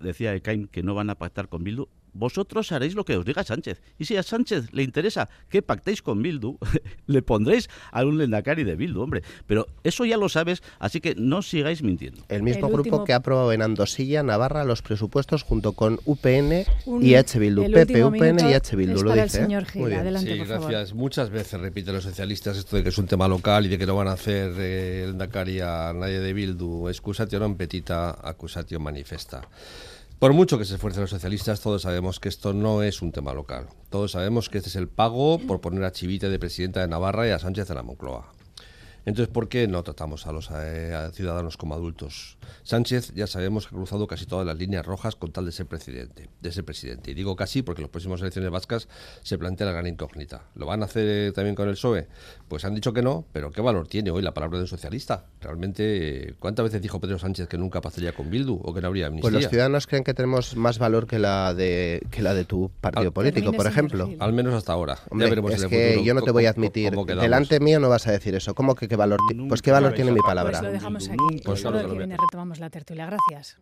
decía 0.01 0.36
Ekain 0.36 0.67
que 0.67 0.84
no 0.84 0.93
van 0.93 1.09
a 1.09 1.15
pactar 1.15 1.47
con 1.47 1.63
Bildu, 1.63 1.88
vosotros 2.14 2.72
haréis 2.72 2.95
lo 2.95 3.05
que 3.05 3.18
os 3.18 3.26
diga 3.26 3.43
Sánchez. 3.43 3.82
Y 3.97 4.05
si 4.05 4.18
a 4.18 4.24
Sánchez 4.24 4.74
le 4.74 4.84
interesa 4.84 5.30
que 5.49 5.62
pactéis 5.62 6.01
con 6.01 6.22
Bildu, 6.22 6.57
le 7.07 7.22
pondréis 7.22 7.70
a 7.91 8.03
un 8.05 8.18
lendakari 8.18 8.64
de 8.64 8.76
Bildu, 8.76 9.01
hombre. 9.01 9.24
Pero 9.47 9.68
eso 9.84 10.05
ya 10.05 10.18
lo 10.18 10.30
sabes, 10.30 10.62
así 10.80 11.01
que 11.01 11.16
no 11.16 11.41
sigáis 11.41 11.84
mintiendo. 11.84 12.24
El 12.30 12.43
mismo 12.43 12.70
grupo 12.70 13.03
que 13.03 13.14
ha 13.14 13.18
aprobado 13.18 13.51
en 13.53 13.62
Andosilla, 13.62 14.24
Navarra, 14.24 14.64
los 14.64 14.82
presupuestos 14.82 15.43
junto 15.43 15.74
con 15.74 15.99
UPN 16.05 16.66
y 17.01 17.16
H. 17.16 17.39
Bildu. 17.39 17.72
PP, 17.72 18.05
UPN 18.05 18.49
y 18.49 18.53
H. 18.53 18.76
Bildu, 18.76 19.03
lo 19.03 19.14
dice. 19.14 19.47
¿eh? 19.49 19.95
Adelante, 19.95 20.34
sí, 20.34 20.39
gracias. 20.39 20.93
Muchas 20.93 21.30
veces 21.30 21.59
repiten 21.59 21.93
los 21.93 22.03
socialistas 22.03 22.57
esto 22.57 22.76
de 22.76 22.84
que 22.84 22.89
es 22.89 22.97
un 22.97 23.07
tema 23.07 23.28
local 23.28 23.66
y 23.66 23.70
de 23.70 23.78
que 23.78 23.86
no 23.86 23.95
van 23.95 24.07
a 24.07 24.14
hacer 24.14 24.53
eh, 24.57 25.03
el 25.03 25.12
lendakari 25.12 25.59
a 25.59 25.93
nadie 25.93 26.20
de 26.20 26.34
Bildu. 26.34 26.89
Excusatio 26.89 27.39
non 27.39 27.55
petita, 27.55 28.18
acusatio 28.22 28.80
manifesta. 28.80 29.43
Por 30.22 30.34
mucho 30.34 30.59
que 30.59 30.65
se 30.65 30.76
esfuercen 30.76 31.01
los 31.01 31.09
socialistas, 31.09 31.61
todos 31.61 31.82
sabemos 31.82 32.19
que 32.19 32.30
esto 32.30 32.53
no 32.53 32.84
es 32.84 33.01
un 33.01 33.11
tema 33.11 33.34
local. 33.34 33.65
Todos 33.89 34.11
sabemos 34.11 34.49
que 34.49 34.59
este 34.59 34.69
es 34.69 34.76
el 34.76 34.88
pago 34.88 35.39
por 35.39 35.61
poner 35.61 35.84
a 35.84 35.91
Chivite 35.91 36.30
de 36.30 36.38
presidenta 36.38 36.82
de 36.82 36.88
Navarra 36.88 37.28
y 37.28 37.32
a 37.32 37.39
Sánchez 37.39 37.72
en 37.72 37.76
la 37.78 37.82
Moncloa. 37.82 38.32
Entonces, 39.06 39.34
¿por 39.34 39.49
qué 39.49 39.68
no 39.68 39.82
tratamos 39.84 40.28
a 40.28 40.32
los 40.32 40.49
eh, 40.54 41.10
ciudadanos 41.14 41.58
como 41.58 41.74
adultos? 41.74 42.38
Sánchez 42.64 43.14
ya 43.16 43.26
sabemos 43.26 43.68
que 43.68 43.76
ha 43.76 43.78
cruzado 43.78 44.06
casi 44.08 44.26
todas 44.26 44.45
las 44.45 44.58
líneas 44.58 44.86
rojas 44.86 45.16
con 45.16 45.32
tal 45.32 45.45
de 45.45 45.52
ser 45.52 45.66
presidente. 45.66 46.30
De 46.39 46.52
ser 46.52 46.64
presidente. 46.64 47.12
Y 47.12 47.14
digo 47.14 47.36
casi 47.36 47.64
porque 47.64 47.82
en 47.82 47.84
las 47.84 47.91
próximas 47.91 48.22
elecciones 48.22 48.52
vascas 48.52 48.88
se 49.24 49.38
plantea 49.38 49.68
la 49.68 49.74
gran 49.74 49.88
incógnita. 49.88 50.43
¿Lo 50.56 50.66
van 50.66 50.84
a 50.84 50.86
hacer 50.86 51.08
eh, 51.08 51.32
también 51.32 51.56
con 51.56 51.68
el 51.68 51.74
PSOE? 51.74 52.08
Pues 52.47 52.64
han 52.66 52.76
dicho 52.76 52.93
que 52.93 53.02
no, 53.02 53.26
pero 53.32 53.52
¿qué 53.52 53.62
valor 53.62 53.88
tiene 53.88 54.12
hoy 54.12 54.22
la 54.22 54.34
palabra 54.34 54.58
de 54.58 54.64
un 54.64 54.68
socialista? 54.68 55.26
Realmente, 55.41 56.36
¿cuántas 56.39 56.66
veces 56.66 56.82
dijo 56.82 56.99
Pedro 56.99 57.18
Sánchez 57.18 57.47
que 57.47 57.58
nunca 57.58 57.82
pasaría 57.82 58.14
con 58.14 58.30
Bildu 58.30 58.60
o 58.62 58.74
que 58.74 58.82
no 58.82 58.88
habría 58.88 59.08
amnistía? 59.08 59.32
Pues 59.32 59.43
los 59.43 59.49
ciudadanos 59.49 59.88
creen 59.88 60.04
que 60.04 60.14
tenemos 60.14 60.56
más 60.56 60.78
valor 60.78 61.08
que 61.08 61.18
la 61.18 61.54
de, 61.56 62.06
que 62.12 62.22
la 62.22 62.34
de 62.34 62.45
tu 62.45 62.70
partido 62.82 63.12
político, 63.12 63.52
por 63.52 63.66
ejemplo. 63.66 64.12
Al 64.20 64.34
menos 64.34 64.54
hasta 64.54 64.74
ahora. 64.74 64.99
es 65.49 65.66
que 65.66 66.04
yo 66.04 66.14
no 66.14 66.22
te 66.22 66.32
voy 66.32 66.45
a 66.45 66.52
admitir. 66.52 66.91
Delante 66.91 67.60
mío 67.60 67.80
no 67.80 67.89
vas 67.89 68.06
a 68.08 68.12
decir 68.12 68.36
eso. 68.36 68.54
¿Cómo 68.54 68.76
que 68.76 68.88
qué 68.92 68.98
valor? 68.98 69.20
Pues 69.48 69.62
qué 69.62 69.72
valor 69.72 69.94
tiene 69.94 70.12
mi 70.12 70.20
palabra. 70.20 70.60
Pues 70.60 70.64
lo 70.64 70.72
dejamos 70.72 71.08
aquí. 71.08 71.42
Pues, 71.46 71.64
que 71.64 71.98
viene 71.98 72.18
retomamos 72.18 72.60
la 72.60 72.70
tertulia. 72.70 73.06
Gracias. 73.06 73.58